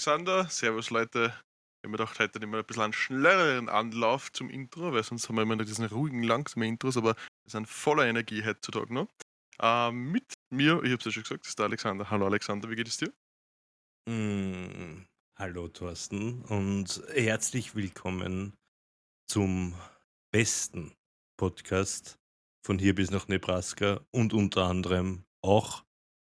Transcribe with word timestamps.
Alexander, 0.00 0.48
Servus 0.48 0.88
Leute. 0.88 1.26
Ich 1.26 1.84
habe 1.84 1.88
mir 1.88 1.98
gedacht, 1.98 2.18
heute 2.18 2.40
nehmen 2.40 2.52
wir 2.52 2.60
ein 2.60 2.64
bisschen 2.64 2.84
einen 2.84 2.94
schnelleren 2.94 3.68
Anlauf 3.68 4.32
zum 4.32 4.48
Intro, 4.48 4.94
weil 4.94 5.04
sonst 5.04 5.28
haben 5.28 5.36
wir 5.36 5.42
immer 5.42 5.56
noch 5.56 5.66
diesen 5.66 5.84
ruhigen, 5.84 6.22
langsamen 6.22 6.66
Intros, 6.66 6.96
aber 6.96 7.16
wir 7.16 7.50
sind 7.50 7.68
voller 7.68 8.06
Energie 8.06 8.42
heutzutage 8.42 8.94
noch. 8.94 9.08
Ähm, 9.60 10.10
mit 10.10 10.24
mir, 10.48 10.82
ich 10.84 10.92
habe 10.92 10.94
es 10.94 11.04
ja 11.04 11.10
schon 11.10 11.24
gesagt, 11.24 11.46
ist 11.46 11.58
der 11.58 11.66
Alexander. 11.66 12.08
Hallo 12.08 12.24
Alexander, 12.24 12.70
wie 12.70 12.76
geht 12.76 12.88
es 12.88 12.96
dir? 12.96 13.12
Mm, 14.08 15.04
hallo 15.38 15.68
Thorsten 15.68 16.44
und 16.44 17.02
herzlich 17.12 17.74
willkommen 17.74 18.54
zum 19.28 19.74
besten 20.32 20.94
Podcast 21.36 22.16
von 22.64 22.78
hier 22.78 22.94
bis 22.94 23.10
nach 23.10 23.28
Nebraska 23.28 24.00
und 24.12 24.32
unter 24.32 24.64
anderem 24.64 25.24
auch 25.42 25.84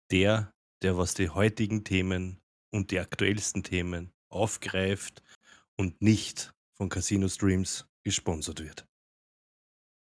der, 0.09 0.53
der 0.83 0.97
was 0.97 1.15
die 1.15 1.27
heutigen 1.27 1.83
Themen 1.83 2.39
und 2.71 2.91
die 2.91 2.99
aktuellsten 2.99 3.63
Themen 3.63 4.11
aufgreift 4.29 5.23
und 5.77 6.01
nicht 6.01 6.53
von 6.75 6.89
Casino 6.89 7.27
Streams 7.27 7.87
gesponsert 8.03 8.61
wird. 8.61 8.85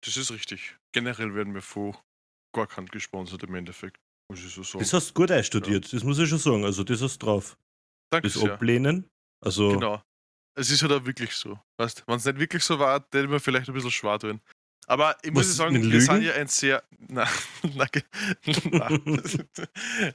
Das 0.05 0.17
ist 0.17 0.31
richtig. 0.31 0.77
Generell 0.93 1.35
werden 1.35 1.55
wir 1.55 1.63
vor 1.63 2.03
gar 2.55 2.67
kein 2.67 2.87
gesponsert 2.87 3.43
im 3.43 3.55
Endeffekt. 3.55 3.99
Muss 4.31 4.45
ich 4.45 4.53
so 4.53 4.63
sagen. 4.63 4.81
Das 4.81 4.93
hast 4.93 5.11
du 5.11 5.15
gut 5.15 5.31
einstudiert, 5.31 5.87
ja. 5.87 5.91
das 5.93 6.05
muss 6.05 6.19
ich 6.19 6.29
schon 6.29 6.39
sagen. 6.39 6.65
Also 6.65 6.85
das 6.85 7.01
hast 7.03 7.23
du 7.23 7.27
drauf. 7.27 7.59
Danke 8.11 8.29
das 8.29 8.41
sehr. 8.41 8.53
Ablehnen. 8.55 9.09
Also 9.41 9.73
Genau. 9.73 10.03
Es 10.55 10.71
ist 10.71 10.83
halt 10.83 10.93
auch 10.93 11.05
wirklich 11.05 11.33
so. 11.35 11.59
Weißt 11.77 12.03
Wenn 12.07 12.17
es 12.17 12.25
nicht 12.25 12.39
wirklich 12.39 12.65
so 12.65 12.79
war, 12.79 12.95
hätte 12.95 13.29
mir 13.29 13.39
vielleicht 13.39 13.69
ein 13.69 13.75
bisschen 13.75 13.93
schwer 13.93 14.19
tun. 14.19 14.41
Aber 14.89 15.17
ich 15.23 15.31
muss 15.31 15.51
Was, 15.51 15.57
sagen, 15.57 15.93
wir 15.93 16.01
sind 16.01 16.23
ja 16.23 16.33
ein 16.33 16.49
sehr. 16.49 16.83
Na, 17.09 17.29
na, 17.63 17.87
na. 18.71 19.01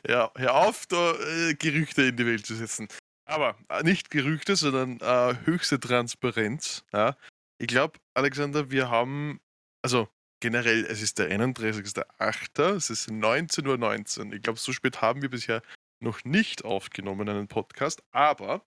ja, 0.08 0.32
hör 0.36 0.56
auf, 0.56 0.88
da 0.88 1.14
äh, 1.14 1.54
Gerüchte 1.54 2.04
in 2.04 2.18
die 2.18 2.26
Welt 2.26 2.46
zu 2.46 2.56
setzen. 2.56 2.88
Aber 3.26 3.56
äh, 3.70 3.84
nicht 3.84 4.10
Gerüchte, 4.10 4.56
sondern 4.56 5.00
äh, 5.00 5.36
höchste 5.46 5.80
Transparenz. 5.80 6.84
Ja. 6.92 7.16
Ich 7.60 7.68
glaube, 7.68 8.00
Alexander, 8.16 8.72
wir 8.72 8.90
haben, 8.90 9.40
also 9.84 10.10
generell, 10.42 10.86
es 10.86 11.04
ist 11.04 11.20
der 11.20 11.30
31.08., 11.30 12.76
es 12.76 12.90
ist 12.90 13.10
19.19 13.10 14.26
Uhr. 14.26 14.34
Ich 14.34 14.42
glaube, 14.42 14.60
so 14.60 14.74
spät 14.74 15.02
haben 15.02 15.22
wir 15.22 15.30
bisher 15.30 15.62
noch 16.00 16.26
nicht 16.26 16.66
aufgenommen, 16.66 17.30
einen 17.30 17.48
Podcast, 17.48 18.04
aber 18.12 18.66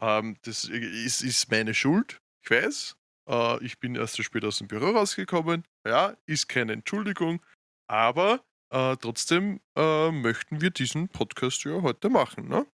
ähm, 0.00 0.36
das 0.42 0.64
ist, 0.64 1.22
ist 1.22 1.50
meine 1.50 1.74
Schuld, 1.74 2.20
ich 2.42 2.50
weiß. 2.50 2.96
Äh, 3.28 3.64
ich 3.64 3.78
bin 3.78 3.94
erst 3.94 4.22
spät 4.22 4.44
aus 4.44 4.58
dem 4.58 4.68
Büro 4.68 4.90
rausgekommen. 4.90 5.64
Ja, 5.86 6.16
ist 6.26 6.48
keine 6.48 6.72
Entschuldigung, 6.72 7.42
aber 7.88 8.44
äh, 8.70 8.96
trotzdem 8.96 9.60
äh, 9.76 10.10
möchten 10.10 10.60
wir 10.60 10.70
diesen 10.70 11.08
Podcast 11.08 11.64
ja 11.64 11.82
heute 11.82 12.08
machen. 12.08 12.48
Ne? 12.48 12.66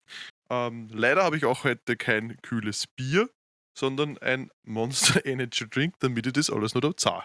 Ähm, 0.51 0.89
leider 0.93 1.25
habe 1.25 1.37
ich 1.37 1.45
auch 1.45 1.65
heute 1.65 1.97
kein 1.97 2.41
kühles 2.43 2.87
Bier, 2.87 3.29
sondern 3.77 4.19
ein 4.19 4.51
Monster 4.63 5.25
Energy 5.27 5.69
Drink, 5.69 5.95
damit 6.01 6.27
ich 6.27 6.33
das 6.33 6.51
alles 6.51 6.75
noch 6.75 6.81
da 6.81 6.97
zahle. 6.97 7.25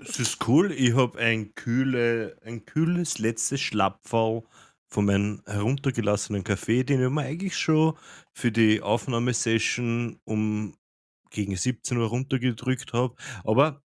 Es 0.00 0.18
ist 0.18 0.48
cool. 0.48 0.72
Ich 0.72 0.94
habe 0.94 1.18
ein, 1.18 1.54
kühle, 1.54 2.36
ein 2.44 2.64
kühles 2.64 3.18
letztes 3.18 3.60
Schlapferl 3.60 4.42
von 4.88 5.04
meinem 5.04 5.42
heruntergelassenen 5.46 6.42
Kaffee, 6.42 6.82
den 6.82 7.02
ich 7.02 7.10
mir 7.10 7.22
eigentlich 7.22 7.56
schon 7.56 7.96
für 8.32 8.50
die 8.50 8.82
Aufnahmesession 8.82 10.20
um 10.24 10.74
gegen 11.30 11.56
17 11.56 11.96
Uhr 11.98 12.08
runtergedrückt 12.08 12.92
habe. 12.92 13.14
Aber 13.44 13.82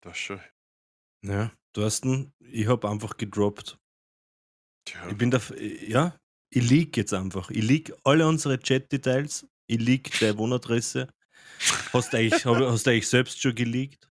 Das 0.01 0.15
schon. 0.15 0.39
Ja, 1.25 1.51
Thorsten, 1.73 2.33
ich 2.39 2.67
habe 2.67 2.87
einfach 2.87 3.17
gedroppt. 3.17 3.79
Tja, 4.85 5.09
Ich 5.09 5.17
bin 5.17 5.31
da, 5.31 5.41
ja, 5.57 6.19
ich 6.51 6.69
leak 6.69 6.97
jetzt 6.97 7.15
einfach. 7.15 7.49
Ich 7.49 7.63
leak 7.63 7.91
alle 8.03 8.27
unsere 8.27 8.59
Chat-Details. 8.59 9.47
Ich 9.65 9.79
leak 9.79 10.19
deine 10.19 10.37
Wohnadresse. 10.37 11.07
Hast 11.93 12.13
du 12.13 12.17
eigentlich, 12.17 12.45
hast 12.45 12.85
du 12.87 12.89
eigentlich 12.91 13.07
selbst 13.07 13.41
schon 13.41 13.55
geleakt? 13.55 14.05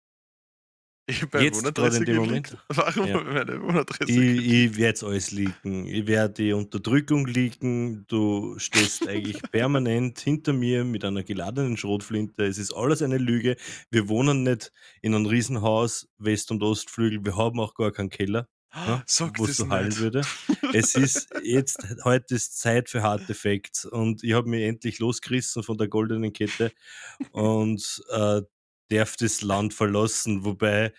ich 1.08 1.22
habe 1.22 1.38
meine 1.38 1.46
jetzt 1.46 1.62
Wohnadresse 1.62 2.00
gerade 2.00 2.00
in 2.00 2.06
dem. 2.06 2.16
Moment? 2.18 2.58
Warum 2.70 3.06
Ja. 3.08 3.22
meine 3.24 3.62
Wohnadresse 3.62 4.12
Ich, 4.12 4.48
ich 4.72 4.78
werde 4.78 4.94
es 4.96 5.04
alles 5.04 5.32
leaken. 5.32 5.86
Ich 5.86 6.08
werde 6.08 6.34
die 6.34 6.54
Unterdrückung 6.54 7.28
leaken. 7.28 8.08
Du 8.08 8.58
stehst 8.58 9.08
eigentlich 9.08 9.40
permanent 9.52 10.20
hinter 10.20 10.54
mir 10.54 10.84
mit 10.84 11.06
einer 11.06 11.24
geladenen 11.24 11.78
Schrotflinte. 11.78 12.44
Es 12.46 12.58
ist 12.58 12.74
alles 12.74 13.04
eine 13.04 13.20
Lüge. 13.20 13.56
Wir 13.92 14.10
wohnen 14.10 14.42
nicht 14.42 14.72
in 15.02 15.14
einem 15.14 15.28
Riesenhaus, 15.28 16.08
West- 16.18 16.50
und 16.50 16.64
Ostflügel. 16.64 17.24
Wir 17.24 17.38
haben 17.38 17.59
auch 17.59 17.76
gar 17.76 17.91
keinen 17.91 18.09
Keller, 18.09 18.48
Sag 19.06 19.40
wo 19.40 19.46
das 19.46 19.52
es 19.52 19.58
so 19.58 19.66
nicht. 19.66 20.00
würde. 20.00 20.22
Es 20.74 20.96
ist 20.96 21.30
jetzt, 21.44 21.78
heute 22.04 22.36
ist 22.36 22.60
Zeit 22.60 22.90
für 22.90 23.02
Hard 23.02 23.24
Facts 23.24 23.86
und 23.86 24.24
ich 24.24 24.34
habe 24.34 24.50
mich 24.50 24.64
endlich 24.64 25.00
losgerissen 25.00 25.64
von 25.64 25.78
der 25.78 25.88
goldenen 25.88 26.34
Kette 26.34 26.72
und 27.32 28.04
äh, 28.10 28.42
darf 28.90 29.16
das 29.16 29.42
Land 29.42 29.74
verlassen, 29.74 30.44
wobei 30.46 30.94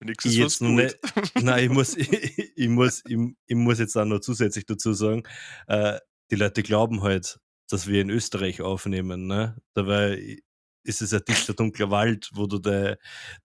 Wenigstens 0.00 0.32
ich 0.32 0.38
jetzt 0.38 0.60
noch 0.60 0.70
nicht, 0.70 0.98
nein, 1.40 1.64
ich 1.64 1.70
muss, 1.70 1.96
ich, 1.96 2.10
ich 2.56 2.68
muss, 2.68 3.02
ich, 3.06 3.18
ich 3.46 3.56
muss 3.56 3.78
jetzt 3.78 3.96
auch 3.96 4.04
noch 4.04 4.20
zusätzlich 4.20 4.66
dazu 4.66 4.92
sagen, 4.92 5.22
äh, 5.68 5.98
die 6.30 6.36
Leute 6.36 6.62
glauben 6.62 7.02
halt, 7.02 7.38
dass 7.68 7.86
wir 7.86 8.00
in 8.02 8.10
Österreich 8.10 8.60
aufnehmen, 8.60 9.26
ne? 9.26 9.56
Dabei 9.72 10.38
ist 10.82 11.00
es 11.00 11.14
ein 11.14 11.22
dichter 11.26 11.54
dunkler 11.54 11.90
Wald, 11.90 12.30
wo 12.34 12.46
du 12.46 12.58
der 12.58 12.98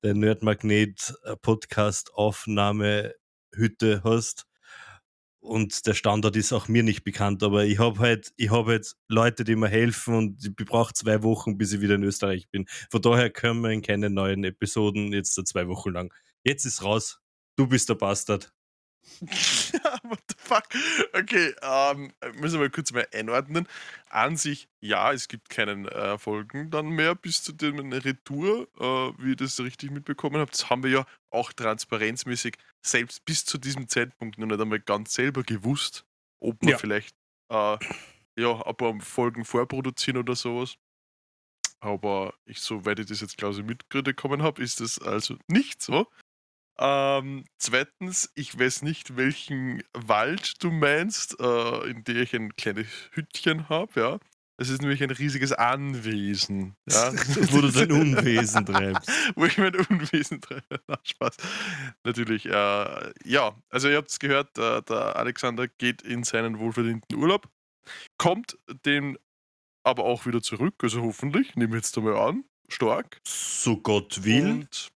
der 0.03 0.13
Nerdmagnet 0.13 1.13
äh, 1.23 1.37
Podcast 1.37 2.11
Aufnahmehütte 3.51 4.01
hast. 4.03 4.45
Und 5.41 5.85
der 5.87 5.93
Standort 5.93 6.35
ist 6.35 6.51
auch 6.51 6.67
mir 6.67 6.83
nicht 6.83 7.05
bekannt, 7.05 7.43
aber 7.43 7.63
ich 7.63 7.79
habe 7.79 7.99
halt, 7.99 8.33
ich 8.35 8.51
habe 8.51 8.71
halt 8.71 8.95
Leute, 9.07 9.45
die 9.45 9.55
mir 9.55 9.69
helfen 9.69 10.13
und 10.15 10.45
ich 10.45 10.65
brauche 10.65 10.93
zwei 10.93 11.23
Wochen, 11.23 11.57
bis 11.57 11.71
ich 11.71 11.79
wieder 11.79 11.95
in 11.95 12.03
Österreich 12.03 12.49
bin. 12.49 12.65
Von 12.91 13.01
daher 13.01 13.29
können 13.29 13.61
wir 13.61 13.69
in 13.69 13.81
keine 13.81 14.09
neuen 14.09 14.43
Episoden 14.43 15.13
jetzt 15.13 15.35
zwei 15.47 15.67
Wochen 15.69 15.91
lang. 15.91 16.13
Jetzt 16.43 16.65
ist 16.65 16.83
raus. 16.83 17.21
Du 17.55 17.67
bist 17.67 17.87
der 17.87 17.95
Bastard. 17.95 18.51
Ja, 19.83 19.97
what 20.03 20.19
the 20.29 20.35
fuck? 20.37 20.63
Okay, 21.13 21.53
ähm, 21.61 22.11
müssen 22.35 22.59
wir 22.59 22.69
kurz 22.69 22.91
mal 22.91 23.07
einordnen. 23.13 23.67
An 24.09 24.37
sich, 24.37 24.67
ja, 24.81 25.11
es 25.13 25.27
gibt 25.27 25.49
keinen 25.49 25.87
äh, 25.87 26.17
Folgen 26.17 26.71
dann 26.71 26.87
mehr 26.89 27.15
bis 27.15 27.43
zu 27.43 27.51
dem 27.53 27.91
Retour, 27.93 28.67
äh, 28.79 29.23
wie 29.23 29.29
ihr 29.31 29.35
das 29.35 29.59
richtig 29.59 29.91
mitbekommen 29.91 30.37
habt. 30.41 30.53
Das 30.53 30.69
haben 30.69 30.83
wir 30.83 30.89
ja 30.89 31.05
auch 31.31 31.53
transparenzmäßig 31.53 32.57
selbst 32.85 33.23
bis 33.25 33.45
zu 33.45 33.57
diesem 33.57 33.87
Zeitpunkt 33.87 34.37
noch 34.37 34.47
nicht 34.47 34.59
einmal 34.59 34.79
ganz 34.79 35.13
selber 35.13 35.43
gewusst, 35.43 36.05
ob 36.41 36.61
wir 36.61 36.71
Ja. 36.71 36.77
vielleicht 36.77 37.15
äh, 37.51 37.77
ja, 38.39 38.65
ein 38.65 38.75
paar 38.75 38.99
Folgen 39.01 39.45
vorproduzieren 39.45 40.17
oder 40.17 40.35
sowas. 40.35 40.75
Aber 41.81 42.33
ich, 42.45 42.59
soweit 42.59 42.99
ich 42.99 43.05
das 43.05 43.21
jetzt 43.21 43.37
glaube 43.37 43.55
ich 43.55 43.63
mitbekommen 43.63 44.43
habe, 44.43 44.61
ist 44.61 44.81
das 44.81 44.99
also 44.99 45.37
nicht 45.47 45.81
so. 45.81 46.07
Ähm, 46.79 47.43
zweitens, 47.57 48.31
ich 48.35 48.57
weiß 48.57 48.83
nicht, 48.83 49.17
welchen 49.17 49.83
Wald 49.93 50.63
du 50.63 50.71
meinst, 50.71 51.37
äh, 51.39 51.89
in 51.89 52.05
dem 52.05 52.17
ich 52.17 52.33
ein 52.33 52.55
kleines 52.55 52.87
Hütchen 53.11 53.67
habe, 53.67 53.99
ja. 53.99 54.19
Es 54.61 54.69
ist 54.69 54.81
nämlich 54.81 55.01
ein 55.01 55.11
riesiges 55.11 55.53
Anwesen, 55.53 56.75
ja. 56.89 57.13
Wo 57.51 57.61
du 57.61 57.71
dein 57.71 57.91
Unwesen 57.91 58.65
treibst. 58.65 59.09
Wo 59.35 59.45
ich 59.45 59.57
mein 59.57 59.75
Unwesen 59.75 60.41
treibe. 60.41 60.81
Na, 60.87 60.97
Spaß. 61.03 61.35
Natürlich, 62.03 62.45
äh, 62.45 63.13
ja. 63.25 63.55
Also 63.69 63.89
ihr 63.89 63.97
habt 63.97 64.09
es 64.09 64.19
gehört, 64.19 64.57
äh, 64.57 64.81
der 64.83 65.17
Alexander 65.17 65.67
geht 65.67 66.01
in 66.01 66.23
seinen 66.23 66.59
wohlverdienten 66.59 67.17
Urlaub, 67.17 67.49
kommt 68.17 68.57
den 68.85 69.17
aber 69.83 70.03
auch 70.03 70.25
wieder 70.25 70.41
zurück, 70.41 70.75
also 70.81 71.01
hoffentlich, 71.01 71.55
nehmen 71.55 71.73
wir 71.73 71.77
jetzt 71.77 71.97
einmal 71.97 72.17
an, 72.17 72.43
stark. 72.67 73.19
So 73.25 73.77
Gott 73.77 74.23
will. 74.23 74.51
Und 74.51 74.91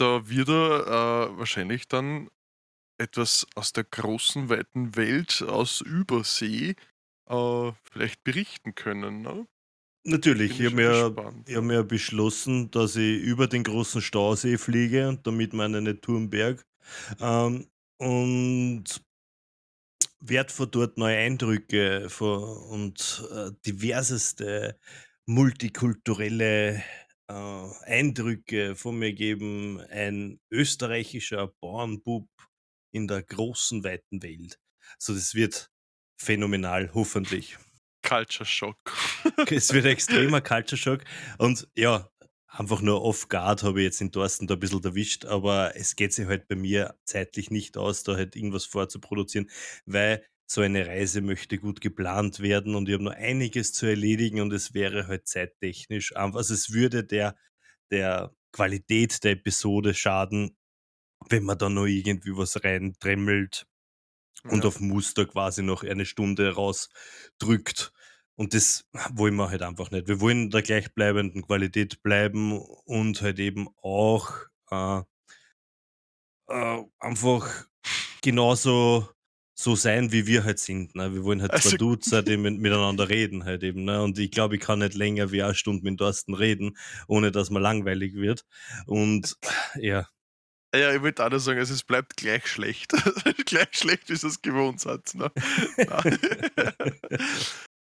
da 0.00 0.28
wird 0.28 0.48
er 0.48 0.86
äh, 0.86 1.38
wahrscheinlich 1.38 1.88
dann 1.88 2.28
etwas 2.98 3.46
aus 3.54 3.72
der 3.72 3.84
großen, 3.84 4.48
weiten 4.48 4.96
Welt, 4.96 5.42
aus 5.42 5.80
Übersee, 5.80 6.74
äh, 7.26 7.72
vielleicht 7.90 8.24
berichten 8.24 8.74
können. 8.74 9.22
Ne? 9.22 9.46
Natürlich, 10.04 10.58
Bin 10.58 10.78
ich 10.78 10.86
habe 10.86 11.34
ich 11.46 11.56
hab 11.56 11.64
mir 11.64 11.84
beschlossen, 11.84 12.70
dass 12.70 12.96
ich 12.96 13.20
über 13.20 13.46
den 13.46 13.64
großen 13.64 14.00
Stausee 14.00 14.56
fliege 14.58 15.08
und 15.08 15.26
damit 15.26 15.52
meine 15.52 15.82
nicht 15.82 16.02
Turmberg. 16.02 16.64
Ähm, 17.20 17.66
und 17.98 18.84
werde 20.20 20.52
von 20.52 20.70
dort 20.70 20.98
neue 20.98 21.16
Eindrücke 21.18 22.08
und 22.70 23.28
äh, 23.30 23.50
diverseste 23.66 24.78
multikulturelle 25.26 26.82
Eindrücke 27.30 28.76
von 28.76 28.98
mir 28.98 29.12
geben. 29.12 29.80
Ein 29.90 30.40
österreichischer 30.50 31.48
Bauernbub 31.60 32.28
in 32.92 33.06
der 33.06 33.22
großen, 33.22 33.84
weiten 33.84 34.22
Welt. 34.22 34.58
So, 34.98 35.14
das 35.14 35.34
wird 35.34 35.70
phänomenal, 36.20 36.90
hoffentlich. 36.94 37.56
Culture 38.02 38.46
Shock. 38.46 38.76
Es 39.50 39.72
wird 39.72 39.84
ein 39.84 39.92
extremer 39.92 40.40
Culture 40.42 40.76
Shock. 40.76 41.04
Und 41.38 41.68
ja, 41.76 42.10
einfach 42.46 42.80
nur 42.80 43.02
off 43.02 43.28
guard 43.28 43.62
habe 43.62 43.80
ich 43.80 43.84
jetzt 43.84 44.00
in 44.00 44.12
Thorsten 44.12 44.46
da 44.46 44.54
ein 44.54 44.60
bisschen 44.60 44.82
erwischt, 44.82 45.24
aber 45.24 45.76
es 45.76 45.96
geht 45.96 46.12
sich 46.12 46.26
halt 46.26 46.48
bei 46.48 46.56
mir 46.56 46.96
zeitlich 47.04 47.50
nicht 47.50 47.76
aus, 47.76 48.02
da 48.02 48.16
halt 48.16 48.36
irgendwas 48.36 48.64
vorzuproduzieren, 48.64 49.50
weil 49.86 50.24
so 50.50 50.62
eine 50.62 50.86
Reise 50.86 51.20
möchte 51.20 51.58
gut 51.58 51.80
geplant 51.80 52.40
werden 52.40 52.74
und 52.74 52.88
ich 52.88 52.94
habe 52.94 53.04
noch 53.04 53.12
einiges 53.14 53.72
zu 53.72 53.86
erledigen 53.86 54.40
und 54.40 54.52
es 54.52 54.74
wäre 54.74 55.06
halt 55.06 55.28
zeittechnisch 55.28 56.16
einfach, 56.16 56.38
also 56.38 56.54
es 56.54 56.72
würde 56.72 57.04
der, 57.04 57.36
der 57.92 58.34
Qualität 58.52 59.22
der 59.24 59.32
Episode 59.32 59.94
schaden, 59.94 60.56
wenn 61.30 61.44
man 61.44 61.58
da 61.58 61.68
noch 61.70 61.86
irgendwie 61.86 62.36
was 62.36 62.64
reindremmelt 62.64 63.66
und 64.48 64.64
Ja. 64.64 64.66
auf 64.66 64.80
Muster 64.80 65.26
quasi 65.26 65.62
noch 65.62 65.84
eine 65.84 66.06
Stunde 66.06 66.54
rausdrückt. 66.54 67.92
Und 68.36 68.54
das 68.54 68.88
wollen 69.12 69.36
wir 69.36 69.50
halt 69.50 69.62
einfach 69.62 69.90
nicht. 69.90 70.08
Wir 70.08 70.20
wollen 70.20 70.44
in 70.44 70.50
der 70.50 70.62
gleichbleibenden 70.62 71.42
Qualität 71.42 72.02
bleiben 72.02 72.58
und 72.58 73.22
halt 73.22 73.38
eben 73.38 73.68
auch 73.82 74.30
äh, 74.70 75.02
äh, 76.48 76.82
einfach 76.98 77.66
genauso 78.22 79.08
so 79.62 79.76
sein, 79.76 80.10
wie 80.12 80.26
wir 80.26 80.44
halt 80.44 80.58
sind. 80.58 80.94
Ne? 80.94 81.12
Wir 81.12 81.22
wollen 81.24 81.42
halt 81.42 81.50
Also- 81.52 81.70
zwei 81.70 81.76
Dudes 81.76 82.12
halt 82.12 82.28
eben 82.28 82.42
mit- 82.42 82.58
miteinander 82.60 83.08
reden 83.08 83.44
halt 83.44 83.62
eben. 83.62 83.84
Ne? 83.84 84.02
Und 84.02 84.18
ich 84.18 84.30
glaube, 84.30 84.56
ich 84.56 84.60
kann 84.62 84.78
nicht 84.78 84.94
länger 84.94 85.32
wie 85.32 85.42
eine 85.42 85.54
Stunde 85.54 85.84
mit 85.84 85.98
Thorsten 85.98 86.34
reden, 86.34 86.76
ohne 87.08 87.30
dass 87.30 87.50
man 87.50 87.62
langweilig 87.62 88.14
wird. 88.14 88.44
Und 88.86 89.36
ja, 89.76 90.08
Ja, 90.74 90.94
ich 90.94 91.02
wollte 91.02 91.24
auch 91.26 91.30
nur 91.30 91.40
sagen, 91.40 91.58
also 91.58 91.74
es 91.74 91.82
bleibt 91.82 92.16
gleich 92.16 92.46
schlecht. 92.46 92.92
gleich 93.46 93.68
schlecht, 93.72 94.08
wie 94.08 94.12
es 94.12 94.22
es 94.22 94.40
gewohnt 94.40 94.84
hat. 94.86 95.14
Ne? 95.14 95.30
Na. 95.76 96.00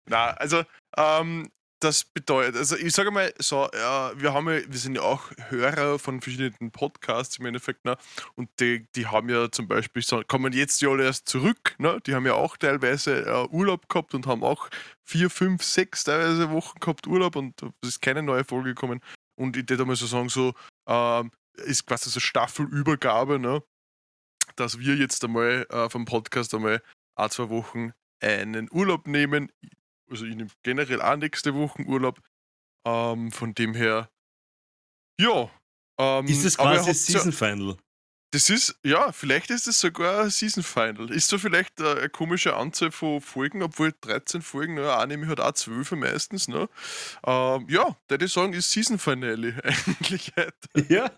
Na, 0.07 0.25
also, 0.35 0.63
ähm, 0.97 1.49
das 1.85 2.03
bedeutet, 2.03 2.57
also 2.57 2.75
ich 2.75 2.93
sage 2.93 3.11
mal 3.11 3.31
so, 3.37 3.69
ja, 3.73 4.11
wir 4.19 4.33
haben 4.33 4.49
ja, 4.49 4.59
wir 4.67 4.77
sind 4.79 4.95
ja 4.95 5.03
auch 5.03 5.31
Hörer 5.49 5.99
von 5.99 6.19
verschiedenen 6.19 6.71
Podcasts 6.71 7.37
im 7.37 7.45
Endeffekt, 7.45 7.85
ne? 7.85 7.95
Und 8.35 8.49
die, 8.59 8.87
die 8.95 9.05
haben 9.05 9.29
ja 9.29 9.51
zum 9.51 9.67
Beispiel, 9.67 10.01
so, 10.01 10.23
kommen 10.27 10.51
jetzt 10.51 10.81
ja 10.81 10.89
alle 10.89 11.03
erst 11.03 11.29
zurück, 11.29 11.75
ne? 11.77 11.99
Die 12.05 12.15
haben 12.15 12.25
ja 12.25 12.33
auch 12.33 12.57
teilweise 12.57 13.25
äh, 13.25 13.47
Urlaub 13.49 13.87
gehabt 13.87 14.15
und 14.15 14.25
haben 14.25 14.43
auch 14.43 14.69
vier, 15.03 15.29
fünf, 15.29 15.63
sechs 15.63 16.03
teilweise 16.03 16.49
Wochen 16.49 16.79
gehabt 16.79 17.05
Urlaub 17.07 17.35
und 17.35 17.61
es 17.81 17.89
ist 17.89 18.01
keine 18.01 18.23
neue 18.23 18.43
Folge 18.43 18.69
gekommen. 18.69 18.99
Und 19.35 19.55
ich 19.55 19.69
würde 19.69 19.85
mal 19.85 19.95
so 19.95 20.07
sagen, 20.07 20.29
so, 20.29 20.53
ähm, 20.87 21.31
ist 21.57 21.85
quasi 21.85 22.09
so 22.09 22.19
Staffelübergabe, 22.19 23.39
ne? 23.39 23.63
Dass 24.55 24.79
wir 24.79 24.95
jetzt 24.95 25.23
einmal 25.23 25.67
äh, 25.69 25.89
vom 25.89 26.05
Podcast 26.05 26.53
einmal 26.55 26.81
ein, 27.15 27.29
zwei 27.29 27.49
Wochen 27.49 27.93
einen 28.21 28.69
Urlaub 28.71 29.07
nehmen. 29.07 29.51
Also 30.09 30.25
ich 30.25 30.35
nehme 30.35 30.49
generell 30.63 31.01
auch 31.01 31.15
nächste 31.17 31.53
Woche 31.53 31.83
Urlaub. 31.83 32.21
Ähm, 32.85 33.31
von 33.31 33.53
dem 33.55 33.73
her, 33.73 34.09
ja. 35.19 35.49
Ähm, 35.97 36.25
ist 36.27 36.45
das 36.45 36.57
quasi 36.57 36.93
Season 36.93 37.31
Final? 37.31 37.77
das 38.35 38.49
ist, 38.49 38.77
ja, 38.83 39.13
vielleicht 39.13 39.49
ist 39.49 39.65
es 39.65 39.79
sogar 39.79 40.23
ein 40.25 40.29
Season 40.29 40.61
Final. 40.61 41.09
Ist 41.09 41.29
so 41.29 41.37
vielleicht 41.37 41.79
äh, 41.79 41.91
eine 41.91 42.09
komische 42.09 42.53
Anzahl 42.55 42.91
von 42.91 43.21
Folgen, 43.21 43.63
obwohl 43.63 43.93
13 44.01 44.41
Folgen, 44.41 44.73
ne, 44.75 44.81
ich 44.81 45.27
halt 45.27 45.39
auch 45.39 45.53
12 45.53 45.91
meistens, 45.93 46.49
ne? 46.49 46.67
Ähm, 47.25 47.65
ja, 47.69 47.95
würde 48.09 48.25
ich 48.25 48.33
sagen, 48.33 48.51
ist 48.51 48.71
Season 48.71 48.99
Finale 48.99 49.55
eigentlich 49.63 50.33
heute. 50.35 50.93
Ja. 50.93 51.11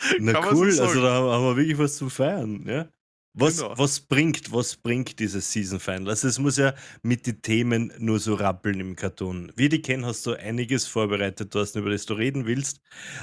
Na 0.18 0.32
Kann 0.32 0.56
so 0.56 0.62
cool, 0.62 0.72
sagen. 0.72 0.88
also 0.88 1.02
da 1.02 1.14
haben 1.14 1.30
haben 1.30 1.44
wir 1.44 1.56
wirklich 1.56 1.78
was 1.78 1.96
zu 1.96 2.10
feiern, 2.10 2.64
ja. 2.66 2.88
Was, 3.34 3.58
Genau. 3.58 3.78
was 3.78 4.00
bringt, 4.00 4.52
was 4.52 4.76
bringt 4.76 5.18
dieses 5.20 5.52
Season 5.52 5.78
Final? 5.78 6.08
Also 6.08 6.26
es 6.28 6.38
muss 6.38 6.56
ja 6.56 6.74
mit 7.02 7.26
den 7.26 7.40
Themen 7.42 7.92
nur 7.98 8.18
so 8.18 8.34
rappeln 8.34 8.80
im 8.80 8.96
Karton. 8.96 9.52
Wie 9.56 9.68
die 9.68 9.80
kennen, 9.82 10.04
hast 10.06 10.26
du 10.26 10.32
einiges 10.32 10.86
vorbereitet, 10.86 11.52
Thorsten, 11.52 11.80
über 11.80 11.90
das 11.90 12.06
du 12.06 12.14
reden 12.14 12.46
willst. 12.46 12.80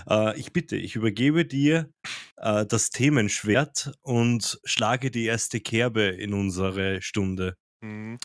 Äh, 0.10 0.40
ich 0.40 0.54
bitte, 0.54 0.78
ich 0.78 0.96
übergebe 0.96 1.46
dir 1.46 1.90
äh, 2.38 2.66
das 2.66 2.92
Themenschwert 2.92 3.92
und 4.02 4.60
schlage 4.64 5.12
die 5.12 5.26
erste 5.26 5.60
Kerbe 5.60 6.04
in 6.04 6.34
unsere 6.34 7.02
Stunde. 7.02 7.58
Mhm. 7.82 8.18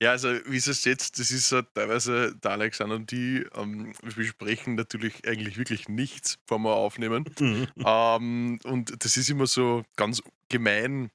Ja, 0.00 0.10
also 0.12 0.28
wie 0.46 0.56
es 0.58 0.84
jetzt, 0.84 1.18
das 1.18 1.30
ist 1.30 1.48
so 1.48 1.62
teilweise 1.62 2.34
der 2.36 2.52
Alexander 2.52 2.96
und 2.96 3.10
die, 3.10 3.44
ähm, 3.54 3.92
wir 4.02 4.14
besprechen 4.14 4.74
natürlich 4.74 5.26
eigentlich 5.26 5.56
wirklich 5.58 5.88
nichts, 5.88 6.36
bevor 6.46 6.58
wir 6.60 6.74
aufnehmen. 6.74 7.24
ähm, 7.84 8.58
und 8.64 9.04
das 9.04 9.16
ist 9.16 9.30
immer 9.30 9.46
so 9.46 9.82
ganz 9.96 10.22
gemein, 10.50 11.10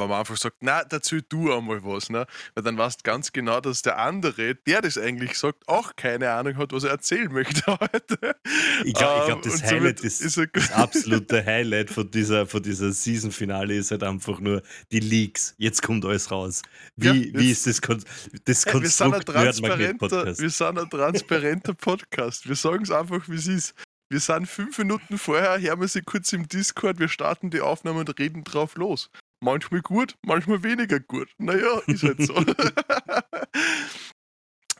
wenn 0.00 0.08
man 0.08 0.18
einfach 0.20 0.36
sagt, 0.36 0.56
na, 0.60 0.84
dazu 0.84 1.20
du 1.28 1.52
einmal 1.52 1.84
was, 1.84 2.10
ne? 2.10 2.26
Weil 2.54 2.64
dann 2.64 2.78
weißt 2.78 3.04
ganz 3.04 3.32
genau, 3.32 3.60
dass 3.60 3.82
der 3.82 3.98
andere, 3.98 4.54
der 4.54 4.82
das 4.82 4.98
eigentlich 4.98 5.38
sagt, 5.38 5.66
auch 5.68 5.96
keine 5.96 6.30
Ahnung 6.30 6.56
hat, 6.56 6.72
was 6.72 6.84
er 6.84 6.90
erzählen 6.90 7.32
möchte 7.32 7.62
heute. 7.66 8.36
Ich 8.84 8.94
glaube, 8.94 9.20
Ähm, 9.22 9.26
glaub, 9.26 9.42
das 9.42 9.54
und 9.54 9.64
Highlight 9.64 10.00
ist, 10.00 10.20
ist 10.20 10.40
das 10.52 10.72
absolute 10.72 11.44
Highlight 11.44 11.90
von 11.90 12.10
dieser, 12.10 12.46
von 12.46 12.62
dieser 12.62 12.92
Season-Finale 12.92 13.74
ist 13.74 13.90
halt 13.90 14.02
einfach 14.02 14.40
nur 14.40 14.62
die 14.90 15.00
Leaks. 15.00 15.54
Jetzt 15.58 15.82
kommt 15.82 16.04
alles 16.04 16.30
raus. 16.30 16.62
Wie, 16.96 17.30
Ja, 17.30 17.40
wie 17.40 17.50
ist 17.50 17.66
das, 17.66 17.80
Kon 17.82 18.02
das 18.44 18.64
Hey, 18.66 18.82
wir 18.82 18.88
sind 18.90 19.14
ein 19.14 19.24
transparenter, 19.24 20.26
wir 20.38 20.50
sind 20.50 20.78
ein 20.78 20.90
transparenter 20.90 21.74
Podcast. 21.74 22.48
Wir 22.48 22.56
sagen 22.56 22.82
es 22.84 22.90
einfach, 22.90 23.28
wie 23.28 23.36
es 23.36 23.46
ist. 23.46 23.74
Wir 24.10 24.20
sind 24.20 24.46
fünf 24.46 24.76
Minuten 24.76 25.16
vorher, 25.16 25.58
hören 25.58 25.80
wir 25.80 25.88
sie 25.88 26.02
kurz 26.02 26.32
im 26.34 26.46
Discord, 26.46 26.98
wir 26.98 27.08
starten 27.08 27.48
die 27.48 27.62
Aufnahme 27.62 28.00
und 28.00 28.18
reden 28.18 28.44
drauf 28.44 28.76
los. 28.76 29.08
Manchmal 29.42 29.82
gut, 29.82 30.16
manchmal 30.22 30.62
weniger 30.62 31.00
gut. 31.00 31.28
Naja, 31.38 31.80
ist 31.88 32.04
halt 32.04 32.22
so. 32.22 32.32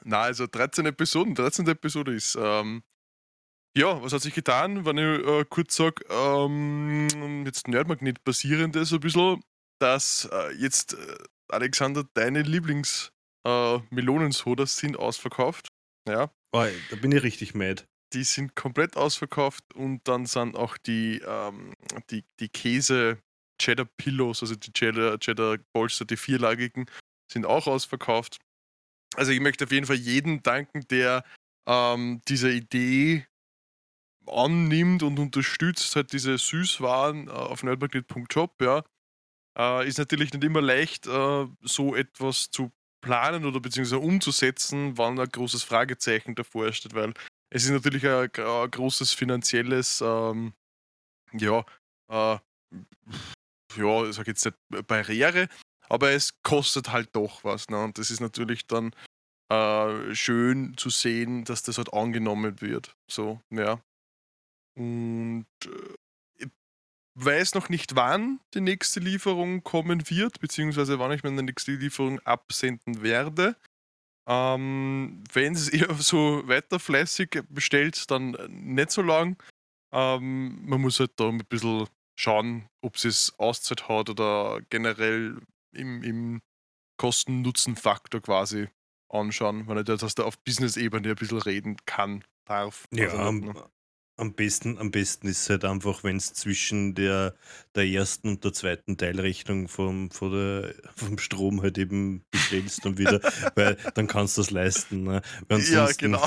Na, 0.04 0.23
also 0.23 0.47
13 0.47 0.87
Episoden. 0.87 1.35
13. 1.35 1.66
Episode 1.69 2.14
ist, 2.14 2.37
ähm, 2.40 2.83
ja, 3.76 4.02
was 4.02 4.12
hat 4.12 4.21
sich 4.23 4.35
getan, 4.35 4.85
wenn 4.85 4.99
ich 4.99 5.26
äh, 5.26 5.45
kurz 5.49 5.76
sage, 5.76 6.04
ähm, 6.11 7.45
jetzt 7.47 7.69
Nerdmagnet 7.69 8.23
basierendes 8.25 8.92
ein 8.92 9.00
bisschen, 9.00 9.42
dass 9.81 10.28
äh, 10.33 10.52
jetzt, 10.54 10.95
äh, 10.95 11.19
Alexander, 11.49 12.04
deine 12.14 12.42
Lieblings- 12.42 13.11
äh, 13.45 13.81
sind 14.66 14.97
ausverkauft. 14.97 15.69
Ja, 16.09 16.31
Oh, 16.54 16.66
da 16.90 16.97
bin 16.97 17.12
ich 17.12 17.23
richtig 17.23 17.54
mad. 17.54 17.85
die 18.12 18.25
sind 18.25 18.54
komplett 18.54 18.97
ausverkauft 18.97 19.64
und 19.75 20.07
dann 20.07 20.26
sind 20.26 20.54
auch 20.54 20.76
die, 20.76 21.21
ähm, 21.26 21.75
die, 22.11 22.25
die 22.40 22.49
Käse, 22.50 23.19
Cheddar 23.59 23.87
Pillows, 23.97 24.42
also 24.42 24.54
die 24.54 24.73
Cheddar, 24.73 25.18
Cheddar 25.18 25.59
Polster, 25.73 26.04
die 26.04 26.16
vierlagigen, 26.16 26.87
sind 27.30 27.47
auch 27.47 27.66
ausverkauft. 27.66 28.38
Also 29.14 29.32
ich 29.32 29.40
möchte 29.40 29.64
auf 29.64 29.73
jeden 29.73 29.87
Fall 29.87 29.97
jeden 29.97 30.42
danken, 30.42 30.87
der 30.88 31.25
ähm, 31.66 32.23
diese 32.28 32.50
Idee 32.50 33.26
annimmt 34.26 35.02
und 35.02 35.18
unterstützt, 35.18 35.97
halt 35.97 36.12
diese 36.12 36.38
Süßwaren 36.38 37.28
äh, 37.28 37.30
auf 37.30 37.62
nerdmagnet.shop, 37.62 38.61
ja. 38.62 38.85
Äh, 39.59 39.87
ist 39.87 39.99
natürlich 39.99 40.32
nicht 40.32 40.44
immer 40.44 40.62
leicht, 40.62 41.06
äh, 41.06 41.47
so 41.61 41.94
etwas 41.94 42.50
zu 42.50 42.73
planen 43.02 43.44
oder 43.44 43.61
beziehungsweise 43.61 43.99
umzusetzen, 43.99 44.97
wann 44.97 45.18
ein 45.18 45.28
großes 45.28 45.64
Fragezeichen 45.64 46.35
davor 46.35 46.73
steht, 46.73 46.94
weil 46.94 47.12
es 47.50 47.64
ist 47.64 47.71
natürlich 47.71 48.06
ein, 48.06 48.30
ein 48.35 48.71
großes 48.71 49.12
finanzielles, 49.12 50.00
ähm, 50.00 50.54
ja, 51.32 51.64
äh, 52.09 52.38
ja, 53.76 54.05
ich 54.05 54.17
sag 54.17 54.26
jetzt 54.26 54.45
nicht 54.45 54.57
Barriere, 54.87 55.49
aber 55.88 56.11
es 56.11 56.43
kostet 56.43 56.91
halt 56.91 57.11
doch 57.14 57.45
was. 57.45 57.69
Ne? 57.69 57.83
Und 57.83 57.99
das 57.99 58.11
ist 58.11 58.21
natürlich 58.21 58.67
dann 58.67 58.93
äh, 59.50 60.14
schön 60.14 60.76
zu 60.76 60.91
sehen, 60.91 61.45
dass 61.45 61.62
das 61.62 61.79
halt 61.79 61.93
angenommen 61.93 62.61
wird. 62.61 62.97
So, 63.11 63.41
ja. 63.50 63.81
Und 64.75 65.47
äh, 65.64 65.95
ich 66.38 66.49
weiß 67.14 67.55
noch 67.55 67.69
nicht, 67.69 67.95
wann 67.95 68.41
die 68.55 68.61
nächste 68.62 69.00
Lieferung 69.00 69.62
kommen 69.62 70.09
wird, 70.09 70.41
beziehungsweise 70.41 70.99
wann 70.99 71.12
ich 71.12 71.23
meine 71.23 71.43
nächste 71.43 71.73
Lieferung 71.73 72.21
absenden 72.21 73.02
werde. 73.02 73.57
Ähm, 74.26 75.23
wenn 75.33 75.55
es 75.55 75.69
eher 75.73 75.93
so 75.95 76.47
weiter 76.49 76.79
fleißig 76.79 77.43
bestellt, 77.49 78.11
dann 78.11 78.37
nicht 78.49 78.91
so 78.91 79.02
lang. 79.02 79.37
Ähm, 79.93 80.64
man 80.64 80.81
muss 80.81 81.00
halt 81.00 81.12
da 81.17 81.29
ein 81.29 81.38
bisschen 81.49 81.87
schauen, 82.16 82.69
ob 82.83 82.97
es 82.97 83.33
Auszeit 83.38 83.88
hat 83.88 84.11
oder 84.11 84.61
generell 84.71 85.40
im, 85.73 86.02
im 86.02 86.40
Kosten-Nutzen-Faktor 86.99 88.21
quasi 88.21 88.69
anschauen, 89.09 89.66
wenn 89.69 89.78
ich 89.78 89.85
das 89.85 90.19
auf 90.19 90.38
Business-Ebene 90.45 91.11
ein 91.11 91.14
bisschen 91.16 91.38
reden 91.38 91.76
kann, 91.85 92.25
darf. 92.47 92.87
Ja, 92.92 93.12
am, 93.14 93.54
am, 94.16 94.35
besten, 94.35 94.78
am 94.78 94.90
besten 94.90 95.26
ist 95.28 95.42
es 95.42 95.50
halt 95.50 95.64
einfach, 95.64 96.04
wenn 96.04 96.16
es 96.16 96.33
zwischen 96.33 96.95
der, 96.95 97.35
der 97.75 97.87
ersten 97.87 98.28
und 98.28 98.45
der 98.45 98.52
zweiten 98.52 98.97
Teilrechnung 98.97 99.69
vom, 99.69 100.11
von 100.11 100.33
der, 100.33 100.75
vom 100.97 101.19
Strom 101.19 101.62
halt 101.62 101.78
eben 101.78 102.25
bestellst 102.31 102.87
und 102.87 102.99
wieder, 102.99 103.21
weil 103.54 103.76
dann 103.95 104.07
kannst 104.07 104.37
du 104.37 104.42
das 104.42 104.50
leisten. 104.50 105.02
Ne? 105.02 105.23
Ja, 105.49 105.90
genau. 105.92 106.26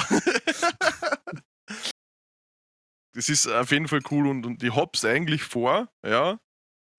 Das 3.16 3.30
ist 3.30 3.48
auf 3.48 3.72
jeden 3.72 3.88
Fall 3.88 4.02
cool 4.12 4.28
und, 4.28 4.46
und 4.46 4.62
ich 4.62 4.76
hab's 4.76 5.06
eigentlich 5.06 5.44
vor, 5.44 5.88
ja. 6.06 6.38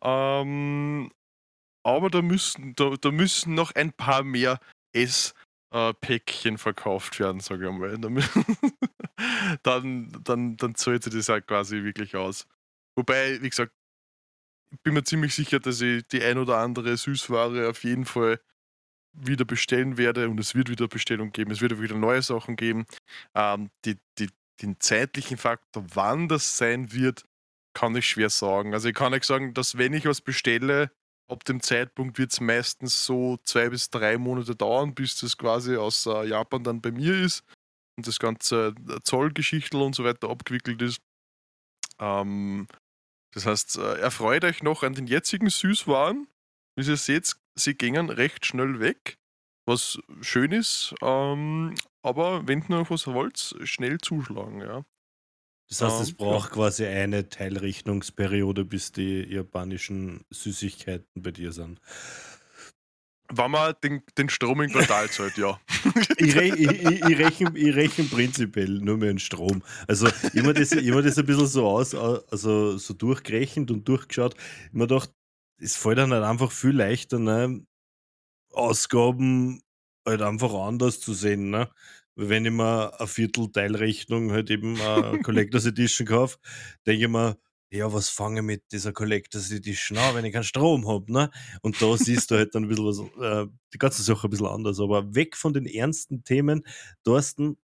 Ähm, 0.02 1.10
aber 1.82 2.10
da 2.10 2.22
müssen, 2.22 2.74
da, 2.74 2.94
da 3.00 3.10
müssen 3.10 3.54
noch 3.54 3.72
ein 3.74 3.92
paar 3.92 4.24
mehr 4.24 4.58
S-Päckchen 4.92 6.54
äh, 6.54 6.58
verkauft 6.58 7.20
werden, 7.20 7.40
sage 7.40 7.68
ich 7.68 7.72
mal. 7.72 7.98
dann, 9.62 10.10
dann, 10.24 10.56
dann 10.56 10.74
zahlt 10.74 11.04
sich 11.04 11.12
das 11.12 11.28
halt 11.28 11.46
quasi 11.46 11.84
wirklich 11.84 12.16
aus. 12.16 12.46
Wobei, 12.96 13.40
wie 13.42 13.50
gesagt, 13.50 13.72
ich 14.72 14.80
bin 14.80 14.94
mir 14.94 15.04
ziemlich 15.04 15.34
sicher, 15.34 15.60
dass 15.60 15.80
ich 15.80 16.06
die 16.08 16.22
ein 16.22 16.38
oder 16.38 16.58
andere 16.58 16.96
Süßware 16.96 17.68
auf 17.68 17.84
jeden 17.84 18.06
Fall 18.06 18.40
wieder 19.12 19.44
bestellen 19.44 19.96
werde 19.98 20.28
und 20.28 20.40
es 20.40 20.54
wird 20.54 20.68
wieder 20.68 20.88
Bestellung 20.88 21.30
geben, 21.32 21.50
es 21.50 21.60
wird 21.60 21.80
wieder 21.80 21.96
neue 21.96 22.22
Sachen 22.22 22.56
geben. 22.56 22.86
Ähm, 23.34 23.70
die, 23.84 23.96
die, 24.18 24.28
den 24.62 24.80
zeitlichen 24.80 25.36
Faktor, 25.36 25.84
wann 25.94 26.28
das 26.28 26.56
sein 26.56 26.92
wird, 26.92 27.24
kann 27.74 27.94
ich 27.94 28.08
schwer 28.08 28.30
sagen. 28.30 28.72
Also 28.72 28.88
ich 28.88 28.94
kann 28.94 29.12
nicht 29.12 29.24
sagen, 29.24 29.52
dass 29.54 29.76
wenn 29.76 29.92
ich 29.92 30.06
was 30.06 30.20
bestelle, 30.20 30.90
ab 31.28 31.44
dem 31.44 31.60
Zeitpunkt 31.60 32.18
wird 32.18 32.32
es 32.32 32.40
meistens 32.40 33.04
so 33.04 33.36
zwei 33.42 33.68
bis 33.68 33.90
drei 33.90 34.16
Monate 34.16 34.54
dauern, 34.54 34.94
bis 34.94 35.20
das 35.20 35.36
quasi 35.36 35.76
aus 35.76 36.06
äh, 36.06 36.24
Japan 36.26 36.64
dann 36.64 36.80
bei 36.80 36.90
mir 36.90 37.20
ist 37.20 37.44
und 37.96 38.06
das 38.06 38.18
ganze 38.18 38.74
äh, 38.88 39.00
Zollgeschichtel 39.02 39.80
und 39.82 39.94
so 39.94 40.04
weiter 40.04 40.30
abgewickelt 40.30 40.80
ist. 40.82 41.00
Ähm, 41.98 42.66
das 43.32 43.46
heißt, 43.46 43.78
äh, 43.78 43.98
erfreut 43.98 44.44
euch 44.44 44.62
noch 44.62 44.82
an 44.82 44.94
den 44.94 45.06
jetzigen 45.06 45.50
Süßwaren. 45.50 46.28
Wie 46.76 46.86
ihr 46.86 46.96
seht, 46.96 47.34
sie 47.54 47.74
gingen 47.74 48.10
recht 48.10 48.46
schnell 48.46 48.80
weg, 48.80 49.18
was 49.66 49.98
schön 50.20 50.52
ist. 50.52 50.94
Ähm, 51.02 51.74
aber 52.06 52.46
wenn 52.46 52.62
ihr 52.62 52.76
noch 52.76 52.90
was 52.90 53.08
wollt, 53.08 53.56
schnell 53.64 53.98
zuschlagen, 53.98 54.60
ja. 54.60 54.84
Das 55.68 55.82
heißt, 55.82 56.00
es 56.00 56.14
braucht 56.14 56.52
quasi 56.52 56.86
eine 56.86 57.28
Teilrechnungsperiode, 57.28 58.64
bis 58.64 58.92
die 58.92 59.24
japanischen 59.24 60.24
Süßigkeiten 60.30 61.20
bei 61.20 61.32
dir 61.32 61.50
sind. 61.50 61.80
Wenn 63.32 63.50
man 63.50 63.74
den, 63.82 64.02
den 64.16 64.28
Strom 64.28 64.60
in 64.60 64.70
Quartal 64.70 65.10
zahlt, 65.10 65.36
ja. 65.36 65.58
ich, 66.18 66.36
re 66.36 66.44
ich, 66.44 66.70
ich, 66.70 67.18
rechne, 67.18 67.58
ich 67.58 67.74
rechne 67.74 68.04
prinzipiell 68.04 68.78
nur 68.78 68.98
mehr 68.98 69.10
in 69.10 69.18
Strom. 69.18 69.64
Also 69.88 70.06
immer 70.32 70.54
das, 70.54 70.70
immer 70.70 71.02
das 71.02 71.18
ein 71.18 71.26
bisschen 71.26 71.48
so 71.48 71.66
aus, 71.66 71.92
also 71.92 72.78
so 72.78 72.94
durchgerechnet 72.94 73.72
und 73.72 73.88
durchgeschaut. 73.88 74.36
Ich 74.66 74.72
mir 74.74 74.86
gedacht, 74.86 75.10
es 75.58 75.76
fällt 75.76 75.98
dann 75.98 76.12
halt 76.12 76.22
einfach 76.22 76.52
viel 76.52 76.76
leichter, 76.76 77.18
ne? 77.18 77.66
Ausgaben 78.52 79.60
halt 80.06 80.22
einfach 80.22 80.54
anders 80.54 81.00
zu 81.00 81.12
sehen. 81.14 81.50
Ne? 81.50 81.68
Wenn 82.14 82.46
ich 82.46 82.52
mir 82.52 82.98
eine 82.98 83.06
Viertelteilrechnung 83.06 84.32
halt 84.32 84.50
eben 84.50 84.76
äh, 84.76 85.18
Collectors 85.22 85.66
Edition 85.66 86.06
kaufe, 86.06 86.38
denke 86.86 87.04
ich 87.04 87.10
mir, 87.10 87.36
ja, 87.70 87.92
was 87.92 88.08
fange 88.08 88.40
ich 88.40 88.46
mit 88.46 88.72
dieser 88.72 88.92
Collectors 88.92 89.50
Edition 89.50 89.98
an, 89.98 90.14
wenn 90.14 90.24
ich 90.24 90.32
keinen 90.32 90.44
Strom 90.44 90.88
habe, 90.88 91.12
ne? 91.12 91.30
Und 91.62 91.82
da 91.82 91.96
siehst 91.96 92.30
du 92.30 92.36
halt 92.36 92.54
dann 92.54 92.64
ein 92.64 92.68
bisschen 92.68 92.86
was, 92.86 92.98
äh, 93.20 93.50
die 93.74 93.78
ganze 93.78 94.02
Sache 94.02 94.28
ein 94.28 94.30
bisschen 94.30 94.46
anders. 94.46 94.78
Aber 94.80 95.14
weg 95.14 95.36
von 95.36 95.52
den 95.52 95.66
ernsten 95.66 96.22
Themen, 96.22 96.62
Thorsten, 97.04 97.58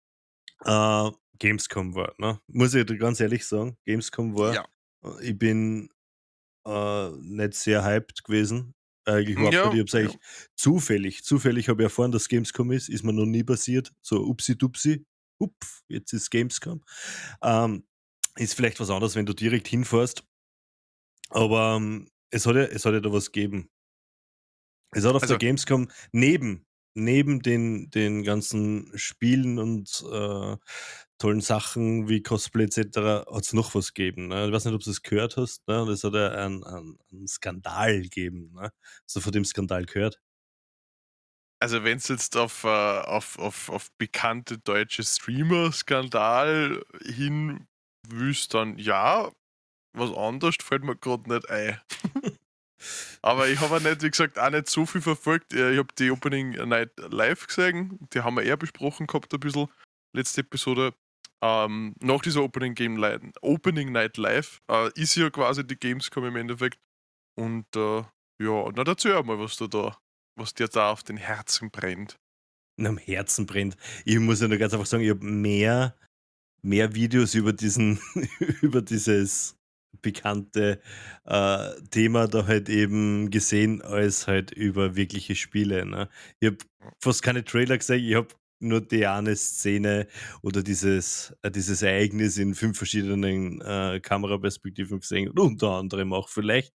äh, 0.64 1.10
Gamescom 1.38 1.94
war, 1.94 2.14
ne? 2.18 2.40
Muss 2.48 2.74
ich 2.74 2.84
dir 2.84 2.98
ganz 2.98 3.20
ehrlich 3.20 3.46
sagen, 3.46 3.76
Gamescom 3.86 4.36
war. 4.36 4.54
Ja. 4.54 4.66
Äh, 5.04 5.30
ich 5.30 5.38
bin 5.38 5.88
äh, 6.66 7.10
nicht 7.10 7.54
sehr 7.54 7.84
hyped 7.84 8.24
gewesen 8.24 8.74
eigentlich 9.04 9.36
überhaupt 9.36 9.54
ja, 9.54 9.64
nicht. 9.64 9.74
Ich 9.74 9.80
habe 9.80 9.88
es 9.88 9.94
eigentlich 9.94 10.14
ja. 10.14 10.46
zufällig, 10.54 11.24
zufällig 11.24 11.68
habe 11.68 11.82
ich 11.82 11.86
erfahren, 11.86 12.12
dass 12.12 12.28
Gamescom 12.28 12.72
ist, 12.72 12.88
ist 12.88 13.04
mir 13.04 13.12
noch 13.12 13.26
nie 13.26 13.44
passiert. 13.44 13.92
So 14.02 14.24
upsi-dupsi, 14.24 15.04
upf, 15.38 15.82
jetzt 15.88 16.12
ist 16.12 16.30
Gamescom. 16.30 16.84
Ähm, 17.42 17.84
ist 18.36 18.54
vielleicht 18.54 18.80
was 18.80 18.90
anderes, 18.90 19.14
wenn 19.14 19.26
du 19.26 19.34
direkt 19.34 19.68
hinfährst. 19.68 20.24
Aber 21.30 21.76
ähm, 21.76 22.08
es, 22.30 22.46
hat 22.46 22.56
ja, 22.56 22.62
es 22.62 22.84
hat 22.84 22.94
ja 22.94 23.00
da 23.00 23.12
was 23.12 23.32
gegeben. 23.32 23.70
Es 24.92 25.04
hat 25.04 25.14
auf 25.14 25.22
also, 25.22 25.34
der 25.34 25.38
Gamescom 25.38 25.90
neben 26.12 26.66
neben 26.94 27.40
den, 27.40 27.90
den 27.90 28.22
ganzen 28.22 28.90
Spielen 28.94 29.58
und 29.58 30.04
äh, 30.10 30.56
tollen 31.22 31.40
Sachen 31.40 32.08
wie 32.08 32.20
Cosplay 32.20 32.64
etc. 32.64 32.98
hat 33.30 33.42
es 33.42 33.52
noch 33.52 33.74
was 33.76 33.94
gegeben. 33.94 34.28
Ne? 34.28 34.46
Ich 34.46 34.52
weiß 34.52 34.64
nicht, 34.64 34.74
ob 34.74 34.82
du 34.82 34.90
es 34.90 35.02
gehört 35.02 35.36
hast. 35.36 35.66
Ne? 35.68 35.84
Das 35.86 36.02
hat 36.02 36.14
ja 36.14 36.30
einen, 36.30 36.64
einen, 36.64 36.98
einen 37.12 37.28
Skandal 37.28 38.02
gegeben. 38.02 38.52
Ne? 38.54 38.72
Hast 39.04 39.16
du 39.16 39.20
von 39.20 39.32
dem 39.32 39.44
Skandal 39.44 39.84
gehört? 39.84 40.20
Also 41.60 41.84
wenn 41.84 41.98
es 41.98 42.08
jetzt 42.08 42.36
auf, 42.36 42.64
äh, 42.64 42.66
auf, 42.66 43.38
auf, 43.38 43.68
auf 43.68 43.92
bekannte 43.98 44.58
deutsche 44.58 45.04
Streamer-Skandal 45.04 46.84
hin 47.04 47.68
wüsst, 48.08 48.54
dann 48.54 48.78
ja, 48.78 49.30
was 49.92 50.12
anderes 50.12 50.56
fällt 50.60 50.82
mir 50.82 50.96
gerade 50.96 51.32
nicht 51.32 51.48
ein. 51.48 51.80
Aber 53.22 53.46
ich 53.46 53.60
habe 53.60 53.80
nicht, 53.80 54.02
wie 54.02 54.10
gesagt, 54.10 54.40
auch 54.40 54.50
nicht 54.50 54.68
so 54.68 54.86
viel 54.86 55.00
verfolgt. 55.00 55.52
Ich 55.52 55.78
habe 55.78 55.94
die 55.96 56.10
Opening 56.10 56.50
Night 56.68 56.90
live 56.96 57.46
gesehen. 57.46 58.08
Die 58.12 58.22
haben 58.22 58.34
wir 58.34 58.42
eher 58.42 58.56
besprochen 58.56 59.06
gehabt, 59.06 59.32
ein 59.32 59.38
bisschen. 59.38 59.68
Letzte 60.12 60.40
Episode. 60.40 60.92
Ähm, 61.42 61.94
nach 62.00 62.20
dieser 62.22 62.42
Opening, 62.42 62.74
Game 62.74 62.96
Light, 62.96 63.20
Opening 63.42 63.90
Night 63.90 64.16
Live 64.16 64.62
äh, 64.70 64.90
ist 64.94 65.16
ja 65.16 65.28
quasi 65.28 65.66
die 65.66 65.76
Gamescom 65.76 66.24
im 66.24 66.36
Endeffekt. 66.36 66.78
Und 67.36 67.66
äh, 67.74 68.02
ja, 68.40 68.70
na 68.74 68.82
erzähl 68.86 69.22
mal, 69.22 69.38
was 69.38 69.56
du 69.56 69.66
da, 69.66 69.98
was 70.36 70.54
dir 70.54 70.68
da 70.68 70.90
auf 70.92 71.02
den 71.02 71.16
Herzen 71.16 71.70
brennt. 71.70 72.18
am 72.78 72.98
Herzen 72.98 73.46
brennt. 73.46 73.76
Ich 74.04 74.18
muss 74.18 74.40
ja 74.40 74.48
nur 74.48 74.58
ganz 74.58 74.72
einfach 74.72 74.86
sagen, 74.86 75.02
ich 75.02 75.10
habe 75.10 75.24
mehr, 75.24 75.96
mehr 76.62 76.94
Videos 76.94 77.34
über 77.34 77.52
diesen, 77.52 77.98
über 78.62 78.82
dieses 78.82 79.56
bekannte 80.00 80.80
äh, 81.24 81.70
Thema 81.90 82.28
da 82.28 82.46
halt 82.46 82.68
eben 82.68 83.30
gesehen 83.30 83.82
als 83.82 84.26
halt 84.26 84.50
über 84.52 84.96
wirkliche 84.96 85.34
Spiele. 85.34 85.84
Ne? 85.86 86.08
Ich 86.40 86.48
habe 86.48 86.58
fast 87.00 87.22
keine 87.22 87.44
Trailer 87.44 87.78
gesehen, 87.78 88.04
ich 88.04 88.14
habe 88.14 88.28
nur 88.62 88.80
die 88.80 89.06
eine 89.06 89.36
Szene 89.36 90.06
oder 90.42 90.62
dieses, 90.62 91.34
äh, 91.42 91.50
dieses 91.50 91.82
Ereignis 91.82 92.38
in 92.38 92.54
fünf 92.54 92.78
verschiedenen 92.78 93.60
äh, 93.60 94.00
Kameraperspektiven 94.00 95.00
gesehen 95.00 95.28
und 95.28 95.38
unter 95.40 95.70
anderem 95.72 96.12
auch 96.12 96.28
vielleicht 96.28 96.74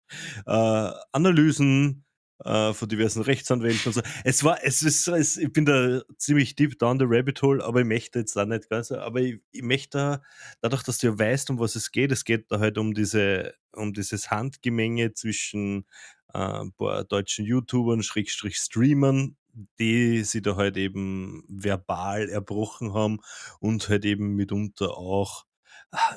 äh, 0.46 0.92
Analysen 1.12 2.06
äh, 2.46 2.74
von 2.74 2.90
diversen 2.90 3.22
Rechtsanwälten 3.22 3.82
und 3.88 3.94
so. 3.94 4.02
Es 4.24 4.44
war, 4.44 4.64
es 4.64 4.84
ist, 4.84 5.08
es, 5.08 5.38
ich 5.38 5.52
bin 5.52 5.66
da 5.66 6.02
ziemlich 6.18 6.56
deep 6.56 6.78
down 6.80 7.00
the 7.00 7.06
rabbit 7.08 7.42
hole, 7.42 7.64
aber 7.64 7.82
ich 7.82 7.88
möchte 7.88 8.20
jetzt 8.20 8.36
da 8.36 8.46
nicht 8.46 8.70
ganz, 8.70 8.92
aber 8.92 9.22
ich, 9.22 9.40
ich 9.52 9.62
möchte 9.62 10.22
dadurch, 10.62 10.84
dass 10.84 10.98
du 10.98 11.08
ja 11.08 11.20
weißt, 11.20 11.50
um 11.50 11.60
was 11.60 11.76
es 11.76 11.92
geht, 11.92 12.12
es 12.12 12.26
geht 12.26 12.52
da 12.52 12.60
halt 12.60 12.78
um 12.78 12.94
diese, 12.94 13.54
um 13.74 13.94
dieses 13.94 14.32
Handgemenge 14.32 15.14
zwischen 15.14 15.86
äh, 16.34 16.40
ein 16.40 16.74
paar 16.74 17.04
deutschen 17.04 17.46
YouTubern, 17.46 18.04
Schrägstrich 18.04 18.58
Streamern, 18.58 19.38
die 19.80 20.24
sie 20.24 20.42
da 20.42 20.56
halt 20.56 20.78
eben 20.78 21.44
verbal 21.48 22.30
erbrochen 22.30 22.94
haben 22.94 23.20
und 23.60 23.90
halt 23.90 24.06
eben 24.06 24.36
mitunter 24.36 24.98
auch 24.98 25.46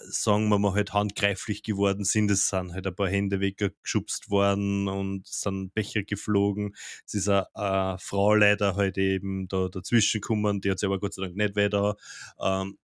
sagen 0.09 0.49
wir 0.49 0.59
mal, 0.59 0.75
halt 0.75 0.93
handgreiflich 0.93 1.62
geworden 1.62 2.05
sind. 2.05 2.31
Es 2.31 2.49
sind 2.49 2.73
halt 2.73 2.87
ein 2.87 2.95
paar 2.95 3.09
Hände 3.09 3.40
weggeschubst 3.40 4.31
worden 4.31 4.88
und 4.88 5.26
sind 5.26 5.75
Becher 5.75 6.02
geflogen. 6.02 6.75
Es 7.05 7.14
ist 7.14 7.28
eine, 7.28 7.55
eine 7.55 7.99
Frau 7.99 8.35
leider 8.35 8.76
halt 8.76 8.99
eben 8.99 9.49
da 9.49 9.69
dazwischen 9.69 10.21
gekommen, 10.21 10.61
die 10.61 10.71
hat 10.71 10.78
sich 10.78 10.87
aber 10.87 10.99
Gott 11.00 11.14
sei 11.14 11.23
Dank 11.23 11.37
nicht 11.37 11.57
weiter. 11.57 11.97
Ähm, 12.40 12.78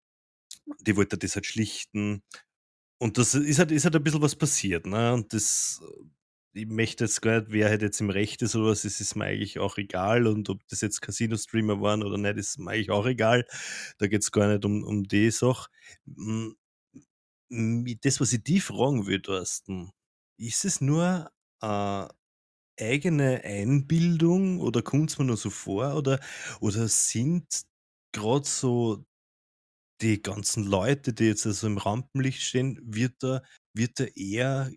die 0.81 0.95
wollte 0.97 1.17
das 1.17 1.35
halt 1.35 1.45
schlichten. 1.45 2.23
Und 2.99 3.17
das 3.17 3.35
ist 3.35 3.59
halt, 3.59 3.71
ist 3.71 3.85
halt 3.85 3.95
ein 3.95 4.03
bisschen 4.03 4.21
was 4.21 4.35
passiert. 4.35 4.85
Ne? 4.85 5.13
Und 5.13 5.33
das, 5.33 5.81
ich 6.53 6.67
möchte 6.67 7.05
jetzt 7.05 7.21
gar 7.21 7.39
nicht, 7.39 7.51
wer 7.51 7.69
halt 7.69 7.81
jetzt 7.81 8.01
im 8.01 8.09
Recht 8.09 8.41
ist 8.41 8.55
oder 8.55 8.71
was, 8.71 8.83
es 8.85 8.99
ist 9.01 9.15
mir 9.15 9.25
eigentlich 9.25 9.59
auch 9.59 9.77
egal. 9.77 10.27
Und 10.27 10.49
ob 10.49 10.67
das 10.67 10.81
jetzt 10.81 11.01
Casino-Streamer 11.01 11.81
waren 11.81 12.03
oder 12.03 12.17
nicht, 12.17 12.37
ist 12.37 12.59
mir 12.59 12.71
eigentlich 12.71 12.91
auch 12.91 13.05
egal. 13.05 13.45
Da 13.97 14.07
geht 14.07 14.21
es 14.23 14.31
gar 14.31 14.47
nicht 14.47 14.65
um, 14.65 14.83
um 14.83 15.03
die 15.03 15.31
Sache. 15.31 15.69
Das, 17.49 18.19
was 18.21 18.33
ich 18.33 18.43
dich 18.43 18.63
fragen 18.63 19.07
will, 19.07 19.21
Thorsten, 19.21 19.91
ist 20.37 20.65
es 20.65 20.81
nur 20.81 21.29
äh, 21.61 22.07
eigene 22.79 23.41
Einbildung 23.43 24.59
oder 24.59 24.81
kommt 24.81 25.11
es 25.11 25.19
mir 25.19 25.25
nur 25.25 25.37
so 25.37 25.49
vor 25.49 25.95
oder, 25.95 26.19
oder 26.61 26.87
sind 26.87 27.45
gerade 28.13 28.47
so 28.47 29.05
die 30.01 30.21
ganzen 30.21 30.65
Leute, 30.65 31.13
die 31.13 31.25
jetzt 31.25 31.45
also 31.45 31.67
im 31.67 31.77
Rampenlicht 31.77 32.41
stehen, 32.41 32.79
wird 32.83 33.15
da, 33.19 33.43
wird 33.75 33.99
da 33.99 34.05
eher 34.15 34.71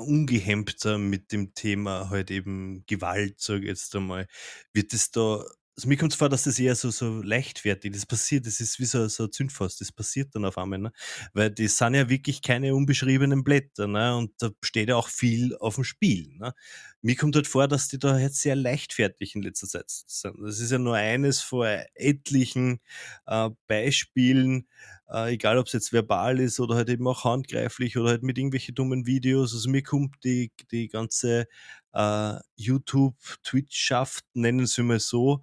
ungehemmter 0.00 0.98
mit 0.98 1.32
dem 1.32 1.54
Thema 1.54 2.10
halt 2.10 2.30
eben 2.30 2.84
Gewalt, 2.86 3.40
sage 3.40 3.62
ich 3.62 3.68
jetzt 3.68 3.94
einmal. 3.96 4.26
Wird 4.72 4.92
es 4.94 5.10
da 5.10 5.44
also 5.80 5.88
mir 5.88 5.96
kommt 5.96 6.12
es 6.12 6.18
vor, 6.18 6.28
dass 6.28 6.42
das 6.42 6.58
eher 6.58 6.74
so, 6.74 6.90
so 6.90 7.22
leichtfertig 7.22 7.92
das 7.92 8.04
passiert. 8.04 8.46
Das 8.46 8.60
ist 8.60 8.78
wie 8.80 8.84
so, 8.84 9.08
so 9.08 9.24
ein 9.24 9.32
Zündfass, 9.32 9.78
das 9.78 9.90
passiert 9.90 10.34
dann 10.34 10.44
auf 10.44 10.58
einmal. 10.58 10.78
Ne? 10.78 10.92
Weil 11.32 11.50
die 11.50 11.68
sind 11.68 11.94
ja 11.94 12.10
wirklich 12.10 12.42
keine 12.42 12.74
unbeschriebenen 12.74 13.42
Blätter. 13.44 13.86
Ne? 13.86 14.14
Und 14.14 14.32
da 14.42 14.50
steht 14.62 14.90
ja 14.90 14.96
auch 14.96 15.08
viel 15.08 15.56
auf 15.56 15.76
dem 15.76 15.84
Spiel. 15.84 16.36
Ne? 16.36 16.52
Mir 17.00 17.16
kommt 17.16 17.34
halt 17.34 17.46
vor, 17.46 17.66
dass 17.66 17.88
die 17.88 17.98
da 17.98 18.18
jetzt 18.18 18.42
sehr 18.42 18.56
leichtfertig 18.56 19.34
in 19.34 19.40
letzter 19.42 19.68
Zeit 19.68 19.88
sind. 19.88 20.34
Das 20.44 20.60
ist 20.60 20.70
ja 20.70 20.78
nur 20.78 20.96
eines 20.96 21.40
von 21.40 21.66
etlichen 21.94 22.80
äh, 23.26 23.48
Beispielen, 23.66 24.68
äh, 25.08 25.32
egal 25.32 25.56
ob 25.56 25.66
es 25.66 25.72
jetzt 25.72 25.94
verbal 25.94 26.40
ist 26.40 26.60
oder 26.60 26.74
halt 26.74 26.90
eben 26.90 27.08
auch 27.08 27.24
handgreiflich 27.24 27.96
oder 27.96 28.10
halt 28.10 28.22
mit 28.22 28.36
irgendwelchen 28.36 28.74
dummen 28.74 29.06
Videos. 29.06 29.54
Also 29.54 29.70
mir 29.70 29.82
kommt 29.82 30.16
die, 30.24 30.52
die 30.70 30.88
ganze 30.88 31.46
äh, 31.94 32.34
YouTube, 32.56 33.16
Twitch-Schaft, 33.44 34.26
nennen 34.34 34.66
sie 34.66 34.82
mal 34.82 35.00
so, 35.00 35.42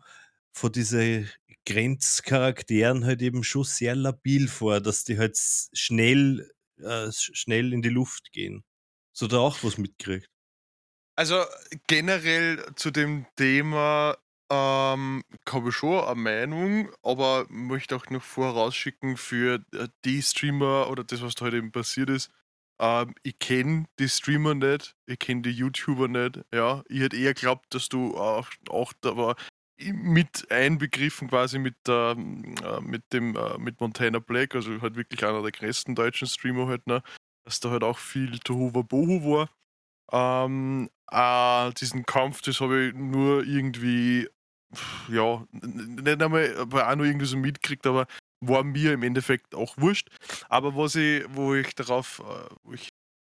von 0.57 0.71
diesen 0.71 1.29
Grenzcharakteren 1.65 3.05
halt 3.05 3.21
eben 3.21 3.43
schon 3.43 3.63
sehr 3.63 3.95
labil 3.95 4.47
vor, 4.47 4.81
dass 4.81 5.03
die 5.03 5.17
halt 5.17 5.37
schnell, 5.73 6.49
äh, 6.81 7.11
schnell 7.11 7.73
in 7.73 7.81
die 7.81 7.89
Luft 7.89 8.31
gehen. 8.31 8.63
So 9.13 9.27
da 9.27 9.37
auch 9.37 9.63
was 9.63 9.77
mitkriegt. 9.77 10.29
Also 11.15 11.43
generell 11.87 12.63
zu 12.75 12.91
dem 12.91 13.25
Thema 13.35 14.17
ähm, 14.51 15.23
habe 15.49 15.69
ich 15.69 15.75
schon 15.75 16.03
eine 16.03 16.15
Meinung, 16.15 16.91
aber 17.01 17.45
möchte 17.49 17.95
auch 17.95 18.09
noch 18.09 18.23
vorausschicken 18.23 19.17
für 19.17 19.63
äh, 19.73 19.87
die 20.05 20.21
Streamer 20.21 20.89
oder 20.89 21.03
das, 21.03 21.21
was 21.21 21.35
da 21.35 21.45
heute 21.45 21.57
eben 21.57 21.71
passiert 21.71 22.09
ist. 22.09 22.31
Ähm, 22.79 23.13
ich 23.23 23.39
kenne 23.39 23.85
die 23.99 24.07
Streamer 24.07 24.53
nicht, 24.53 24.95
ich 25.05 25.19
kenne 25.19 25.41
die 25.41 25.51
YouTuber 25.51 26.07
nicht. 26.07 26.41
Ja, 26.53 26.83
ich 26.87 27.01
hätte 27.01 27.17
eher 27.17 27.33
geglaubt, 27.33 27.73
dass 27.73 27.89
du 27.89 28.15
auch, 28.15 28.47
auch 28.69 28.93
da 29.01 29.17
war 29.17 29.35
mit 29.79 30.51
einbegriffen 30.51 31.29
quasi 31.29 31.59
mit, 31.59 31.75
äh, 31.87 32.15
mit 32.15 33.03
dem 33.13 33.35
äh, 33.35 33.57
mit 33.57 33.79
Montana 33.79 34.19
Black, 34.19 34.55
also 34.55 34.81
halt 34.81 34.95
wirklich 34.95 35.23
einer 35.25 35.41
der 35.41 35.51
größten 35.51 35.95
deutschen 35.95 36.27
Streamer 36.27 36.67
halt, 36.67 36.87
ne? 36.87 37.03
Dass 37.45 37.59
da 37.59 37.69
halt 37.69 37.83
auch 37.83 37.97
viel 37.97 38.39
Tohuwa 38.39 38.81
Bohu 38.81 39.23
war. 39.31 39.49
Ähm, 40.11 40.89
äh, 41.11 41.73
diesen 41.73 42.05
Kampf, 42.05 42.41
das 42.41 42.59
habe 42.61 42.87
ich 42.87 42.93
nur 42.93 43.43
irgendwie, 43.43 44.27
ja, 45.09 45.45
nicht 45.51 46.21
einmal, 46.21 46.57
aber 46.57 46.89
auch 46.89 46.95
nur 46.95 47.05
irgendwie 47.05 47.25
so 47.25 47.37
mitgekriegt, 47.37 47.85
aber 47.87 48.07
war 48.41 48.63
mir 48.63 48.93
im 48.93 49.03
Endeffekt 49.03 49.55
auch 49.55 49.77
wurscht. 49.77 50.09
Aber 50.49 50.75
was 50.75 50.95
ich, 50.95 51.25
wo 51.29 51.55
ich 51.55 51.73
darauf, 51.75 52.19
äh, 52.19 52.55
wo 52.63 52.73
ich 52.73 52.89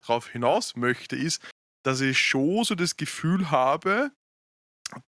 darauf 0.06 0.28
hinaus 0.30 0.76
möchte, 0.76 1.16
ist, 1.16 1.42
dass 1.84 2.02
ich 2.02 2.20
schon 2.20 2.64
so 2.64 2.76
das 2.76 2.98
Gefühl 2.98 3.52
habe, 3.52 4.12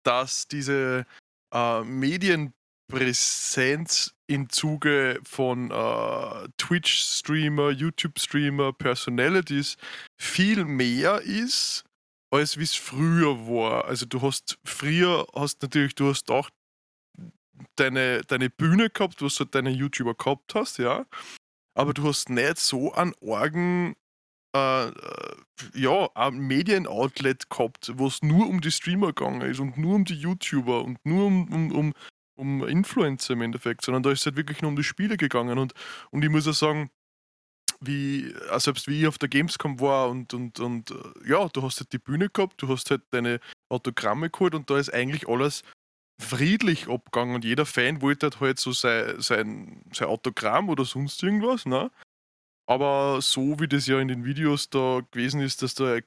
dass 0.03 0.47
diese 0.47 1.05
äh, 1.53 1.83
Medienpräsenz 1.83 4.13
im 4.27 4.49
Zuge 4.49 5.19
von 5.23 5.71
äh, 5.71 6.47
Twitch-Streamer, 6.57 7.71
YouTube-Streamer, 7.71 8.73
Personalities 8.73 9.77
viel 10.19 10.65
mehr 10.65 11.21
ist, 11.21 11.85
als 12.31 12.57
wie 12.57 12.63
es 12.63 12.75
früher 12.75 13.47
war. 13.47 13.85
Also 13.85 14.05
du 14.05 14.21
hast 14.21 14.59
früher 14.63 15.25
hast 15.33 15.61
natürlich, 15.61 15.95
du 15.95 16.09
hast 16.09 16.29
auch 16.29 16.49
deine, 17.75 18.21
deine 18.21 18.49
Bühne 18.49 18.89
gehabt, 18.89 19.21
was 19.21 19.35
du 19.35 19.45
halt 19.45 19.55
deine 19.55 19.71
YouTuber 19.71 20.15
gehabt 20.15 20.55
hast, 20.55 20.77
ja. 20.77 21.05
Aber 21.75 21.93
du 21.93 22.07
hast 22.07 22.29
nicht 22.29 22.57
so 22.57 22.93
einen 22.93 23.13
Orgen 23.21 23.95
äh, 24.55 24.87
äh, 24.87 25.35
ja, 25.75 26.09
ein 26.15 26.39
Medienoutlet 26.39 27.49
gehabt, 27.49 27.91
wo 27.95 28.07
es 28.07 28.21
nur 28.23 28.47
um 28.47 28.61
die 28.61 28.71
Streamer 28.71 29.07
gegangen 29.07 29.41
ist 29.41 29.59
und 29.59 29.77
nur 29.77 29.95
um 29.95 30.05
die 30.05 30.15
YouTuber 30.15 30.83
und 30.83 30.97
nur 31.05 31.27
um, 31.27 31.47
um, 31.53 31.71
um, 31.71 31.93
um 32.35 32.67
Influencer 32.67 33.33
im 33.33 33.41
Endeffekt, 33.41 33.85
sondern 33.85 34.03
da 34.03 34.11
ist 34.11 34.21
es 34.21 34.25
halt 34.27 34.37
wirklich 34.37 34.61
nur 34.61 34.69
um 34.69 34.75
die 34.75 34.83
Spiele 34.83 35.17
gegangen. 35.17 35.59
Und, 35.59 35.73
und 36.11 36.23
ich 36.23 36.29
muss 36.29 36.45
ja 36.45 36.53
sagen, 36.53 36.89
wie, 37.81 38.31
äh, 38.31 38.59
selbst 38.59 38.87
wie 38.87 39.01
ich 39.01 39.07
auf 39.07 39.17
der 39.17 39.29
Gamescom 39.29 39.79
war 39.79 40.09
und, 40.09 40.33
und, 40.33 40.59
und 40.59 40.91
äh, 40.91 41.29
ja, 41.29 41.47
du 41.49 41.61
hast 41.61 41.79
halt 41.79 41.93
die 41.93 41.99
Bühne 41.99 42.29
gehabt, 42.29 42.61
du 42.61 42.67
hast 42.67 42.89
halt 42.91 43.03
deine 43.11 43.39
Autogramme 43.69 44.29
geholt 44.29 44.55
und 44.55 44.69
da 44.69 44.77
ist 44.77 44.93
eigentlich 44.93 45.27
alles 45.27 45.63
friedlich 46.21 46.89
abgegangen 46.89 47.35
und 47.35 47.45
jeder 47.45 47.65
Fan 47.65 48.01
wollte 48.01 48.25
halt, 48.27 48.39
halt 48.41 48.59
so 48.59 48.73
sein, 48.73 49.21
sein, 49.21 49.81
sein 49.93 50.09
Autogramm 50.09 50.69
oder 50.69 50.83
sonst 50.85 51.23
irgendwas, 51.23 51.65
ne? 51.65 51.91
Aber 52.69 53.19
so 53.23 53.59
wie 53.59 53.67
das 53.67 53.87
ja 53.87 53.99
in 53.99 54.09
den 54.09 54.25
Videos 54.25 54.69
da 54.69 55.01
gewesen 55.09 55.41
ist, 55.41 55.63
dass 55.63 55.73
da 55.73 55.93
eine 55.93 56.03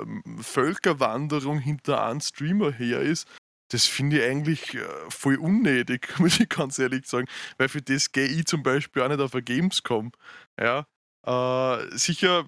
ähm, 0.00 0.22
Völkerwanderung 0.40 1.58
hinter 1.58 2.02
einem 2.02 2.22
Streamer 2.22 2.72
her 2.72 3.00
ist, 3.00 3.28
das 3.68 3.84
finde 3.84 4.16
ich 4.16 4.24
eigentlich 4.24 4.74
äh, 4.76 4.88
voll 5.10 5.36
unnötig, 5.36 6.08
muss 6.18 6.40
ich 6.40 6.48
ganz 6.48 6.78
ehrlich 6.78 7.06
sagen. 7.06 7.28
Weil 7.58 7.68
für 7.68 7.82
das 7.82 8.12
gehe 8.12 8.26
ich 8.26 8.46
zum 8.46 8.62
Beispiel 8.62 9.02
auch 9.02 9.08
nicht 9.08 9.20
auf 9.20 9.34
eine 9.34 9.42
Gamescom. 9.42 10.12
Ja, 10.58 10.86
äh, 11.26 11.94
sicher, 11.98 12.46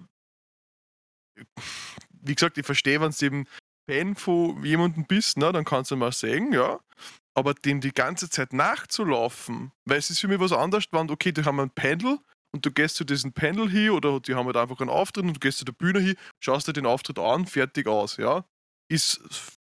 wie 2.09 2.33
gesagt, 2.33 2.57
ich 2.57 2.65
verstehe, 2.65 2.99
wenn 3.01 3.11
du 3.11 3.23
eben 3.25 3.45
Fan 3.87 4.15
von 4.15 4.63
jemandem 4.63 5.05
bist, 5.05 5.37
ne, 5.37 5.51
dann 5.51 5.63
kannst 5.63 5.91
du 5.91 5.95
mal 5.95 6.11
sagen, 6.11 6.53
ja. 6.53 6.79
Aber 7.35 7.53
dem 7.53 7.81
die 7.81 7.93
ganze 7.93 8.31
Zeit 8.31 8.51
nachzulaufen, 8.51 9.71
weil 9.85 9.99
es 9.99 10.09
ist 10.09 10.21
für 10.21 10.27
mich 10.27 10.39
was 10.39 10.53
anderes, 10.53 10.85
wenn, 10.89 11.11
okay, 11.11 11.31
die 11.31 11.45
haben 11.45 11.59
ein 11.59 11.69
Pendel 11.69 12.17
und 12.53 12.65
du 12.65 12.71
gehst 12.71 12.95
zu 12.95 13.03
diesem 13.03 13.33
Panel 13.33 13.69
hier 13.69 13.93
oder 13.93 14.19
die 14.19 14.35
haben 14.35 14.45
halt 14.45 14.57
einfach 14.57 14.79
einen 14.79 14.89
Auftritt 14.89 15.25
und 15.25 15.33
du 15.33 15.39
gehst 15.39 15.59
zu 15.59 15.65
der 15.65 15.73
Bühne 15.73 15.99
hier, 15.99 16.15
schaust 16.39 16.67
dir 16.67 16.73
den 16.73 16.85
Auftritt 16.85 17.19
an, 17.19 17.45
fertig 17.45 17.87
aus, 17.87 18.17
ja. 18.17 18.45
Ist 18.89 19.19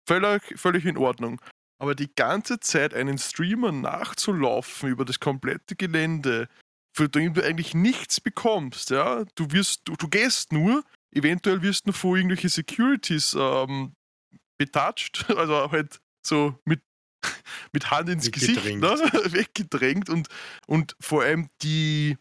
völlig, 0.07 0.59
völlig 0.59 0.85
in 0.85 0.97
Ordnung. 0.97 1.41
Aber 1.79 1.95
die 1.95 2.13
ganze 2.13 2.59
Zeit 2.59 2.93
einen 2.93 3.17
Streamer 3.17 3.71
nachzulaufen 3.71 4.89
über 4.89 5.03
das 5.03 5.19
komplette 5.19 5.75
Gelände, 5.75 6.47
für 6.95 7.09
den 7.09 7.33
du 7.33 7.43
eigentlich 7.43 7.73
nichts 7.73 8.21
bekommst, 8.21 8.91
ja. 8.91 9.25
Du 9.35 9.51
wirst, 9.51 9.81
du, 9.85 9.95
du 9.95 10.07
gehst 10.07 10.53
nur, 10.53 10.83
eventuell 11.11 11.61
wirst 11.61 11.85
du 11.85 11.89
nur 11.89 11.95
vor 11.95 12.15
irgendwelche 12.15 12.49
Securities 12.49 13.35
ähm, 13.37 13.93
betatscht, 14.57 15.29
also 15.35 15.71
halt 15.71 15.99
so 16.25 16.57
mit, 16.65 16.81
mit 17.73 17.91
Hand 17.91 18.09
ins 18.09 18.31
Gesicht 18.31 18.63
ne? 18.63 18.81
weggedrängt 19.31 20.09
und, 20.09 20.29
und 20.67 20.95
vor 20.99 21.23
allem 21.23 21.49
die, 21.61 22.17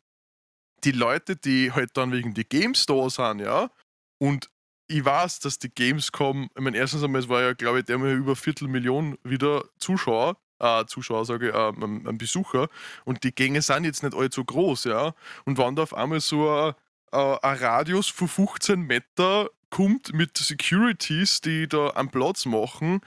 die 0.85 0.93
Leute, 0.93 1.37
die 1.37 1.73
halt 1.73 1.97
dann 1.97 2.13
wegen 2.13 2.35
die 2.35 2.49
Games 2.49 2.87
da 2.87 3.09
sind, 3.11 3.41
ja, 3.41 3.71
und 4.19 4.51
ich 4.87 5.05
weiß, 5.05 5.41
dass 5.41 5.59
die 5.59 5.71
Gamescom, 5.71 6.51
ich 6.55 6.63
meine, 6.63 6.77
erstens 6.77 7.03
einmal, 7.03 7.23
es 7.23 7.29
war 7.29 7.43
ja, 7.43 7.55
glaube 7.55 7.81
ich, 7.81 7.85
der 7.87 7.99
mal 7.99 8.13
über 8.13 8.37
Viertelmillion 8.37 9.17
wieder 9.25 9.65
Zuschauer, 9.79 10.37
äh, 10.59 10.85
Zuschauer, 10.87 11.25
sage 11.25 11.49
ich, 11.49 11.55
äh, 11.55 11.69
ein 11.87 12.19
Besucher, 12.19 12.69
und 13.05 13.25
die 13.25 13.35
Gänge 13.35 13.63
sind 13.63 13.85
jetzt 13.85 14.03
nicht 14.03 14.15
allzu 14.15 14.45
groß, 14.45 14.85
ja, 14.85 15.15
und 15.47 15.59
wenn 15.59 15.75
da 15.77 15.85
auf 15.85 15.95
einmal 15.95 16.21
so 16.21 16.51
ein, 16.51 16.75
äh, 17.13 17.39
ein 17.43 17.57
Radius 17.57 18.09
von 18.09 18.29
15 18.29 18.83
Meter 18.83 19.49
kommt 19.71 20.13
mit 20.13 20.37
Securities, 20.37 21.41
die 21.41 21.67
da 21.67 21.91
einen 21.91 22.11
Platz 22.11 22.45
machen, 22.45 23.01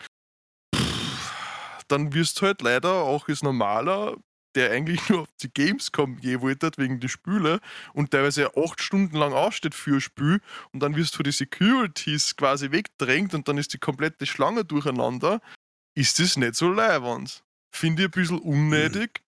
dann 1.87 2.13
wirst 2.13 2.41
du 2.41 2.47
halt 2.47 2.61
leider 2.61 2.91
auch 3.03 3.29
als 3.29 3.43
normaler, 3.43 4.17
der 4.57 4.71
eigentlich 4.71 5.07
nur 5.09 5.21
auf 5.21 5.29
die 5.41 5.53
Gamescom 5.53 6.19
gehen 6.19 6.41
wollte 6.41 6.71
wegen 6.77 6.99
der 6.99 7.09
Spüle 7.09 7.59
und 7.93 8.09
teilweise 8.11 8.57
acht 8.57 8.81
Stunden 8.81 9.15
lang 9.15 9.33
aussteht 9.33 9.75
für 9.75 10.01
Spül 10.01 10.41
und 10.71 10.81
dann 10.81 10.95
wirst 10.95 11.17
du 11.17 11.23
die 11.23 11.31
Securities 11.31 12.35
quasi 12.35 12.71
wegdrängt 12.71 13.35
und 13.35 13.47
dann 13.47 13.59
ist 13.59 13.73
die 13.73 13.77
komplette 13.77 14.25
Schlange 14.25 14.65
durcheinander, 14.65 15.41
ist 15.95 16.19
das 16.19 16.37
nicht 16.37 16.55
so 16.55 16.69
leibend. 16.71 17.43
Finde 17.71 18.03
ich 18.03 18.07
ein 18.07 18.11
bisschen 18.11 18.39
unnötig. 18.39 19.21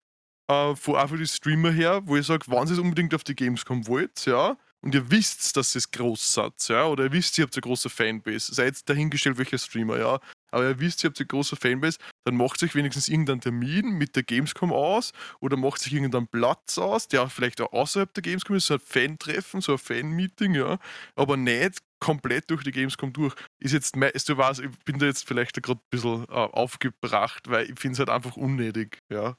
Mhm. 0.50 0.56
Äh, 0.56 0.76
von 0.76 0.96
auch 0.96 1.10
für 1.10 1.18
die 1.18 1.28
Streamer 1.28 1.72
her, 1.72 2.02
wo 2.06 2.18
ich 2.18 2.26
sage, 2.26 2.48
wenn 2.48 2.68
ihr 2.68 2.82
unbedingt 2.82 3.14
auf 3.14 3.24
die 3.24 3.36
Gamescom 3.36 3.86
wollt, 3.86 4.26
ja, 4.26 4.58
und 4.82 4.96
ihr 4.96 5.12
wisst, 5.12 5.56
dass 5.56 5.76
es 5.76 5.92
groß 5.92 6.34
seid, 6.34 6.54
ja, 6.70 6.86
oder 6.88 7.04
ihr 7.04 7.12
wisst, 7.12 7.38
ihr 7.38 7.44
habt 7.44 7.54
eine 7.54 7.62
große 7.62 7.90
Fanbase, 7.90 8.56
seid 8.56 8.90
dahingestellt, 8.90 9.38
welcher 9.38 9.60
Streamer, 9.60 10.00
ja, 10.00 10.20
aber 10.52 10.70
ihr 10.70 10.80
wisst, 10.80 11.04
ihr 11.04 11.10
habt 11.10 11.20
eine 11.20 11.28
große 11.28 11.56
Fanbase, 11.56 11.98
dann 12.26 12.36
macht 12.36 12.60
sich 12.60 12.76
wenigstens 12.76 13.10
irgendeinen 13.10 13.42
Termin 13.42 13.92
mit 13.92 14.16
der 14.16 14.24
Gamescom 14.24 14.72
aus 14.72 15.12
oder 15.40 15.58
macht 15.58 15.82
sich 15.82 15.94
irgendeinen 15.94 16.28
Platz 16.28 16.78
aus, 16.78 17.08
der 17.08 17.30
vielleicht 17.30 17.62
auch 17.62 17.72
außerhalb 17.72 18.14
der 18.14 18.24
Gamescom 18.24 18.56
ist, 18.56 18.68
so 18.68 18.76
ein 18.76 18.80
Fan-Treffen, 18.80 19.62
so 19.62 19.74
ein 19.74 19.78
Fan-Meeting, 19.78 20.56
ja, 20.56 20.80
aber 21.16 21.38
nicht 21.38 21.80
komplett 22.00 22.50
durch 22.50 22.64
die 22.64 22.72
Gamescom 22.72 23.14
durch. 23.14 23.36
Ist 23.60 23.74
jetzt, 23.74 23.96
du 23.96 24.38
weißt, 24.38 24.62
ich 24.62 24.70
bin 24.86 25.00
da 25.00 25.06
jetzt 25.06 25.28
vielleicht 25.28 25.62
gerade 25.62 25.80
ein 25.80 25.90
bisschen 25.90 26.24
äh, 26.26 26.32
aufgebracht, 26.32 27.50
weil 27.50 27.70
ich 27.70 27.80
finde 27.80 27.94
es 27.94 28.00
halt 28.00 28.10
einfach 28.10 28.38
unnötig, 28.38 29.00
ja. 29.10 29.38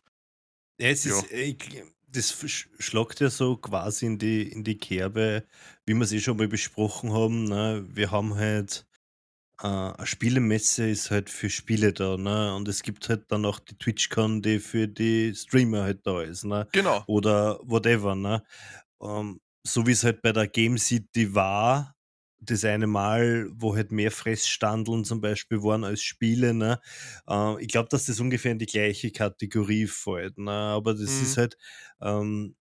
Ja, 0.79 0.89
es 0.89 1.05
ja. 1.05 1.19
ist, 1.19 1.31
ich, 1.31 1.83
das 2.13 2.33
schlagt 2.79 3.21
ja 3.21 3.31
so 3.31 3.57
quasi 3.57 4.07
in 4.07 4.19
die, 4.19 4.51
in 4.51 4.65
die 4.65 4.79
Kerbe, 4.79 5.45
wie 5.87 5.95
wir 5.95 6.03
es 6.03 6.13
eh 6.13 6.21
schon 6.21 6.37
mal 6.37 6.49
besprochen 6.49 7.13
haben. 7.13 7.45
Ne? 7.45 7.87
Wir 7.89 8.11
haben 8.11 8.35
halt 8.35 8.87
äh, 9.63 9.67
eine 9.67 10.07
Spielemesse 10.07 10.89
ist 10.89 11.11
halt 11.11 11.31
für 11.31 11.51
Spiele 11.51 11.93
da, 11.93 12.17
ne? 12.17 12.55
Und 12.55 12.69
es 12.69 12.83
gibt 12.83 13.09
halt 13.09 13.31
dann 13.31 13.45
auch 13.45 13.59
die 13.59 13.77
TwitchCon, 13.77 14.43
die 14.43 14.59
für 14.59 14.89
die 14.89 15.35
Streamer 15.35 15.83
halt 15.83 16.07
da 16.07 16.23
ist, 16.23 16.45
ne? 16.45 16.67
Genau. 16.73 17.05
Oder 17.07 17.61
whatever, 17.63 18.15
ne? 18.15 18.43
Ähm, 19.03 19.41
so 19.63 19.87
wie 19.87 19.93
es 19.93 20.05
halt 20.05 20.23
bei 20.23 20.33
der 20.33 20.49
Game 20.49 20.79
City 20.79 21.35
war, 21.35 21.95
das 22.41 22.65
eine 22.65 22.87
Mal, 22.87 23.51
wo 23.53 23.77
halt 23.77 23.93
mehr 23.93 24.11
Fressstandeln 24.11 25.05
zum 25.05 25.21
Beispiel 25.21 25.63
waren 25.63 25.85
als 25.85 26.03
Spiele. 26.03 26.55
Ne? 26.55 26.81
Äh, 27.29 27.63
ich 27.63 27.69
glaube, 27.69 27.89
dass 27.91 28.07
das 28.07 28.21
ungefähr 28.21 28.53
in 28.53 28.59
die 28.59 28.67
gleiche 28.67 29.11
Kategorie 29.11 29.87
fällt. 29.87 30.39
Ne? 30.39 30.51
Aber 30.51 30.95
das 30.95 31.11
mhm. 31.11 31.23
ist 31.23 31.37
halt 31.37 31.59
ähm, 32.01 32.57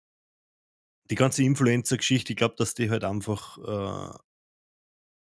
die 1.10 1.16
ganze 1.16 1.44
Influencer-Geschichte, 1.44 2.34
ich 2.34 2.38
glaube, 2.38 2.56
dass 2.58 2.74
die 2.74 2.90
halt 2.90 3.04
einfach 3.04 3.58
äh, 3.60 4.18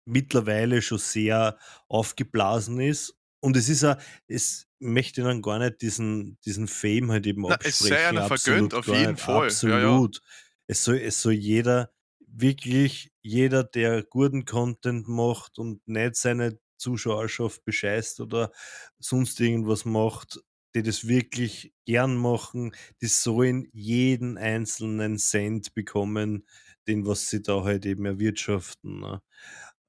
mittlerweile 0.06 0.82
schon 0.82 0.98
sehr 1.00 1.58
aufgeblasen 1.88 2.80
ist. 2.80 3.16
Und 3.40 3.58
es 3.58 3.70
ist 3.70 3.84
ja, 3.84 3.98
es 4.28 4.68
möchte 4.80 5.22
dann 5.24 5.42
gar 5.42 5.60
nicht 5.60 5.82
diesen, 5.82 6.40
diesen 6.46 6.68
Fame 6.68 7.12
halt 7.12 7.28
eben 7.28 7.44
Na, 7.44 7.56
absprechen. 7.56 7.86
Es 7.86 7.90
sei 7.90 8.08
einer 8.08 8.28
vergönnt, 8.28 8.74
auf 8.74 8.88
jeden 8.88 9.12
nicht. 9.12 9.22
Fall. 9.22 9.46
Absolut. 9.46 10.16
Ja, 10.16 10.22
ja. 10.22 10.30
Es, 10.68 10.84
soll, 10.84 10.98
es 10.98 11.22
soll 11.22 11.34
jeder 11.34 11.92
wirklich 12.28 13.12
jeder, 13.22 13.64
der 13.64 14.04
guten 14.04 14.46
Content 14.46 15.08
macht 15.08 15.58
und 15.58 15.88
nicht 15.88 16.16
seine 16.16 16.60
Zuschauerschaft 16.78 17.64
bescheißt 17.66 18.20
oder 18.20 18.52
sonst 19.00 19.40
irgendwas 19.40 19.86
macht, 19.86 20.40
die 20.76 20.84
das 20.84 21.08
wirklich 21.08 21.74
gern 21.86 22.16
machen, 22.18 22.76
die 23.02 23.08
sollen 23.08 23.68
jeden 23.72 24.38
einzelnen 24.38 25.18
Cent 25.18 25.74
bekommen, 25.74 26.46
den 26.88 27.08
was 27.08 27.30
sie 27.30 27.42
da 27.42 27.64
halt 27.64 27.86
eben 27.86 28.06
erwirtschaften. 28.06 29.00
Ne? 29.00 29.22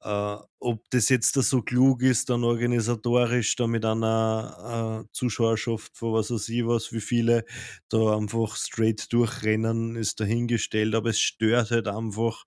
Äh, 0.03 0.37
ob 0.59 0.89
das 0.91 1.09
jetzt 1.09 1.37
da 1.37 1.43
so 1.43 1.63
klug 1.63 2.03
ist, 2.03 2.29
dann 2.29 2.45
organisatorisch 2.45 3.57
da 3.57 3.67
mit 3.67 3.85
einer 3.85 5.05
äh, 5.07 5.13
Zuschauerschaft 5.13 5.97
von 5.97 6.13
was 6.13 6.31
weiß 6.31 6.49
ich 6.51 6.67
was, 6.67 6.93
wie 6.93 7.01
viele 7.01 7.45
da 7.89 8.17
einfach 8.17 8.57
straight 8.57 9.13
durchrennen, 9.13 9.97
ist 9.97 10.21
dahingestellt, 10.21 10.95
aber 10.95 11.11
es 11.11 11.21
stört 11.21 11.71
halt 11.71 11.89
einfach 11.89 12.45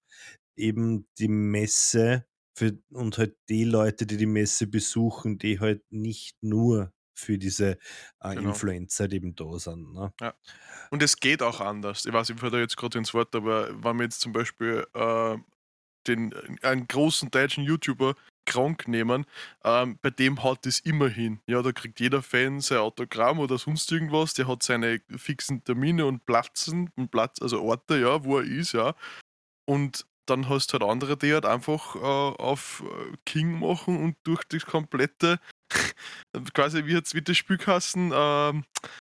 eben 0.56 1.08
die 1.18 1.28
Messe 1.28 2.26
für, 2.56 2.78
und 2.92 3.18
halt 3.18 3.36
die 3.48 3.64
Leute, 3.64 4.06
die 4.06 4.18
die 4.18 4.26
Messe 4.26 4.68
besuchen, 4.68 5.38
die 5.38 5.60
halt 5.60 5.82
nicht 5.90 6.36
nur 6.42 6.94
für 7.14 7.38
diese 7.38 7.78
äh, 8.22 8.36
genau. 8.36 8.50
Influencer 8.50 9.12
eben 9.12 9.36
da 9.36 9.60
sind. 9.60 9.94
Ne? 9.94 10.14
Ja. 10.22 10.34
Und 10.92 11.04
es 11.04 11.18
geht 11.18 11.42
auch 11.42 11.60
anders. 11.60 12.06
Ich 12.06 12.14
weiß, 12.14 12.30
ich 12.30 12.40
falle 12.40 12.54
da 12.54 12.60
jetzt 12.60 12.78
gerade 12.78 12.98
ins 12.98 13.14
Wort, 13.14 13.36
aber 13.36 13.70
wenn 13.84 13.98
wir 13.98 14.04
jetzt 14.04 14.22
zum 14.22 14.34
Beispiel 14.34 14.86
äh, 14.94 15.38
den, 16.10 16.34
einen 16.62 16.88
großen 16.88 17.32
deutschen 17.32 17.64
YouTuber 17.64 18.16
krank 18.46 18.88
nehmen, 18.88 19.26
ähm, 19.64 20.00
bei 20.02 20.10
dem 20.10 20.44
hat 20.44 20.66
es 20.66 20.80
immerhin. 20.80 21.40
Ja, 21.48 21.62
da 21.62 21.72
kriegt 21.72 22.00
jeder 22.00 22.22
Fan 22.22 22.62
sein 22.62 22.80
Autogramm 22.80 23.40
oder 23.40 23.58
sonst 23.58 23.92
irgendwas, 23.92 24.34
der 24.34 24.48
hat 24.48 24.64
seine 24.64 25.02
fixen 25.16 25.64
Termine 25.64 26.06
und 26.06 26.26
Platzen, 26.26 26.92
Platz, 27.12 27.42
also 27.42 27.62
Orte, 27.62 28.00
ja, 28.00 28.24
wo 28.24 28.40
er 28.40 28.46
ist, 28.46 28.74
ja. 28.74 28.96
Und 29.66 30.06
dann 30.26 30.50
hast 30.50 30.74
du 30.74 30.80
halt 30.80 30.90
andere, 30.90 31.18
die 31.18 31.34
halt 31.34 31.46
einfach 31.46 31.96
äh, 31.96 32.00
auf 32.00 32.84
äh, 32.86 33.16
King 33.26 33.60
machen 33.60 34.04
und 34.04 34.16
durch 34.24 34.44
das 34.46 34.66
komplette, 34.66 35.40
quasi 36.54 36.86
wie 36.86 36.94
jetzt 36.94 37.14
wie 37.14 37.22
das 37.22 37.38
Spülkasten, 37.38 38.12
ähm, 38.14 38.64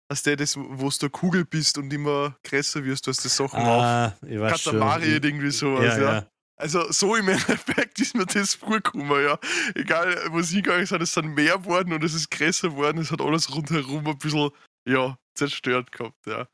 dass 0.09 0.23
der 0.23 0.37
das, 0.37 0.59
wo 0.59 0.91
du 0.91 1.11
Kugel 1.11 1.47
bist 1.47 1.79
und 1.79 1.91
immer 1.93 2.37
größer 2.45 2.85
wirst, 2.85 3.07
du 3.07 3.11
hast 3.11 3.25
das 3.25 3.35
Sachen 3.35 3.61
ah, 3.61 4.09
auf. 4.09 4.21
Katamari 4.21 5.15
irgendwie 5.15 5.51
sowas, 5.51 5.97
ja. 5.97 6.03
ja. 6.03 6.13
ja. 6.13 6.27
Also 6.63 6.93
so 6.93 7.17
im 7.17 7.29
Endeffekt 7.29 7.99
ist 7.99 8.15
mir 8.15 8.25
das 8.25 8.55
vorgekommen, 8.55 9.25
ja. 9.25 9.37
Egal, 9.75 10.17
wo 10.31 10.39
es 10.39 10.51
hingegangen 10.51 10.85
ist, 10.85 10.93
es 10.93 11.13
sind 11.13 11.35
mehr 11.35 11.59
geworden 11.59 11.93
und 11.93 12.05
es 12.05 12.15
ist 12.15 12.31
größer 12.31 12.71
geworden, 12.71 12.99
es 12.99 13.11
hat 13.11 13.21
alles 13.21 13.53
rundherum 13.53 14.07
ein 14.07 14.17
bisschen, 14.17 14.51
ja, 14.89 15.19
zerstört 15.35 15.91
gehabt, 15.91 16.25
ja. 16.25 16.47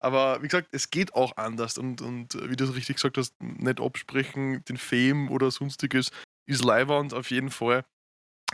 Aber 0.00 0.42
wie 0.42 0.48
gesagt, 0.48 0.66
es 0.72 0.90
geht 0.90 1.14
auch 1.14 1.36
anders 1.36 1.78
und, 1.78 2.02
und 2.02 2.34
wie 2.50 2.56
du 2.56 2.64
es 2.64 2.74
richtig 2.74 2.96
gesagt 2.96 3.16
hast, 3.16 3.40
nicht 3.40 3.80
absprechen, 3.80 4.64
den 4.64 4.76
Fame 4.78 5.30
oder 5.30 5.52
sonstiges 5.52 6.10
ist 6.46 6.64
leiwand 6.64 7.14
auf 7.14 7.30
jeden 7.30 7.50
Fall. 7.50 7.84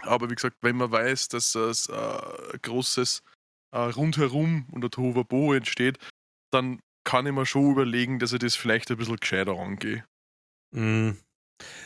Aber 0.03 0.29
wie 0.29 0.35
gesagt, 0.35 0.59
wenn 0.61 0.77
man 0.77 0.92
weiß, 0.92 1.29
dass 1.29 1.55
es 1.55 1.88
äh, 1.88 2.59
großes 2.61 3.23
äh, 3.73 3.79
Rundherum 3.79 4.66
und 4.73 4.85
ein 4.85 4.90
Tohuwabohu 4.90 5.55
entsteht, 5.55 5.99
dann 6.53 6.81
kann 7.05 7.25
ich 7.25 7.33
mir 7.33 7.47
schon 7.47 7.73
überlegen, 7.73 8.18
dass 8.18 8.35
ich 8.35 8.40
das 8.40 8.57
vielleicht 8.57 8.90
ein 8.90 8.99
bisschen 8.99 9.16
gescheiter 9.16 9.59
angehe. 9.59 10.05
Mhm. 10.72 11.16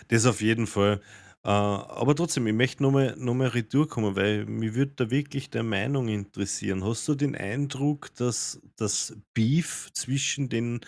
Das 0.08 0.26
auf 0.26 0.40
jeden 0.42 0.66
Fall. 0.68 1.00
Äh, 1.44 1.48
aber 1.50 2.14
trotzdem, 2.16 2.46
ich 2.48 2.54
möchte 2.54 2.82
nochmal 2.82 3.16
noch 3.18 3.34
mal 3.34 3.48
retour 3.48 3.88
kommen, 3.88 4.16
weil 4.16 4.46
mich 4.46 4.74
würde 4.74 4.92
da 4.96 5.10
wirklich 5.10 5.50
der 5.50 5.62
Meinung 5.64 6.08
interessieren. 6.08 6.84
Hast 6.84 7.08
du 7.08 7.14
den 7.16 7.36
Eindruck, 7.36 8.14
dass 8.16 8.60
das 8.76 9.16
Beef 9.34 9.90
zwischen 9.94 10.48
den 10.50 10.80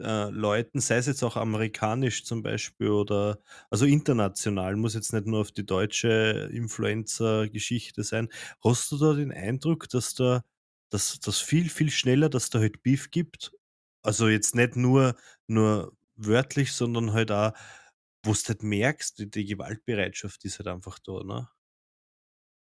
äh, 0.00 0.30
Leuten, 0.30 0.80
sei 0.80 0.96
es 0.98 1.06
jetzt 1.06 1.24
auch 1.24 1.36
amerikanisch 1.36 2.24
zum 2.24 2.42
Beispiel 2.42 2.90
oder 2.90 3.40
also 3.70 3.86
international, 3.86 4.76
muss 4.76 4.94
jetzt 4.94 5.12
nicht 5.14 5.26
nur 5.26 5.40
auf 5.42 5.52
die 5.52 5.66
deutsche 5.66 6.50
Influencer-Geschichte 6.52 8.04
sein. 8.04 8.28
Hast 8.64 8.92
du 8.92 8.98
da 8.98 9.14
den 9.14 9.32
Eindruck, 9.32 9.88
dass 9.90 10.14
da 10.14 10.44
dass 10.90 11.20
das 11.20 11.38
viel, 11.40 11.68
viel 11.70 11.90
schneller, 11.90 12.28
dass 12.30 12.50
da 12.50 12.60
halt 12.60 12.82
Beef 12.82 13.10
gibt? 13.10 13.52
Also 14.02 14.28
jetzt 14.28 14.54
nicht 14.54 14.76
nur, 14.76 15.16
nur 15.48 15.92
wörtlich, 16.18 16.72
sondern 16.72 17.12
halt 17.12 17.30
auch, 17.30 17.52
wo 18.24 18.32
du 18.32 18.38
halt 18.48 18.62
merkst, 18.62 19.18
die, 19.18 19.30
die 19.30 19.46
Gewaltbereitschaft 19.46 20.44
ist 20.44 20.58
halt 20.58 20.68
einfach 20.68 20.98
da, 20.98 21.22
ne? 21.24 21.48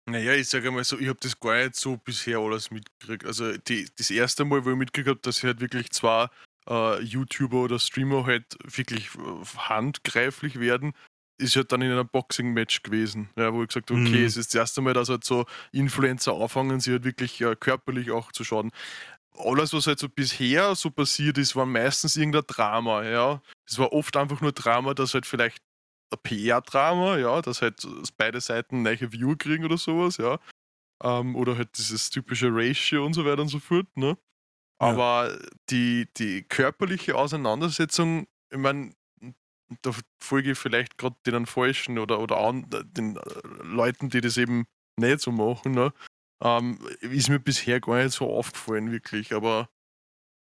Naja, 0.06 0.34
ich 0.34 0.49
sage 0.49 0.69
mal 0.69 0.84
so, 0.84 0.99
ich 0.99 1.08
habe 1.08 1.19
das 1.21 1.39
gar 1.39 1.56
nicht 1.63 1.75
so 1.75 1.95
bisher 1.95 2.39
alles 2.39 2.71
mitgekriegt. 2.71 3.25
Also 3.25 3.56
die, 3.56 3.88
das 3.97 4.12
erste 4.12 4.43
Mal, 4.43 4.65
wo 4.65 4.71
ich 4.71 4.75
mitgekriegt 4.75 5.08
habe, 5.08 5.19
dass 5.21 5.43
halt 5.43 5.62
wirklich 5.62 5.91
zwei 5.91 6.27
äh, 6.67 7.01
YouTuber 7.01 7.63
oder 7.63 7.79
Streamer 7.79 8.25
halt 8.25 8.58
wirklich 8.63 9.15
äh, 9.15 9.45
handgreiflich 9.58 10.60
werden, 10.60 10.93
ist 11.39 11.56
halt 11.56 11.71
dann 11.71 11.82
in 11.82 11.91
einem 11.91 12.08
Boxing-Match 12.08 12.84
gewesen, 12.84 13.29
ja, 13.38 13.53
wo 13.53 13.62
ich 13.62 13.69
gesagt 13.69 13.91
habe, 13.91 14.01
okay, 14.01 14.19
mhm. 14.19 14.25
es 14.25 14.36
ist 14.36 14.53
das 14.53 14.60
erste 14.60 14.82
Mal, 14.82 14.93
dass 14.93 15.10
halt 15.10 15.23
so 15.23 15.45
Influencer 15.71 16.34
anfangen, 16.34 16.82
sie 16.82 16.91
halt 16.91 17.06
wirklich 17.06 17.39
äh, 17.41 17.56
körperlich 17.56 18.12
auch 18.12 18.32
zu 18.34 18.43
schaden 18.43 18.71
alles, 19.38 19.74
was 19.74 19.88
halt 19.88 20.00
so 20.00 20.10
bisher 20.10 20.76
so 20.76 20.89
passiert 20.91 21.38
ist, 21.38 21.56
war 21.56 21.65
meistens 21.65 22.15
irgendein 22.15 22.46
Drama, 22.48 23.04
ja. 23.04 23.41
Es 23.67 23.78
war 23.80 23.91
oft 23.93 24.15
einfach 24.17 24.41
nur 24.41 24.52
Drama, 24.52 24.93
dass 24.93 25.13
halt 25.13 25.26
vielleicht 25.26 25.62
ein 26.12 26.19
PR-Drama, 26.22 27.17
ja, 27.17 27.41
dass 27.41 27.62
halt 27.62 27.88
beide 28.17 28.41
Seiten 28.41 28.84
neue 28.84 29.12
View 29.12 29.36
kriegen 29.38 29.65
oder 29.65 29.78
sowas, 29.78 30.17
ja. 30.17 30.39
Ähm, 31.04 31.36
oder 31.36 31.58
halt 31.58 31.78
dieses 31.78 32.10
typische 32.10 32.50
Ratio 32.52 33.06
und 33.06 33.13
so 33.13 33.26
weiter 33.26 33.41
und 33.41 33.50
so 33.50 33.60
fort, 33.60 33.88
ne. 33.96 34.17
Aber 34.80 35.32
ja. 35.32 35.39
die, 35.69 36.08
die 36.17 36.43
körperliche 36.43 37.15
Auseinandersetzung, 37.15 38.28
ich 38.52 38.58
meine, 38.58 38.93
da 39.82 39.91
folge 40.22 40.52
ich 40.52 40.58
vielleicht 40.58 40.98
gerade 40.98 41.15
den 41.26 41.46
Falschen 41.46 41.98
oder, 41.98 42.19
oder 42.19 42.38
an, 42.38 42.65
den 42.69 43.19
Leuten, 43.63 44.10
die 44.10 44.22
das 44.22 44.38
eben 44.38 44.65
nicht 45.00 45.22
so 45.22 45.32
machen, 45.32 45.72
ne? 45.72 45.93
Ähm, 46.41 46.80
ist 47.02 47.30
mir 47.30 47.39
bisher 47.39 47.80
gar 47.80 48.04
nicht 48.04 48.13
so 48.13 48.30
aufgefallen, 48.30 48.91
wirklich, 48.91 49.34
aber 49.34 49.69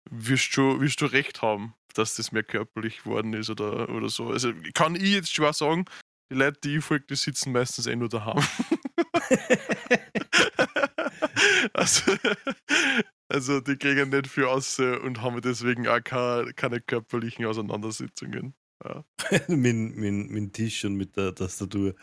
wirst 0.09 0.55
du, 0.57 0.81
wirst 0.81 1.01
du 1.01 1.05
recht 1.05 1.41
haben, 1.41 1.73
dass 1.93 2.15
das 2.15 2.31
mehr 2.31 2.43
körperlich 2.43 3.03
geworden 3.03 3.33
ist 3.33 3.49
oder, 3.49 3.89
oder 3.89 4.09
so. 4.09 4.29
Also 4.29 4.53
kann 4.73 4.95
ich 4.95 5.13
jetzt 5.13 5.33
schwer 5.33 5.53
sagen, 5.53 5.85
die 6.31 6.35
Leute, 6.35 6.59
die 6.63 6.77
ich 6.77 6.83
folge, 6.83 7.05
die 7.09 7.15
sitzen 7.15 7.51
meistens 7.51 7.87
eh 7.87 7.95
nur 7.95 8.09
daheim. 8.09 8.43
also, 11.73 12.15
also, 13.27 13.59
die 13.59 13.77
kriegen 13.77 14.09
nicht 14.09 14.27
viel 14.27 14.45
aus 14.45 14.79
und 14.79 15.21
haben 15.21 15.41
deswegen 15.41 15.87
auch 15.87 16.03
keine, 16.03 16.53
keine 16.53 16.81
körperlichen 16.81 17.45
Auseinandersetzungen. 17.45 18.55
Ja. 18.83 19.05
mit, 19.47 19.75
mit, 19.75 19.95
mit 19.95 20.35
dem 20.35 20.51
Tisch 20.51 20.83
und 20.85 20.95
mit 20.95 21.15
der 21.15 21.35
Tastatur. 21.35 21.95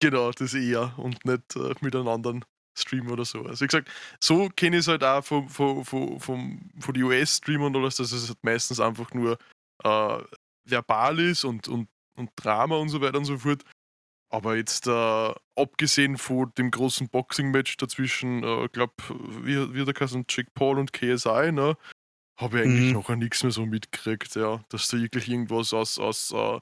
Genau, 0.00 0.30
das 0.32 0.54
eher 0.54 0.94
und 0.98 1.24
nicht 1.24 1.56
äh, 1.56 1.74
mit 1.80 1.94
einem 1.94 2.08
anderen 2.08 2.44
Stream 2.76 3.10
oder 3.10 3.24
so. 3.24 3.44
Also, 3.44 3.62
wie 3.62 3.68
gesagt, 3.68 3.90
so 4.20 4.48
kenne 4.56 4.76
ich 4.76 4.80
es 4.80 4.88
halt 4.88 5.02
auch 5.02 5.24
von, 5.24 5.48
von, 5.48 5.84
von, 5.84 6.20
von, 6.20 6.70
von 6.78 6.94
den 6.94 7.02
US-Streamern 7.02 7.74
oder 7.74 7.90
so, 7.90 8.02
dass 8.02 8.12
es 8.12 8.28
halt 8.28 8.42
meistens 8.42 8.80
einfach 8.80 9.12
nur 9.14 9.38
äh, 9.84 10.18
verbal 10.64 11.18
ist 11.18 11.44
und, 11.44 11.68
und, 11.68 11.88
und 12.16 12.30
Drama 12.36 12.76
und 12.76 12.88
so 12.88 13.00
weiter 13.00 13.18
und 13.18 13.24
so 13.24 13.38
fort. 13.38 13.62
Aber 14.28 14.56
jetzt, 14.56 14.86
äh, 14.86 15.34
abgesehen 15.54 16.18
von 16.18 16.52
dem 16.58 16.70
großen 16.70 17.08
Boxing-Match 17.08 17.76
dazwischen, 17.76 18.42
ich 18.42 18.64
äh, 18.64 18.68
glaube, 18.68 18.94
wie, 19.42 19.72
wie 19.72 19.84
der 19.84 19.94
Kassen 19.94 20.24
Jake 20.28 20.50
Paul 20.54 20.78
und 20.78 20.92
KSI, 20.92 21.52
ne? 21.52 21.76
Habe 22.36 22.58
ich 22.58 22.64
eigentlich 22.66 22.88
mhm. 22.88 22.92
noch 22.92 23.08
nichts 23.10 23.42
mehr 23.42 23.52
so 23.52 23.64
mitgekriegt, 23.64 24.34
ja. 24.34 24.62
Dass 24.68 24.88
da 24.88 24.98
wirklich 24.98 25.28
irgendwas 25.28 25.72
aus, 25.72 25.98
aus, 25.98 26.32
uh, 26.32 26.60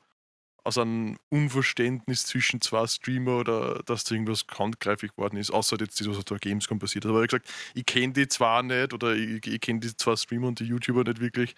aus 0.65 0.79
einem 0.79 1.19
Unverständnis 1.29 2.25
zwischen 2.27 2.61
zwei 2.61 2.87
Streamer 2.87 3.39
oder 3.39 3.83
dass 3.85 4.05
da 4.05 4.15
irgendwas 4.15 4.47
handgreiflich 4.59 5.13
geworden 5.13 5.37
ist, 5.37 5.51
außer 5.51 5.77
jetzt 5.79 6.01
das, 6.01 6.09
was 6.09 6.25
der 6.25 6.39
Gamescom 6.39 6.79
passiert 6.79 7.05
hat. 7.05 7.11
Aber 7.11 7.23
wie 7.23 7.27
gesagt, 7.27 7.53
ich 7.75 7.85
kenne 7.85 8.15
die 8.15 8.29
zwar 8.29 8.63
nicht 8.63 8.95
oder 8.95 9.15
ich, 9.15 9.47
ich 9.47 9.61
kenne 9.61 9.81
die 9.81 9.95
zwei 9.95 10.17
Streamer 10.17 10.49
und 10.49 10.61
die 10.61 10.65
YouTuber 10.65 11.05
nicht 11.05 11.21
wirklich. 11.21 11.55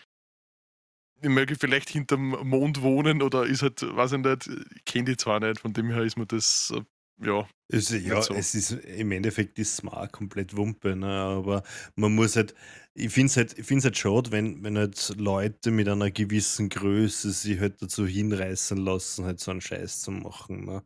Ich 1.22 1.28
möge 1.30 1.56
vielleicht 1.56 1.88
hinterm 1.88 2.36
Mond 2.48 2.82
wohnen 2.82 3.22
oder 3.22 3.46
ist 3.46 3.62
halt, 3.62 3.80
weiß 3.82 4.12
ich 4.12 4.18
nicht, 4.18 4.48
ich 4.48 4.84
kenne 4.84 5.04
die 5.06 5.16
zwar 5.16 5.40
nicht, 5.40 5.60
von 5.60 5.72
dem 5.72 5.88
her 5.90 6.02
ist 6.02 6.18
mir 6.18 6.26
das 6.26 6.72
äh, 6.76 6.82
ja. 7.20 7.48
Es, 7.68 7.90
ja, 7.90 8.22
so. 8.22 8.33
es 8.35 8.55
ist 8.55 8.72
im 8.72 9.11
Endeffekt 9.11 9.59
ist 9.59 9.76
Smart 9.76 10.12
komplett 10.12 10.57
Wumpe, 10.57 10.94
ne? 10.94 11.09
aber 11.09 11.64
man 11.96 12.14
muss 12.14 12.37
halt, 12.37 12.55
ich 12.94 13.12
finde 13.12 13.26
es 13.26 13.37
halt, 13.37 13.85
halt 13.85 13.98
schade, 13.98 14.31
wenn, 14.31 14.62
wenn 14.62 14.79
halt 14.79 15.14
Leute 15.16 15.72
mit 15.72 15.88
einer 15.88 16.12
gewissen 16.12 16.68
Größe 16.68 17.33
sich 17.33 17.59
halt 17.59 17.83
dazu 17.83 18.07
hinreißen 18.07 18.79
lassen, 18.79 19.24
halt 19.24 19.40
so 19.40 19.50
einen 19.50 19.61
Scheiß 19.61 20.02
zu 20.02 20.12
machen. 20.12 20.64
Ne? 20.64 20.85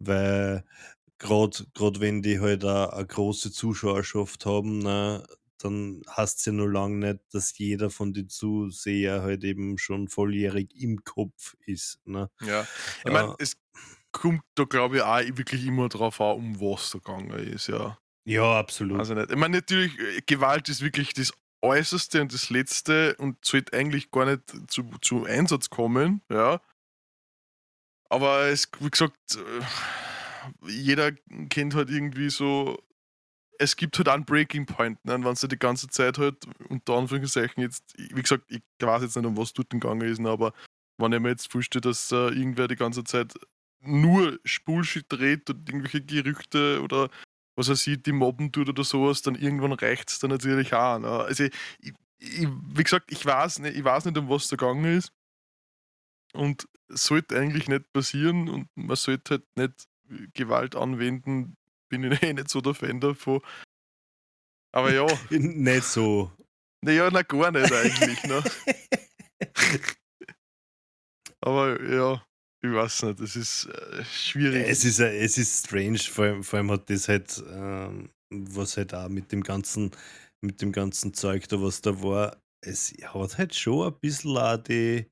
Weil 0.00 0.64
gerade 1.18 2.00
wenn 2.00 2.20
die 2.20 2.40
halt 2.40 2.62
eine 2.64 3.06
große 3.06 3.50
Zuschauerschaft 3.50 4.44
haben, 4.44 4.80
ne, 4.80 5.24
dann 5.58 6.02
hast 6.06 6.46
du 6.46 6.50
ja 6.50 6.56
nur 6.56 6.70
lange 6.70 7.12
nicht, 7.12 7.20
dass 7.32 7.56
jeder 7.58 7.90
von 7.90 8.12
den 8.12 8.28
Zuseher 8.28 9.22
halt 9.22 9.44
eben 9.44 9.78
schon 9.78 10.08
volljährig 10.08 10.70
im 10.76 11.02
Kopf 11.04 11.56
ist. 11.66 12.00
Ne? 12.04 12.30
Ja, 12.42 12.66
ich 13.04 13.12
meine, 13.12 13.30
äh, 13.30 13.34
es 13.42 13.56
kommt 14.12 14.42
da, 14.54 14.64
glaube 14.64 14.96
ich, 14.96 15.02
auch 15.02 15.20
wirklich 15.20 15.66
immer 15.66 15.88
drauf 15.88 16.20
an, 16.20 16.36
um 16.36 16.60
was 16.60 16.90
da 16.90 16.98
gegangen 16.98 17.30
ist, 17.30 17.68
ja. 17.68 17.98
Ja, 18.24 18.58
absolut. 18.58 18.98
Also 18.98 19.14
nicht. 19.14 19.30
Ich 19.30 19.36
meine, 19.36 19.56
natürlich, 19.56 19.98
äh, 19.98 20.20
Gewalt 20.26 20.68
ist 20.68 20.82
wirklich 20.82 21.14
das 21.14 21.32
Äußerste 21.62 22.20
und 22.20 22.32
das 22.32 22.50
Letzte 22.50 23.16
und 23.16 23.44
sollte 23.44 23.76
eigentlich 23.76 24.10
gar 24.10 24.26
nicht 24.26 24.42
zu, 24.70 24.84
zu 25.00 25.24
Einsatz 25.24 25.70
kommen, 25.70 26.22
ja. 26.30 26.60
Aber 28.10 28.46
es, 28.46 28.70
wie 28.80 28.90
gesagt, 28.90 29.16
äh, 29.36 30.68
jeder 30.70 31.12
kennt 31.48 31.74
halt 31.74 31.90
irgendwie 31.90 32.30
so, 32.30 32.78
es 33.58 33.76
gibt 33.76 33.98
halt 33.98 34.08
einen 34.08 34.24
Breaking 34.24 34.66
Point, 34.66 35.04
ne? 35.04 35.12
wenn 35.24 35.34
du 35.34 35.48
die 35.48 35.58
ganze 35.58 35.88
Zeit 35.88 36.16
halt, 36.18 36.46
unter 36.68 36.94
Anführungszeichen 36.94 37.62
jetzt, 37.62 37.82
wie 37.96 38.22
gesagt, 38.22 38.44
ich 38.48 38.62
weiß 38.78 39.02
jetzt 39.02 39.16
nicht, 39.16 39.26
um 39.26 39.36
was 39.36 39.52
dort 39.52 39.70
gegangen 39.70 40.02
ist, 40.02 40.20
ne, 40.20 40.30
aber 40.30 40.52
wenn 40.96 41.12
ich 41.12 41.20
mir 41.20 41.30
jetzt 41.30 41.50
vorstelle, 41.50 41.80
dass 41.80 42.12
äh, 42.12 42.28
irgendwer 42.28 42.68
die 42.68 42.76
ganze 42.76 43.04
Zeit 43.04 43.34
nur 43.80 44.38
Bullshit 44.64 45.04
dreht 45.08 45.50
und 45.50 45.68
irgendwelche 45.68 46.02
Gerüchte 46.02 46.82
oder 46.82 47.10
was 47.56 47.68
er 47.68 47.76
sieht, 47.76 48.06
die 48.06 48.12
mobben 48.12 48.52
tut 48.52 48.68
oder 48.68 48.84
sowas, 48.84 49.22
dann 49.22 49.34
irgendwann 49.34 49.72
reicht 49.72 50.10
es 50.10 50.18
dann 50.20 50.30
natürlich 50.30 50.72
auch. 50.74 50.98
Ne? 50.98 51.08
Also, 51.08 51.44
ich, 51.44 51.94
ich, 52.18 52.48
wie 52.48 52.84
gesagt, 52.84 53.10
ich 53.10 53.24
weiß, 53.24 53.58
nicht, 53.60 53.76
ich 53.76 53.84
weiß 53.84 54.04
nicht, 54.04 54.16
um 54.16 54.28
was 54.28 54.48
da 54.48 54.56
gegangen 54.56 54.84
ist. 54.96 55.12
Und 56.34 56.68
es 56.88 57.04
sollte 57.04 57.38
eigentlich 57.38 57.68
nicht 57.68 57.92
passieren 57.92 58.48
und 58.48 58.68
man 58.76 58.96
sollte 58.96 59.34
halt 59.34 59.56
nicht 59.56 59.88
Gewalt 60.34 60.76
anwenden. 60.76 61.56
Bin 61.88 62.04
ich 62.04 62.22
eh 62.22 62.32
nicht 62.32 62.48
so 62.48 62.60
der 62.60 62.74
Fan 62.74 63.00
davon. 63.00 63.40
Aber 64.72 64.92
ja. 64.92 65.06
nicht 65.30 65.84
so. 65.84 66.30
Naja, 66.80 67.10
na 67.10 67.22
gar 67.22 67.50
nicht 67.50 67.72
eigentlich. 67.72 68.22
ne? 68.24 68.44
Aber 71.40 71.82
ja, 71.82 72.22
ich 72.62 72.72
weiß 72.72 73.04
nicht, 73.04 73.20
das 73.20 73.36
ist 73.36 73.66
äh, 73.66 74.04
schwierig. 74.04 74.66
Es 74.68 74.84
ist, 74.84 74.98
äh, 74.98 75.16
es 75.18 75.38
ist 75.38 75.66
strange, 75.66 75.98
vor 75.98 76.24
allem, 76.24 76.44
vor 76.44 76.58
allem 76.58 76.70
hat 76.72 76.90
das 76.90 77.08
halt, 77.08 77.42
ähm, 77.50 78.10
was 78.30 78.76
halt 78.76 78.94
auch 78.94 79.08
mit 79.08 79.30
dem 79.32 79.42
ganzen, 79.42 79.92
mit 80.40 80.60
dem 80.60 80.72
ganzen 80.72 81.14
Zeug 81.14 81.48
da, 81.48 81.60
was 81.62 81.80
da 81.80 82.02
war, 82.02 82.36
es 82.60 82.92
hat 83.02 83.38
halt 83.38 83.54
schon 83.54 83.86
ein 83.86 84.00
bisschen 84.00 84.36
auch 84.36 84.56
die, 84.56 85.06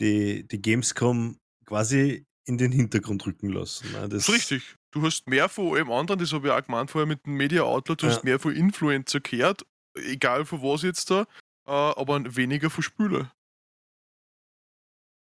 die, 0.00 0.46
die 0.48 0.62
Gamescom 0.62 1.38
quasi 1.66 2.24
in 2.46 2.58
den 2.58 2.72
Hintergrund 2.72 3.26
rücken 3.26 3.50
lassen. 3.50 3.90
Ne? 3.92 4.08
Das, 4.08 4.28
ist 4.28 4.34
richtig. 4.34 4.76
Du 4.92 5.02
hast 5.02 5.28
mehr 5.28 5.48
von 5.48 5.74
allem 5.74 5.90
anderen, 5.92 6.20
das 6.20 6.32
habe 6.32 6.48
ich 6.48 6.52
auch 6.52 6.64
gemeint 6.64 6.90
vorher 6.90 7.06
mit 7.06 7.26
dem 7.26 7.34
Media 7.34 7.62
Outlet, 7.62 8.02
du 8.02 8.06
ja. 8.06 8.12
hast 8.12 8.24
mehr 8.24 8.38
von 8.38 8.54
Influencer 8.54 9.20
gehört, 9.20 9.66
egal 9.94 10.46
von 10.46 10.62
was 10.62 10.82
jetzt 10.82 11.10
da, 11.10 11.22
äh, 11.66 11.70
aber 11.70 12.36
weniger 12.36 12.70
von 12.70 12.82
Spüler. 12.82 13.32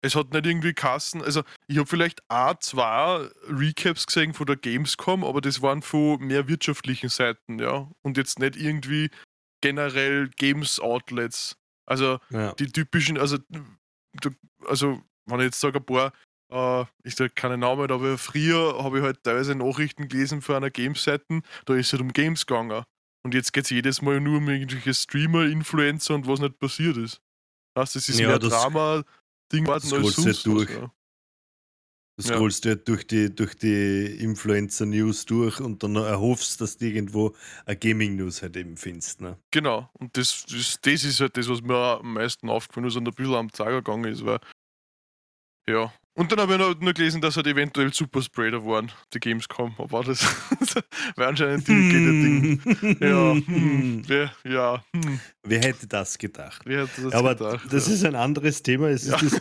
Es 0.04 0.14
hat 0.14 0.34
nicht 0.34 0.44
irgendwie 0.44 0.74
Kassen. 0.74 1.22
Also, 1.22 1.44
ich 1.66 1.78
habe 1.78 1.86
vielleicht 1.86 2.20
a 2.28 2.60
zwei 2.60 3.26
Recaps 3.48 4.06
gesehen 4.06 4.34
von 4.34 4.44
der 4.44 4.56
Gamescom, 4.56 5.24
aber 5.24 5.40
das 5.40 5.62
waren 5.62 5.80
von 5.80 6.20
mehr 6.20 6.46
wirtschaftlichen 6.46 7.08
Seiten, 7.08 7.58
ja. 7.58 7.90
Und 8.02 8.18
jetzt 8.18 8.38
nicht 8.38 8.54
irgendwie 8.54 9.08
generell 9.62 10.28
Games-Outlets. 10.36 11.56
Also, 11.86 12.18
ja. 12.28 12.52
die 12.52 12.66
typischen, 12.66 13.16
also, 13.16 13.38
also, 14.66 15.00
wenn 15.24 15.40
ich 15.40 15.46
jetzt 15.46 15.60
sage, 15.60 15.78
ein 15.78 15.86
paar, 15.86 16.12
äh, 16.52 16.84
ich 17.02 17.14
sage 17.14 17.30
keine 17.34 17.56
Namen, 17.56 17.90
aber 17.90 18.18
früher 18.18 18.84
habe 18.84 18.98
ich 18.98 19.04
halt 19.04 19.22
teilweise 19.22 19.54
Nachrichten 19.54 20.08
gelesen 20.08 20.42
für 20.42 20.54
einer 20.54 20.70
Games-Seite, 20.70 21.40
da 21.64 21.74
ist 21.76 21.86
es 21.86 21.92
halt 21.94 22.02
um 22.02 22.12
Games 22.12 22.44
gegangen. 22.44 22.84
Und 23.22 23.32
jetzt 23.32 23.54
geht 23.54 23.64
es 23.64 23.70
jedes 23.70 24.02
Mal 24.02 24.20
nur 24.20 24.36
um 24.36 24.50
irgendwelche 24.50 24.92
Streamer, 24.92 25.46
Influencer 25.46 26.14
und 26.14 26.28
was 26.28 26.40
nicht 26.40 26.58
passiert 26.58 26.98
ist. 26.98 27.22
Das 27.74 27.96
ist 27.96 28.08
ja, 28.20 28.28
mehr 28.28 28.38
Drama, 28.38 29.02
Ding 29.54 29.66
warten 29.66 29.92
als 29.92 30.16
sonst 30.16 30.46
durch. 30.46 30.68
Was, 30.68 30.76
ja. 30.76 30.90
Du 32.16 32.22
scrollst 32.22 32.64
ja. 32.64 32.70
halt 32.70 32.86
durch 32.86 33.06
die, 33.06 33.34
durch 33.34 33.54
die 33.56 34.18
Influencer-News 34.20 35.26
durch 35.26 35.60
und 35.60 35.82
dann 35.82 35.96
erhoffst, 35.96 36.60
dass 36.60 36.76
du 36.76 36.86
irgendwo 36.86 37.34
eine 37.66 37.76
Gaming-News 37.76 38.42
halt 38.42 38.56
eben 38.56 38.76
findest. 38.76 39.20
Ne? 39.20 39.36
Genau, 39.50 39.90
und 39.94 40.16
das, 40.16 40.44
das, 40.48 40.78
das 40.80 41.04
ist 41.04 41.20
halt 41.20 41.36
das, 41.36 41.48
was 41.48 41.60
mir 41.60 41.98
am 41.98 42.12
meisten 42.12 42.48
aufgefallen 42.48 42.86
ist 42.86 42.96
und 42.96 43.08
ein 43.08 43.14
bisschen 43.14 43.34
am 43.34 43.52
Zeiger 43.52 43.82
gegangen 43.82 44.12
ist, 44.12 44.24
weil 44.24 44.38
ja, 45.68 45.92
und 46.16 46.30
dann 46.30 46.40
habe 46.40 46.52
ich 46.52 46.58
noch, 46.58 46.78
nur 46.78 46.92
gelesen, 46.92 47.20
dass 47.20 47.36
halt 47.36 47.48
eventuell 47.48 47.92
Superspreader 47.92 48.64
waren, 48.64 48.90
die 49.12 49.18
Gamescom. 49.18 49.74
Aber 49.78 50.04
das 50.04 50.24
wäre 51.16 51.28
anscheinend 51.28 51.66
die 51.66 51.72
Ding. 51.72 52.96
Ja, 53.00 53.32
hm, 53.34 54.02
wer, 54.06 54.32
ja 54.44 54.84
hm. 54.94 55.18
wer 55.42 55.58
hätte 55.60 55.88
das 55.88 56.16
gedacht? 56.16 56.62
Wer 56.64 56.86
hätte 56.86 57.02
das 57.02 57.12
Aber 57.14 57.34
gedacht, 57.34 57.66
das 57.72 57.88
ja. 57.88 57.94
ist 57.94 58.04
ein 58.04 58.14
anderes 58.14 58.62
Thema. 58.62 58.90
Ist, 58.90 59.08
ja. 59.08 59.16
das, 59.16 59.40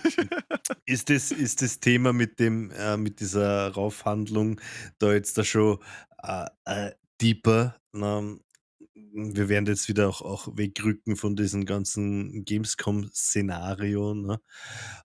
ist, 0.86 1.10
das, 1.10 1.32
ist 1.32 1.62
das 1.62 1.80
Thema 1.80 2.12
mit, 2.12 2.40
dem, 2.40 2.72
äh, 2.72 2.98
mit 2.98 3.20
dieser 3.20 3.70
Raufhandlung 3.70 4.60
da 4.98 5.14
jetzt 5.14 5.38
da 5.38 5.44
schon 5.44 5.78
äh, 6.24 6.46
äh, 6.66 6.92
deeper? 7.22 7.76
Na, 7.92 8.24
wir 9.14 9.48
werden 9.48 9.68
jetzt 9.68 9.88
wieder 9.88 10.10
auch, 10.10 10.22
auch 10.22 10.48
wegrücken 10.58 11.16
von 11.16 11.36
diesem 11.36 11.66
ganzen 11.66 12.44
Gamescom-Szenario. 12.46 14.16
Ne? 14.16 14.42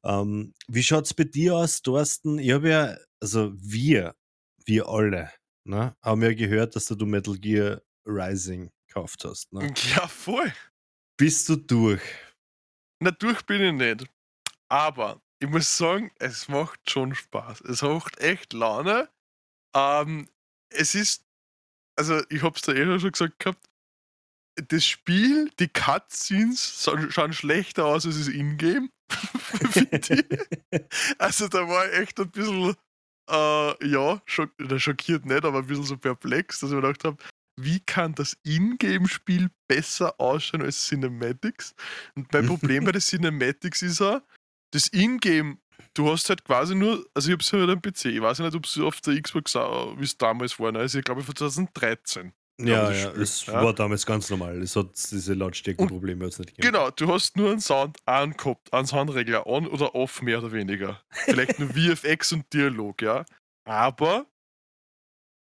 Ähm, 0.03 0.55
wie 0.67 0.83
schaut 0.83 1.05
es 1.05 1.15
bei 1.15 1.25
dir 1.25 1.57
aus, 1.57 1.83
Thorsten? 1.83 2.39
Ich 2.39 2.51
habe 2.53 2.71
ja, 2.71 2.97
also 3.21 3.53
wir, 3.55 4.15
wir 4.65 4.89
alle, 4.89 5.31
ne, 5.65 5.95
haben 6.03 6.23
ja 6.23 6.33
gehört, 6.33 6.75
dass 6.75 6.87
du 6.87 7.07
Metal 7.07 7.37
Gear 7.37 7.83
Rising 8.07 8.71
gekauft 8.87 9.25
hast. 9.25 9.53
Ne? 9.53 9.73
Ja, 9.95 10.09
voll. 10.09 10.53
Bist 11.19 11.49
du 11.49 11.57
durch? 11.57 12.03
Na, 13.01 13.11
durch 13.11 13.45
bin 13.45 13.63
ich 13.63 13.73
nicht. 13.73 14.11
Aber 14.69 15.21
ich 15.39 15.49
muss 15.49 15.77
sagen, 15.77 16.11
es 16.19 16.49
macht 16.49 16.91
schon 16.91 17.15
Spaß. 17.15 17.61
Es 17.63 17.83
macht 17.83 18.19
echt 18.19 18.53
Laune. 18.53 19.09
Ähm, 19.75 20.29
es 20.71 20.95
ist, 20.95 21.25
also 21.97 22.23
ich 22.31 22.43
habe 22.43 22.57
es 22.57 22.63
da 22.63 22.73
eh 22.73 22.99
schon 22.99 23.13
gesagt 23.13 23.39
gehabt, 23.39 23.69
das 24.69 24.85
Spiel, 24.85 25.51
die 25.59 25.69
Cutscenes 25.69 26.89
schauen 27.11 27.33
schlechter 27.33 27.87
aus 27.87 28.07
als 28.07 28.19
das 28.19 28.29
Ingame. 28.29 28.89
also 31.19 31.49
da 31.49 31.69
war 31.69 31.87
ich 31.87 31.99
echt 31.99 32.21
ein 32.21 32.31
bisschen, 32.31 32.75
äh, 33.31 33.89
ja, 33.89 34.23
schock, 34.27 34.51
schockiert 34.77 35.25
nicht, 35.25 35.45
aber 35.45 35.59
ein 35.59 35.67
bisschen 35.67 35.85
so 35.85 35.97
perplex, 35.97 36.61
dass 36.61 36.71
ich 36.71 36.77
mir 36.77 36.83
gedacht 36.83 37.05
habe, 37.05 37.17
wie 37.61 37.81
kann 37.81 38.15
das 38.15 38.37
Ingame-Spiel 38.45 39.51
besser 39.67 40.15
ausschauen 40.21 40.63
als 40.63 40.87
Cinematics? 40.87 41.75
Und 42.15 42.33
mein 42.33 42.47
Problem 42.47 42.85
bei 42.85 42.93
den 42.93 43.01
Cinematics 43.01 43.83
ist 43.83 44.01
auch, 44.01 44.21
das 44.73 44.89
Ingame 44.89 45.59
du 45.95 46.11
hast 46.11 46.29
halt 46.29 46.45
quasi 46.45 46.75
nur, 46.75 47.05
also 47.15 47.29
ich 47.29 47.35
hab's 47.35 47.53
halt 47.53 47.69
am 47.69 47.83
PC, 47.83 48.07
ich 48.07 48.21
weiß 48.21 48.39
nicht, 48.39 48.55
ob 48.55 48.65
es 48.65 48.79
auf 48.79 49.01
der 49.01 49.21
Xbox, 49.21 49.55
wie 49.55 50.05
es 50.05 50.17
damals 50.17 50.59
war, 50.59 50.73
ne? 50.73 50.81
also 50.81 50.99
ich 50.99 51.05
glaube 51.05 51.23
von 51.23 51.35
2013. 51.35 52.33
Ja, 52.61 52.91
ja, 52.91 53.11
es 53.13 53.47
ja. 53.47 53.63
war 53.63 53.73
damals 53.73 54.05
ganz 54.05 54.29
normal. 54.31 54.61
Es 54.61 54.75
hat 54.75 54.89
diese 55.11 55.35
Lautstärkenprobleme 55.35 56.25
jetzt 56.25 56.41
nicht 56.41 56.57
gegeben. 56.57 56.73
Genau, 56.73 56.91
du 56.91 57.13
hast 57.13 57.37
nur 57.37 57.51
einen 57.51 57.61
Sound 57.61 57.99
angehabt, 58.05 58.73
einen 58.73 58.87
Soundregler 58.87 59.47
on 59.47 59.69
oder 59.69 59.95
off, 59.95 60.23
mehr 60.23 60.39
oder 60.39 60.51
weniger. 60.51 61.01
Vielleicht 61.11 61.61
nur 61.61 61.69
VFX 61.75 62.33
und 62.33 62.53
Dialog, 62.53 63.01
ja. 63.03 63.25
Aber 63.65 64.27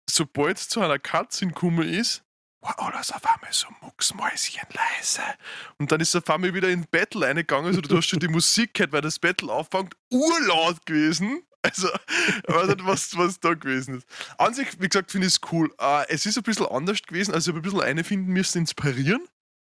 sobald 0.10 0.58
es 0.58 0.70
zu 0.70 0.80
einer 0.80 0.98
Cutscene 0.98 1.52
gekommen 1.52 1.89
ist, 1.89 2.24
war 2.62 2.80
alles 2.80 3.12
auf 3.12 3.26
einmal 3.26 3.52
so 3.52 3.68
mucksmäuschen 3.82 4.68
leise. 4.72 5.22
Und 5.78 5.92
dann 5.92 6.00
ist 6.00 6.16
auf 6.16 6.30
einmal 6.30 6.54
wieder 6.54 6.70
in 6.70 6.86
Battle 6.89 7.26
eingegangen, 7.28 7.68
also 7.68 7.82
du 7.82 7.98
hast 7.98 8.08
schon 8.08 8.20
die 8.20 8.28
Musik 8.30 8.74
gehört, 8.76 8.94
weil 8.94 9.02
das 9.02 9.20
Battle 9.20 9.52
auffängt, 9.52 9.96
urlaut 10.10 10.86
gewesen. 10.86 11.44
Also, 11.65 11.88
ich 11.88 12.54
weiß 12.54 12.67
nicht, 12.67 12.86
was, 12.86 13.17
was 13.17 13.39
da 13.39 13.54
gewesen 13.54 13.99
ist. 13.99 14.08
An 14.38 14.54
sich, 14.54 14.82
wie 14.82 14.89
gesagt, 14.89 15.12
finde 15.12 15.28
ich 15.28 15.36
es 15.36 15.52
cool. 15.52 15.73
Uh, 15.82 16.04
es 16.10 16.26
ist 16.26 16.38
ein 16.38 16.43
bisschen 16.43 16.65
anders 16.65 17.02
gewesen, 17.02 17.34
also 17.34 17.49
ich 17.49 17.56
habe 17.56 17.62
ein 17.62 17.71
bisschen 17.71 17.88
eine 17.88 18.04
finden 18.04 18.34
müssen, 18.34 18.60
inspirieren. 18.60 19.26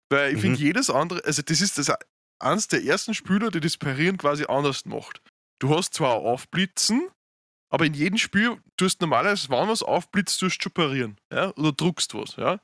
Weil 0.10 0.30
ich 0.30 0.38
mhm. 0.38 0.42
finde, 0.42 0.60
jedes 0.60 0.90
andere, 0.90 1.24
also 1.26 1.42
das 1.42 1.62
ist 1.62 1.78
das 1.78 1.92
eines 2.40 2.68
der 2.68 2.84
ersten 2.84 3.14
Spieler, 3.14 3.52
die 3.52 3.60
das 3.60 3.78
Parieren 3.78 4.18
quasi 4.18 4.46
anders 4.46 4.86
macht. 4.86 5.22
Du 5.60 5.76
hast 5.76 5.94
zwar 5.94 6.16
Aufblitzen, 6.16 7.10
aber 7.70 7.86
in 7.86 7.94
jedem 7.94 8.18
Spiel 8.18 8.62
tust 8.78 9.02
du 9.02 9.06
normalerweise, 9.06 9.50
wenn 9.50 9.68
was 9.68 9.84
aufblitzt, 9.84 10.40
tust 10.40 10.58
du 10.58 10.64
schon 10.64 10.74
parieren. 10.74 11.18
Ja? 11.32 11.56
Oder 11.58 11.72
druckst 11.72 12.14
was. 12.14 12.36
Ja? 12.38 12.60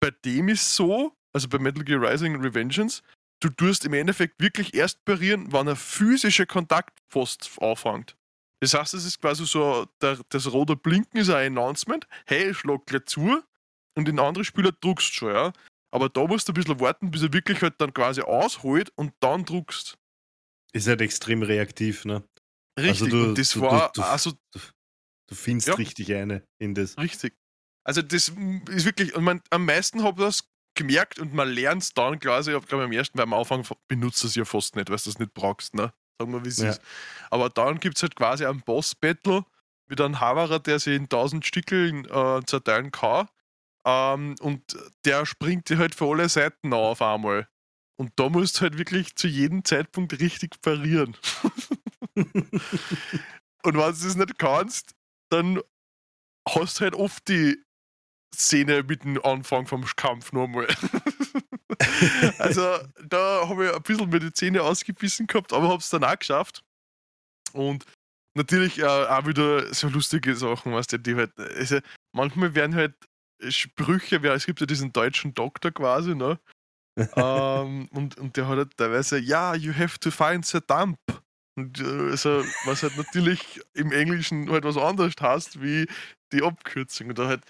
Bei 0.00 0.10
dem 0.24 0.48
ist 0.48 0.74
so, 0.74 1.16
also 1.34 1.48
bei 1.48 1.58
Metal 1.58 1.84
Gear 1.84 2.00
Rising 2.00 2.40
Revengeance, 2.40 3.02
du 3.40 3.50
tust 3.50 3.84
im 3.84 3.92
Endeffekt 3.92 4.40
wirklich 4.40 4.74
erst 4.74 5.04
parieren, 5.04 5.52
wenn 5.52 5.68
ein 5.68 5.76
physischer 5.76 6.46
Kontakt 6.46 6.98
fast 7.08 7.50
aufhängt. 7.58 8.16
Das 8.62 8.74
heißt, 8.74 8.94
es 8.94 9.04
ist 9.04 9.20
quasi 9.20 9.44
so, 9.44 9.88
der, 10.00 10.20
das 10.28 10.52
rote 10.52 10.76
Blinken 10.76 11.18
ist 11.18 11.30
ein 11.30 11.58
Announcement, 11.58 12.06
hey, 12.26 12.54
schlag 12.54 12.86
gleich 12.86 13.06
zu 13.06 13.42
und 13.96 14.08
in 14.08 14.20
andere 14.20 14.44
Spieler 14.44 14.70
druckst 14.70 15.08
du 15.08 15.14
schon, 15.14 15.34
ja. 15.34 15.52
Aber 15.90 16.08
da 16.08 16.24
musst 16.28 16.46
du 16.46 16.52
ein 16.52 16.54
bisschen 16.54 16.78
warten, 16.78 17.10
bis 17.10 17.22
er 17.22 17.32
wirklich 17.32 17.60
halt 17.60 17.74
dann 17.80 17.92
quasi 17.92 18.20
ausholt 18.20 18.92
und 18.94 19.14
dann 19.18 19.44
druckst. 19.44 19.98
Ist 20.72 20.86
halt 20.86 21.00
extrem 21.00 21.42
reaktiv, 21.42 22.04
ne? 22.04 22.22
Richtig, 22.78 23.02
also 23.02 23.06
du, 23.06 23.34
das 23.34 23.50
du, 23.50 23.62
war, 23.62 23.90
du, 23.94 24.02
also. 24.02 24.32
Du, 24.52 25.34
findest 25.34 25.66
ja, 25.66 25.74
richtig 25.74 26.14
eine 26.14 26.46
in 26.60 26.76
das. 26.76 26.96
Richtig. 26.98 27.34
Also 27.84 28.00
das 28.00 28.28
ist 28.28 28.84
wirklich, 28.84 29.16
und 29.16 29.24
man, 29.24 29.42
am 29.50 29.64
meisten 29.64 30.04
habe 30.04 30.22
ich 30.22 30.26
das 30.28 30.48
gemerkt 30.78 31.18
und 31.18 31.34
man 31.34 31.48
lernt 31.48 31.82
es 31.82 31.94
dann 31.94 32.20
quasi, 32.20 32.54
ich 32.54 32.66
glaube 32.66 32.84
am 32.84 32.92
ersten, 32.92 33.18
weil 33.18 33.24
am 33.24 33.34
Anfang 33.34 33.66
benutzt 33.88 34.22
es 34.22 34.36
ja 34.36 34.44
fast 34.44 34.76
nicht, 34.76 34.88
weil 34.88 34.98
du 34.98 35.10
es 35.10 35.18
nicht 35.18 35.34
brauchst, 35.34 35.74
ne? 35.74 35.92
Sagen 36.22 36.32
wir, 36.32 36.44
wie 36.44 36.48
es 36.48 36.58
ja. 36.58 36.70
ist. 36.70 36.82
Aber 37.30 37.48
dann 37.48 37.80
gibt 37.80 37.96
es 37.96 38.02
halt 38.02 38.14
quasi 38.14 38.46
einen 38.46 38.62
Boss-Battle 38.62 39.44
mit 39.88 40.00
einem 40.00 40.20
Haverer, 40.20 40.60
der 40.60 40.78
sich 40.78 40.94
in 40.94 41.02
1000 41.04 41.44
Stücke 41.44 41.88
äh, 41.88 42.44
zerteilen 42.46 42.92
kann. 42.92 43.28
Ähm, 43.84 44.36
und 44.40 44.76
der 45.04 45.26
springt 45.26 45.68
dir 45.68 45.78
halt 45.78 45.94
für 45.94 46.06
alle 46.06 46.28
Seiten 46.28 46.72
auf 46.72 47.02
einmal. 47.02 47.48
Und 47.96 48.12
da 48.16 48.28
musst 48.28 48.56
du 48.56 48.60
halt 48.62 48.78
wirklich 48.78 49.16
zu 49.16 49.26
jedem 49.26 49.64
Zeitpunkt 49.64 50.18
richtig 50.20 50.60
parieren. 50.62 51.16
und 52.14 52.52
wenn 53.64 53.74
du 53.74 53.80
das 53.80 54.16
nicht 54.16 54.38
kannst, 54.38 54.94
dann 55.30 55.60
hast 56.48 56.78
du 56.78 56.84
halt 56.84 56.94
oft 56.94 57.26
die 57.28 57.62
Szene 58.34 58.82
mit 58.82 59.04
dem 59.04 59.22
Anfang 59.24 59.66
vom 59.66 59.84
Kampf 59.96 60.32
nochmal. 60.32 60.66
also 62.38 62.78
da 63.04 63.48
habe 63.48 63.66
ich 63.66 63.74
ein 63.74 63.82
bisschen 63.82 64.10
mir 64.10 64.20
die 64.20 64.32
Zähne 64.32 64.62
ausgebissen 64.62 65.26
gehabt, 65.26 65.52
aber 65.52 65.68
habe 65.68 65.78
es 65.78 65.90
dann 65.90 66.04
auch 66.04 66.18
geschafft. 66.18 66.64
Und 67.52 67.84
natürlich 68.34 68.78
äh, 68.78 68.84
auch 68.84 69.26
wieder 69.26 69.72
so 69.74 69.88
lustige 69.88 70.34
Sachen, 70.34 70.72
was 70.72 70.86
die 70.86 71.14
halt. 71.14 71.38
Also 71.38 71.78
manchmal 72.12 72.54
werden 72.54 72.74
halt 72.74 72.94
Sprüche, 73.48 74.16
es 74.16 74.46
gibt 74.46 74.60
ja 74.60 74.66
diesen 74.66 74.92
deutschen 74.92 75.34
Doktor 75.34 75.72
quasi, 75.72 76.14
ne? 76.14 76.38
ähm, 77.16 77.88
und, 77.92 78.18
und 78.18 78.36
der 78.36 78.48
hat 78.48 78.58
halt 78.58 78.76
teilweise, 78.76 79.18
ja, 79.18 79.54
you 79.54 79.72
have 79.74 79.98
to 79.98 80.10
find 80.10 80.44
the 80.46 80.60
dump. 80.66 80.98
Und, 81.56 81.80
äh, 81.80 82.10
also, 82.10 82.44
was 82.64 82.82
halt 82.82 82.96
natürlich 82.96 83.60
im 83.74 83.92
Englischen 83.92 84.50
halt 84.50 84.64
was 84.64 84.76
anderes 84.76 85.14
heißt, 85.18 85.62
wie 85.62 85.86
die 86.32 86.42
Abkürzung. 86.42 87.10
Oder 87.10 87.28
halt 87.28 87.44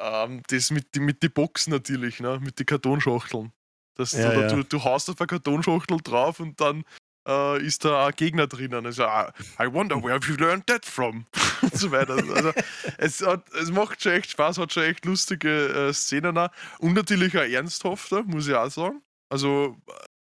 ähm, 0.00 0.42
das 0.48 0.70
mit, 0.70 0.94
die, 0.94 1.00
mit 1.00 1.22
den 1.22 1.32
Boxen 1.32 1.72
natürlich, 1.72 2.20
ne? 2.20 2.38
mit 2.40 2.58
den 2.58 2.66
Kartonschachteln. 2.66 3.52
Das, 3.96 4.12
ja, 4.12 4.30
du, 4.30 4.40
ja. 4.40 4.48
Du, 4.48 4.62
du 4.62 4.84
haust 4.84 5.08
auf 5.08 5.20
eine 5.20 5.26
Kartonschachtel 5.26 5.98
drauf 6.02 6.40
und 6.40 6.60
dann 6.60 6.84
äh, 7.26 7.62
ist 7.62 7.84
da 7.84 8.06
ein 8.06 8.12
Gegner 8.14 8.46
drinnen. 8.46 8.86
Also, 8.86 9.04
I 9.04 9.72
wonder 9.72 9.96
where 10.02 10.14
have 10.14 10.30
you 10.30 10.36
learned 10.36 10.66
that 10.66 10.84
from? 10.84 11.26
und 11.62 11.76
so 11.76 11.90
weiter. 11.90 12.14
Also, 12.14 12.52
es, 12.98 13.26
hat, 13.26 13.52
es 13.54 13.70
macht 13.70 14.02
schon 14.02 14.12
echt 14.12 14.30
Spaß, 14.30 14.58
hat 14.58 14.72
schon 14.72 14.84
echt 14.84 15.04
lustige 15.04 15.88
äh, 15.88 15.92
Szenen 15.92 16.36
auch. 16.38 16.50
Und 16.78 16.94
natürlich 16.94 17.36
auch 17.36 17.42
ernsthafter, 17.42 18.22
muss 18.22 18.46
ich 18.46 18.54
auch 18.54 18.70
sagen. 18.70 19.02
Also, 19.28 19.76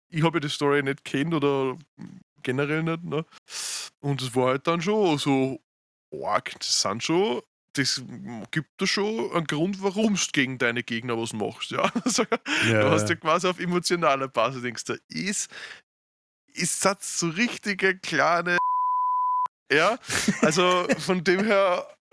ich 0.08 0.22
habe 0.22 0.36
ja 0.36 0.40
die 0.40 0.48
Story 0.48 0.82
nicht 0.82 1.04
kennt 1.04 1.34
oder 1.34 1.76
generell 2.42 2.82
nicht. 2.82 3.04
Ne? 3.04 3.24
Und 4.00 4.22
es 4.22 4.34
war 4.34 4.48
halt 4.48 4.66
dann 4.66 4.80
schon 4.80 5.18
so 5.18 5.60
arg. 6.22 6.52
Das 6.58 6.82
sind 6.82 7.02
schon 7.02 7.40
das 7.74 8.02
gibt 8.50 8.70
da 8.78 8.86
schon 8.86 9.32
einen 9.32 9.46
Grund, 9.46 9.82
warum 9.82 10.14
du 10.14 10.20
gegen 10.32 10.58
deine 10.58 10.82
Gegner 10.82 11.18
was 11.18 11.32
machst. 11.32 11.70
Ja? 11.70 11.90
Also, 12.04 12.24
ja 12.68 12.82
du 12.82 12.90
hast 12.90 13.08
ja 13.08 13.14
quasi 13.14 13.46
auf 13.48 13.58
emotionaler 13.58 14.28
Basis 14.28 14.62
denkst, 14.62 14.84
da 14.84 14.94
ist, 15.08 15.50
ist 16.54 16.84
das 16.84 17.18
so 17.18 17.28
richtige 17.28 17.98
kleine. 17.98 18.58
Ja, 19.72 19.98
also 20.42 20.86
von 20.98 21.24
dem 21.24 21.46
her 21.46 21.86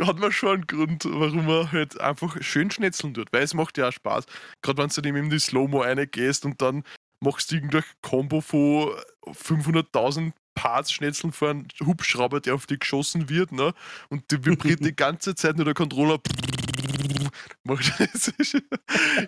hat 0.00 0.18
man 0.18 0.32
schon 0.32 0.54
einen 0.54 0.66
Grund, 0.66 1.04
warum 1.04 1.46
man 1.46 1.70
halt 1.70 2.00
einfach 2.00 2.42
schön 2.42 2.68
schnetzeln 2.72 3.14
tut, 3.14 3.32
weil 3.32 3.44
es 3.44 3.54
macht 3.54 3.78
ja 3.78 3.88
auch 3.88 3.92
Spaß. 3.92 4.26
Gerade 4.60 4.82
wenn 4.82 4.88
du 4.88 5.00
dann 5.00 5.14
in 5.14 5.30
die 5.30 5.38
Slow-Mo 5.38 5.82
reingehst 5.82 6.44
und 6.44 6.60
dann 6.60 6.82
machst 7.20 7.52
du 7.52 7.56
irgendein 7.56 7.84
Combo 8.02 8.40
von 8.40 8.90
500.000 9.26 10.32
Parts 10.60 10.92
schnetzeln 10.92 11.32
vor 11.32 11.48
einem 11.48 11.66
Hubschrauber, 11.86 12.38
der 12.38 12.54
auf 12.54 12.66
dich 12.66 12.80
geschossen 12.80 13.30
wird, 13.30 13.50
ne? 13.50 13.72
Und 14.10 14.30
die 14.30 14.44
vibriert 14.44 14.84
die 14.84 14.94
ganze 14.96 15.34
Zeit 15.34 15.56
nur 15.56 15.64
der 15.64 15.72
Controller. 15.72 16.20
macht, 17.64 17.98
ist, 18.14 18.34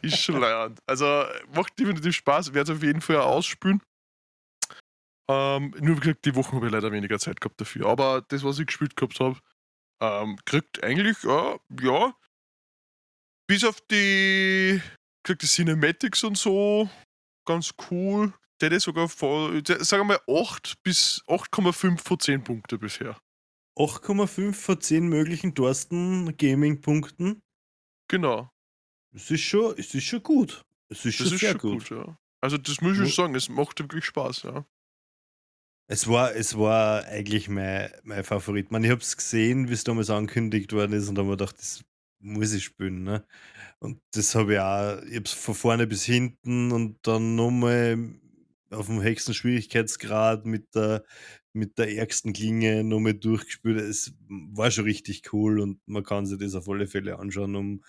ist 0.03 0.19
schon 0.19 0.41
leid. 0.41 0.79
Also 0.85 1.25
macht 1.55 1.79
definitiv 1.79 2.15
Spaß, 2.15 2.53
werde 2.53 2.73
es 2.73 2.77
auf 2.77 2.85
jeden 2.85 3.01
Fall 3.01 3.17
ausspülen. 3.17 3.81
Ähm, 5.31 5.75
nur 5.81 5.97
wie 5.97 6.01
gesagt, 6.01 6.27
die 6.27 6.35
Woche 6.35 6.55
habe 6.55 6.67
ich 6.67 6.73
leider 6.73 6.93
weniger 6.93 7.19
Zeit 7.19 7.41
gehabt 7.41 7.59
dafür. 7.59 7.87
Aber 7.87 8.23
das, 8.29 8.45
was 8.45 8.59
ich 8.59 8.67
gespielt 8.67 8.95
gehabt 8.95 9.19
habe, 9.19 9.39
ähm, 10.03 10.39
kriegt 10.45 10.85
eigentlich, 10.85 11.25
äh, 11.25 11.59
ja, 11.81 12.15
bis 13.49 13.65
auf 13.65 13.81
die, 13.91 14.83
gesagt, 15.23 15.41
die 15.41 15.47
Cinematics 15.47 16.25
und 16.25 16.37
so, 16.37 16.91
ganz 17.47 17.73
cool 17.91 18.35
hätte 18.63 18.81
sogar 18.81 19.09
vor, 19.09 19.51
sagen 19.81 20.09
wir 20.09 20.21
mal 20.27 20.43
8 20.43 20.83
bis 20.83 21.23
8,5 21.27 21.99
von 21.99 22.19
10 22.19 22.45
Punkte 22.45 22.79
bisher. 22.79 23.21
8,5 23.77 24.53
von 24.53 24.81
10 24.81 25.09
möglichen 25.09 25.55
Thorsten 25.55 26.37
Gaming-Punkten. 26.37 27.43
Genau. 28.09 28.51
Es 29.15 29.31
ist 29.31 29.43
schon, 29.43 29.75
es 29.79 29.95
ist 29.95 30.05
schon 30.05 30.23
gut. 30.23 30.65
Es 30.89 31.05
ist 31.05 31.17
schon 31.17 31.31
das 31.31 31.39
sehr 31.39 31.55
ist 31.55 31.61
schon 31.61 31.71
gut. 31.71 31.89
gut. 31.89 31.99
ja. 31.99 32.19
Also 32.41 32.59
das 32.59 32.81
muss 32.81 32.93
ich 32.93 32.99
schon 32.99 33.25
sagen, 33.25 33.35
es 33.35 33.49
macht 33.49 33.79
wirklich 33.81 34.05
Spaß, 34.05 34.43
ja. 34.43 34.67
Es 35.89 36.09
war, 36.09 36.35
es 36.35 36.57
war 36.57 37.05
eigentlich 37.05 37.49
mein, 37.49 37.91
mein 38.03 38.25
Favorit. 38.25 38.71
Man, 38.71 38.85
ich 38.85 38.91
habe 38.91 39.01
es 39.01 39.17
gesehen, 39.17 39.69
wie 39.69 39.75
es 39.75 39.85
damals 39.85 40.11
angekündigt 40.11 40.73
worden 40.73 40.93
ist 40.93 41.09
und 41.09 41.17
da 41.17 41.23
habe 41.23 41.33
ich 41.33 41.39
gedacht, 41.39 41.59
das 41.59 41.85
muss 42.21 42.53
ich 42.53 42.65
spielen. 42.65 43.03
Ne? 43.03 43.25
Und 43.79 44.01
das 44.13 44.35
habe 44.35 44.55
ich 44.55 44.61
auch, 44.61 45.03
ich 45.03 45.17
habe 45.17 45.25
es 45.25 45.33
von 45.33 45.55
vorne 45.55 45.87
bis 45.87 46.05
hinten 46.05 46.73
und 46.73 46.99
dann 47.03 47.35
nochmal 47.35 47.99
auf 48.73 48.87
dem 48.87 49.03
höchsten 49.03 49.35
Schwierigkeitsgrad 49.35 50.47
mit 50.47 50.75
der, 50.75 51.05
mit 51.53 51.79
der 51.79 51.95
ärgsten 51.97 52.33
Klinge 52.33 52.85
nochmal 52.85 53.15
durchgespielt. 53.15 53.81
Es 53.81 54.15
war 54.29 54.71
schon 54.71 54.85
richtig 54.85 55.33
cool 55.33 55.61
und 55.61 55.81
man 55.87 56.05
kann 56.05 56.27
sich 56.27 56.39
das 56.39 56.55
auf 56.55 56.69
alle 56.69 56.87
Fälle 56.87 57.19
anschauen, 57.19 57.55
um 57.57 57.85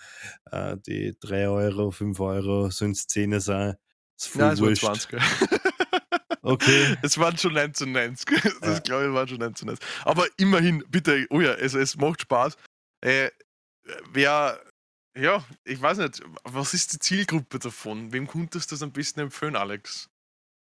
äh, 0.50 0.76
die 0.86 1.16
3 1.20 1.48
Euro, 1.48 1.90
5 1.90 2.18
Euro, 2.20 2.70
sollen 2.70 2.92
es 2.92 3.06
10 3.06 3.40
sein. 3.40 3.74
Ist 4.16 4.28
voll 4.28 4.42
Nein, 4.42 4.52
es 4.52 4.82
waren 4.82 4.94
20. 4.98 5.20
okay. 6.42 6.96
Es 7.02 7.18
waren 7.18 7.36
schon 7.36 7.56
1990. 7.56 8.54
Das 8.60 8.76
ja. 8.76 8.80
glaube 8.80 9.06
ich 9.06 9.12
waren 9.12 9.28
schon 9.28 9.42
1990. 9.42 9.84
Aber 10.04 10.26
immerhin, 10.36 10.84
bitte, 10.88 11.26
oh 11.30 11.40
ja, 11.40 11.54
es, 11.54 11.74
es 11.74 11.96
macht 11.96 12.22
Spaß. 12.22 12.56
Äh, 13.00 13.30
wer, 14.12 14.60
ja, 15.16 15.44
ich 15.64 15.80
weiß 15.80 15.98
nicht, 15.98 16.22
was 16.44 16.74
ist 16.74 16.92
die 16.92 16.98
Zielgruppe 16.98 17.58
davon? 17.58 18.12
Wem 18.12 18.26
könntest 18.28 18.70
du 18.70 18.74
das 18.74 18.82
am 18.82 18.92
besten 18.92 19.20
empfehlen, 19.20 19.56
Alex? 19.56 20.08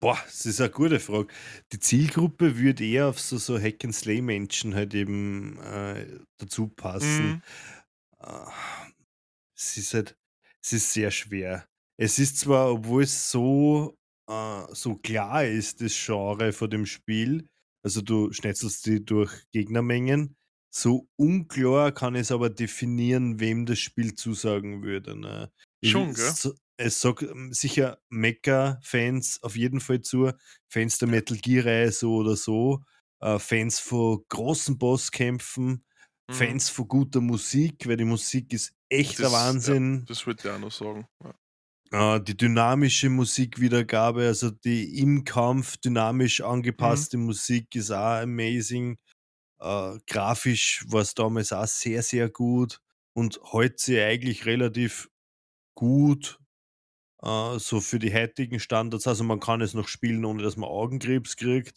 Boah, 0.00 0.18
das 0.26 0.44
ist 0.46 0.60
eine 0.60 0.70
gute 0.70 1.00
Frage. 1.00 1.32
Die 1.72 1.78
Zielgruppe 1.78 2.58
würde 2.58 2.84
eher 2.84 3.08
auf 3.08 3.18
so, 3.18 3.38
so 3.38 3.58
Hack-and-Slay-Menschen 3.58 4.74
halt 4.74 4.94
eben 4.94 5.58
äh, 5.60 6.20
dazu 6.38 6.68
passen. 6.68 7.28
Mhm. 7.28 7.42
Es 9.56 9.76
ist 9.76 9.94
halt, 9.94 10.18
es 10.62 10.74
ist 10.74 10.92
sehr 10.92 11.10
schwer. 11.10 11.66
Es 11.98 12.18
ist 12.18 12.38
zwar, 12.38 12.72
obwohl 12.72 13.04
es 13.04 13.30
so 13.30 13.96
äh, 14.28 14.74
so 14.74 14.96
klar 14.96 15.44
ist, 15.44 15.80
das 15.80 15.94
Genre 15.94 16.52
von 16.52 16.70
dem 16.70 16.86
Spiel. 16.86 17.48
Also 17.84 18.02
du 18.02 18.32
schnetzelst 18.32 18.86
die 18.86 19.04
durch 19.04 19.44
Gegnermengen. 19.52 20.36
So 20.74 21.08
unklar 21.16 21.92
kann 21.92 22.16
es 22.16 22.30
aber 22.30 22.50
definieren, 22.50 23.40
wem 23.40 23.64
das 23.64 23.78
Spiel 23.78 24.14
zusagen 24.14 24.82
würde. 24.82 25.18
Ne? 25.18 25.50
Schon, 25.82 26.12
gell? 26.12 26.54
Es 26.78 27.00
sagt 27.00 27.22
ähm, 27.22 27.52
sicher 27.52 27.98
Mecha-Fans 28.10 29.42
auf 29.42 29.56
jeden 29.56 29.80
Fall 29.80 30.02
zu, 30.02 30.30
Fans 30.68 30.98
der 30.98 31.08
Ja. 31.08 31.14
Metal 31.14 31.36
Gear-Reihe 31.38 31.92
so 31.92 32.16
oder 32.16 32.36
so, 32.36 32.84
äh, 33.20 33.38
Fans 33.38 33.78
von 33.80 34.24
großen 34.28 34.78
Bosskämpfen, 34.78 35.84
Mhm. 36.28 36.34
Fans 36.34 36.68
von 36.70 36.88
guter 36.88 37.20
Musik, 37.20 37.86
weil 37.88 37.96
die 37.98 38.04
Musik 38.04 38.52
ist 38.52 38.74
echt 38.88 39.18
der 39.20 39.26
Das- 39.26 39.32
ja. 39.32 39.38
Wahnsinn. 39.38 40.04
Das 40.06 40.26
wollte 40.26 40.48
ich 40.48 40.54
auch 40.54 40.58
noch 40.58 40.72
sagen. 40.72 41.06
Ja. 41.92 42.16
Äh, 42.16 42.20
die 42.22 42.36
dynamische 42.36 43.08
Musikwiedergabe, 43.10 44.26
also 44.26 44.50
die 44.50 44.98
im 45.00 45.22
Kampf 45.24 45.76
dynamisch 45.78 46.40
angepasste 46.40 47.16
Musik 47.16 47.74
ist 47.76 47.92
auch 47.92 48.22
amazing. 48.22 48.98
Äh, 49.60 49.98
grafisch 50.08 50.84
war 50.88 51.02
es 51.02 51.14
damals 51.14 51.52
auch 51.52 51.66
sehr, 51.68 52.02
sehr 52.02 52.28
gut 52.30 52.80
und 53.14 53.40
heute 53.52 53.76
sie 53.78 54.00
eigentlich 54.00 54.46
relativ 54.46 55.08
gut, 55.76 56.40
äh, 57.22 57.58
so 57.58 57.80
für 57.80 57.98
die 57.98 58.12
heutigen 58.12 58.60
Standards. 58.60 59.06
Also 59.06 59.24
man 59.24 59.40
kann 59.40 59.60
es 59.60 59.74
noch 59.74 59.88
spielen, 59.88 60.24
ohne 60.24 60.42
dass 60.42 60.56
man 60.56 60.68
Augenkrebs 60.68 61.36
kriegt. 61.36 61.76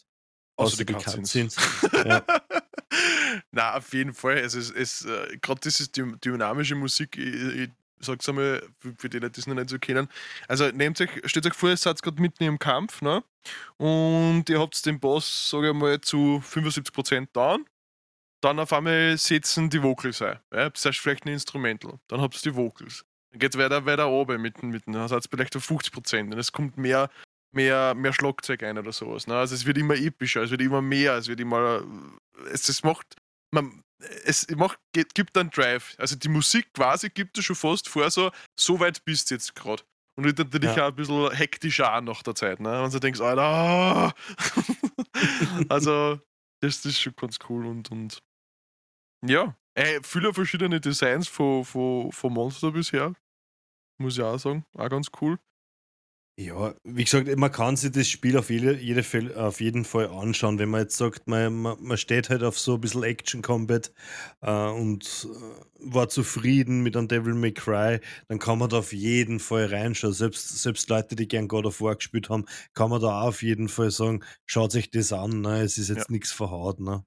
Außer 0.56 0.74
Außer 0.74 0.84
die 0.84 0.86
die 0.86 0.92
Cutscenes. 0.92 1.56
Cutscenes. 1.56 2.04
Ja. 2.06 2.24
Na, 3.52 3.76
auf 3.76 3.92
jeden 3.92 4.12
Fall. 4.12 4.38
Es 4.38 4.54
ist, 4.54 4.70
es, 4.74 5.04
äh, 5.04 5.38
gerade 5.40 5.60
diese 5.62 5.88
dy- 5.90 6.16
dynamische 6.22 6.74
Musik, 6.74 7.16
ich, 7.16 7.34
ich 7.62 7.70
sag's 8.00 8.28
einmal, 8.28 8.62
für, 8.78 8.94
für 8.98 9.08
die 9.08 9.18
Leute, 9.18 9.32
die 9.32 9.40
es 9.40 9.46
noch 9.46 9.54
nicht 9.54 9.70
so 9.70 9.78
kennen. 9.78 10.08
Also 10.48 10.68
nehmt 10.68 11.00
euch, 11.00 11.10
stellt 11.24 11.46
euch 11.46 11.54
vor, 11.54 11.70
ihr 11.70 11.76
seid 11.76 12.02
gerade 12.02 12.20
mitten 12.20 12.44
im 12.44 12.58
Kampf, 12.58 13.00
ne? 13.02 13.22
Und 13.78 14.44
ihr 14.48 14.60
habt 14.60 14.84
den 14.84 15.00
Boss, 15.00 15.50
sage 15.50 15.68
ich 15.70 15.74
mal, 15.74 16.00
zu 16.00 16.42
75% 16.44 17.28
down. 17.32 17.64
Dann 18.42 18.58
auf 18.58 18.72
einmal 18.72 19.16
setzen 19.18 19.68
die 19.70 19.82
Vocals 19.82 20.20
ein. 20.22 20.38
Ja? 20.52 20.70
Das 20.70 20.84
heißt 20.84 20.98
vielleicht 20.98 21.24
ein 21.24 21.28
Instrumental. 21.32 21.98
Dann 22.08 22.20
habt 22.20 22.34
ihr 22.36 22.52
die 22.52 22.56
Vocals. 22.56 23.04
Dann 23.30 23.38
geht 23.38 23.54
es 23.54 23.60
weiter, 23.60 23.86
weiter 23.86 24.08
oben 24.08 24.42
mit, 24.42 24.62
mit 24.62 24.84
vielleicht 24.84 25.56
auf 25.56 25.68
50%. 25.70 26.32
Und 26.32 26.38
es 26.38 26.52
kommt 26.52 26.76
mehr, 26.76 27.08
mehr, 27.52 27.94
mehr 27.94 28.12
Schlagzeug 28.12 28.62
ein 28.62 28.78
oder 28.78 28.92
sowas. 28.92 29.26
Ne? 29.26 29.36
Also 29.36 29.54
es 29.54 29.66
wird 29.66 29.78
immer 29.78 29.94
epischer, 29.94 30.42
es 30.42 30.50
wird 30.50 30.60
immer 30.62 30.82
mehr, 30.82 31.14
es 31.16 31.28
wird 31.28 31.40
immer. 31.40 31.82
Es, 32.50 32.68
es 32.68 32.82
macht. 32.82 33.14
Man, 33.52 33.82
es 34.24 34.48
macht, 34.56 34.78
geht, 34.92 35.14
gibt 35.14 35.36
einen 35.36 35.50
Drive. 35.50 35.94
Also 35.98 36.16
die 36.16 36.28
Musik 36.28 36.72
quasi 36.72 37.10
gibt 37.10 37.36
es 37.38 37.44
schon 37.44 37.56
fast 37.56 37.88
vor, 37.88 38.10
so, 38.10 38.30
so 38.58 38.80
weit 38.80 39.04
bist 39.04 39.30
du 39.30 39.34
jetzt 39.34 39.54
gerade. 39.54 39.82
Und 40.16 40.24
wird 40.24 40.38
natürlich 40.38 40.76
Ja. 40.76 40.84
auch 40.84 40.88
ein 40.90 40.96
bisschen 40.96 41.30
hektischer 41.32 41.92
an 41.92 42.04
nach 42.04 42.22
der 42.22 42.34
Zeit. 42.34 42.60
Ne? 42.60 42.82
Und 42.82 42.92
du 42.92 42.98
denkst, 42.98 43.20
Alter, 43.20 44.12
also, 45.68 46.20
das, 46.60 46.82
das 46.82 46.86
ist 46.92 47.00
schon 47.00 47.14
ganz 47.16 47.38
cool 47.48 47.66
und, 47.66 47.90
und 47.90 48.22
ja, 49.26 49.54
ey, 49.80 49.98
viele 50.02 50.32
verschiedene 50.34 50.80
Designs 50.80 51.28
von, 51.28 51.64
von, 51.64 52.12
von 52.12 52.32
Monster 52.32 52.70
bisher. 52.70 53.14
Muss 53.98 54.16
ich 54.16 54.22
auch 54.22 54.38
sagen. 54.38 54.64
Auch 54.74 54.88
ganz 54.88 55.10
cool. 55.20 55.38
Ja, 56.38 56.74
wie 56.84 57.04
gesagt, 57.04 57.28
man 57.36 57.52
kann 57.52 57.76
sich 57.76 57.92
das 57.92 58.08
Spiel 58.08 58.38
auf, 58.38 58.48
jede, 58.48 58.74
jede 58.78 59.02
Fall, 59.02 59.34
auf 59.34 59.60
jeden 59.60 59.84
Fall 59.84 60.08
anschauen, 60.08 60.58
wenn 60.58 60.70
man 60.70 60.82
jetzt 60.82 60.96
sagt, 60.96 61.28
man, 61.28 61.52
man, 61.52 61.98
steht 61.98 62.30
halt 62.30 62.42
auf 62.42 62.58
so 62.58 62.76
ein 62.76 62.80
bisschen 62.80 63.02
Action-Combat 63.02 63.92
äh, 64.40 64.70
und 64.70 65.28
äh, 65.30 65.92
war 65.92 66.08
zufrieden 66.08 66.82
mit 66.82 66.96
einem 66.96 67.08
Devil 67.08 67.34
May 67.34 67.52
Cry, 67.52 68.00
dann 68.28 68.38
kann 68.38 68.58
man 68.58 68.70
da 68.70 68.78
auf 68.78 68.94
jeden 68.94 69.38
Fall 69.38 69.66
reinschauen. 69.66 70.14
Selbst, 70.14 70.62
selbst 70.62 70.88
Leute, 70.88 71.14
die 71.14 71.28
gern 71.28 71.46
God 71.46 71.66
of 71.66 71.82
War 71.82 71.96
gespielt 71.96 72.30
haben, 72.30 72.46
kann 72.72 72.88
man 72.88 73.02
da 73.02 73.20
auch 73.20 73.28
auf 73.28 73.42
jeden 73.42 73.68
Fall 73.68 73.90
sagen, 73.90 74.24
schaut 74.46 74.72
sich 74.72 74.90
das 74.90 75.12
an, 75.12 75.42
ne? 75.42 75.60
es 75.60 75.76
ist 75.76 75.90
jetzt 75.90 76.10
nichts 76.10 76.32
verhaut. 76.32 76.80
Ne? 76.80 77.04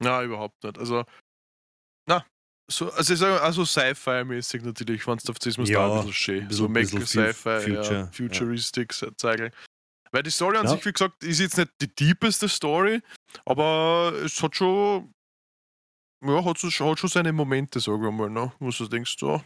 Na, 0.00 0.22
überhaupt 0.22 0.62
nicht. 0.62 0.78
Also, 0.78 1.04
na, 2.08 2.24
so, 2.70 2.90
also 2.92 3.12
ich 3.14 3.18
sage 3.18 3.40
also 3.40 3.64
Sci-Fi-mäßig 3.64 4.62
natürlich, 4.62 5.06
wenn 5.06 5.16
du 5.18 5.30
auf 5.30 5.38
das 5.38 5.56
Ja, 5.56 5.64
da 5.64 5.86
ein 5.88 5.96
bisschen 6.06 6.12
schön. 6.12 6.50
So 6.50 6.68
bisschen- 6.68 7.00
bisschen 7.00 7.32
Sci-Fi, 7.32 7.60
Future, 7.60 7.84
ja, 7.84 7.92
ja. 8.00 8.06
Futuristic 8.12 8.92
zeigen. 9.16 9.50
Weil 10.10 10.22
die 10.22 10.30
Story 10.30 10.56
an 10.56 10.64
Ja. 10.64 10.70
sich, 10.72 10.84
wie 10.86 10.92
gesagt, 10.92 11.22
ist 11.22 11.38
jetzt 11.40 11.56
nicht 11.58 11.70
die 11.80 11.94
deepeste 11.94 12.48
Story, 12.48 13.00
aber 13.44 14.12
es 14.24 14.42
hat 14.42 14.56
schon, 14.56 15.12
ja, 16.24 16.44
hat, 16.44 16.58
so, 16.58 16.68
hat 16.70 16.98
schon 16.98 17.10
seine 17.10 17.32
Momente, 17.32 17.78
sagen 17.80 18.02
wir 18.02 18.10
mal, 18.10 18.30
ne? 18.30 18.52
wo 18.58 18.70
du 18.70 18.88
denkst, 18.88 19.16
so, 19.18 19.42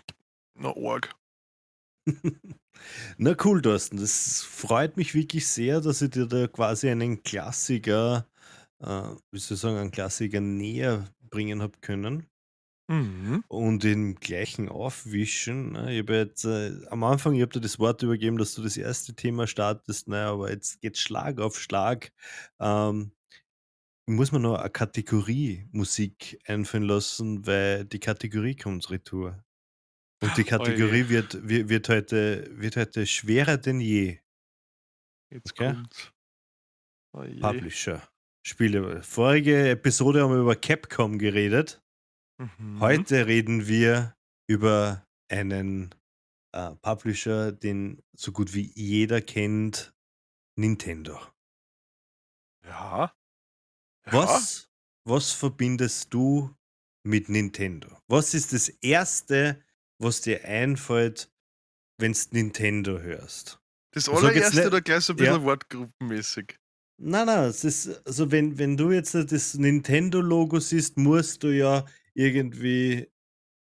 na, 0.55 0.73
arg. 0.77 1.15
Na 3.17 3.37
cool, 3.45 3.63
Thorsten, 3.63 3.97
das 3.99 4.43
freut 4.43 4.97
mich 4.97 5.15
wirklich 5.15 5.47
sehr, 5.47 5.81
dass 5.81 6.03
ich 6.03 6.11
dir 6.11 6.27
da 6.27 6.49
quasi 6.49 6.89
einen 6.91 7.23
Klassiker, 7.23 8.27
äh, 8.81 8.87
wie 9.31 9.39
soll 9.39 9.55
ich 9.55 9.61
sagen, 9.61 9.77
einen 9.77 9.91
Klassiker 9.93 10.41
näher 10.41 11.09
bringen 11.31 11.63
habe 11.63 11.79
können. 11.81 12.27
Mhm. 12.89 13.45
Und 13.49 13.85
im 13.85 14.17
gleichen 14.17 14.69
Aufwischen, 14.69 15.73
ne? 15.73 15.93
Ich 15.95 16.01
habe 16.01 16.17
jetzt 16.17 16.45
äh, 16.45 16.73
am 16.91 17.05
Anfang, 17.05 17.35
ich 17.35 17.43
habe 17.43 17.53
dir 17.53 17.61
das 17.61 17.79
Wort 17.79 18.03
übergeben, 18.03 18.39
dass 18.39 18.55
du 18.55 18.63
das 18.63 18.77
erste 18.77 19.15
Thema 19.15 19.47
startest, 19.47 20.09
ne? 20.09 20.19
aber 20.25 20.51
jetzt 20.51 20.81
geht 20.81 20.99
Schlag 20.99 21.41
auf 21.41 21.59
Schlag. 21.59 22.13
Ähm, 22.61 23.13
muss 24.07 24.33
mir 24.33 24.41
noch 24.41 24.59
eine 24.59 24.71
Kategorie 24.71 25.69
Musik 25.73 26.41
einfallen 26.47 26.83
lassen, 26.85 27.47
weil 27.47 27.85
die 27.85 28.01
Kategorie 28.01 28.57
kommt 28.57 28.91
retour. 28.91 29.45
Und 30.23 30.37
die 30.37 30.43
Oje. 30.51 30.51
Kategorie 30.51 31.09
wird, 31.09 31.49
wird, 31.49 31.69
wird, 31.69 31.89
heute, 31.89 32.51
wird 32.53 32.77
heute 32.77 33.07
schwerer 33.07 33.59
denn 33.59 33.81
je. 33.81 34.19
Jetzt 35.31 35.53
Okay. 35.53 35.73
kommt. 35.75 36.13
Oh. 37.15 37.25
Publisher. 37.41 38.03
Spiele. 38.45 39.03
Vorige 39.03 39.71
Episode 39.71 40.23
haben 40.23 40.33
wir 40.33 40.41
über 40.41 40.57
Capcom 40.57 41.19
geredet. 41.19 41.81
Mhm. 42.39 42.81
Heute 42.81 43.27
reden 43.27 43.67
wir 43.67 44.17
über 44.49 45.07
einen 45.29 45.95
äh, 46.53 46.75
Publisher, 46.83 47.53
den 47.53 48.03
so 48.17 48.33
gut 48.33 48.55
wie 48.55 48.73
jeder 48.75 49.21
kennt, 49.21 49.95
Nintendo. 50.57 51.19
Ja. 52.65 53.15
Ja. 54.07 54.13
Was, 54.13 54.69
was 55.05 55.33
verbindest 55.33 56.13
du 56.13 56.55
mit 57.05 57.29
Nintendo? 57.29 57.99
Was 58.09 58.35
ist 58.35 58.53
das 58.53 58.69
Erste, 58.69 59.63
was 59.99 60.21
dir 60.21 60.45
einfällt, 60.45 61.33
wenn 61.99 62.13
du 62.13 62.19
Nintendo 62.33 62.99
hörst? 62.99 63.61
Das 63.93 64.09
allererste 64.09 64.57
nicht- 64.57 64.67
oder 64.67 64.81
gleich 64.81 65.05
so 65.05 65.13
ein 65.13 65.17
bisschen 65.17 65.35
Ja. 65.35 65.43
wortgruppenmäßig. 65.43 66.59
Nein, 66.99 67.27
nein, 67.27 67.45
es 67.49 67.65
ist, 67.65 68.07
also 68.07 68.31
wenn, 68.31 68.59
wenn 68.59 68.77
du 68.77 68.91
jetzt 68.93 69.15
das 69.15 69.55
Nintendo-Logo 69.55 70.61
siehst, 70.61 70.97
musst 70.97 71.43
du 71.43 71.49
ja 71.49 71.85
irgendwie, 72.15 73.11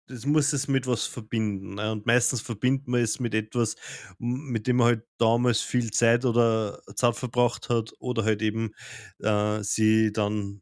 das 0.08 0.26
muss 0.26 0.54
es 0.54 0.68
mit 0.68 0.88
was 0.88 1.06
verbinden. 1.08 1.76
Ne? 1.76 1.92
Und 1.92 2.06
meistens 2.06 2.42
verbindet 2.42 2.88
man 2.88 3.02
es 3.02 3.20
mit 3.20 3.34
etwas, 3.36 3.76
mit 4.20 4.68
dem 4.68 4.78
man 4.78 4.88
halt 4.88 5.08
damals 5.18 5.62
viel 5.62 5.92
Zeit 5.92 6.26
oder 6.26 6.82
Zeit 6.96 7.16
verbracht 7.16 7.70
hat 7.70 7.94
oder 8.00 8.24
halt 8.26 8.42
eben 8.42 8.74
äh, 9.20 9.64
sie 9.64 10.12
dann, 10.14 10.62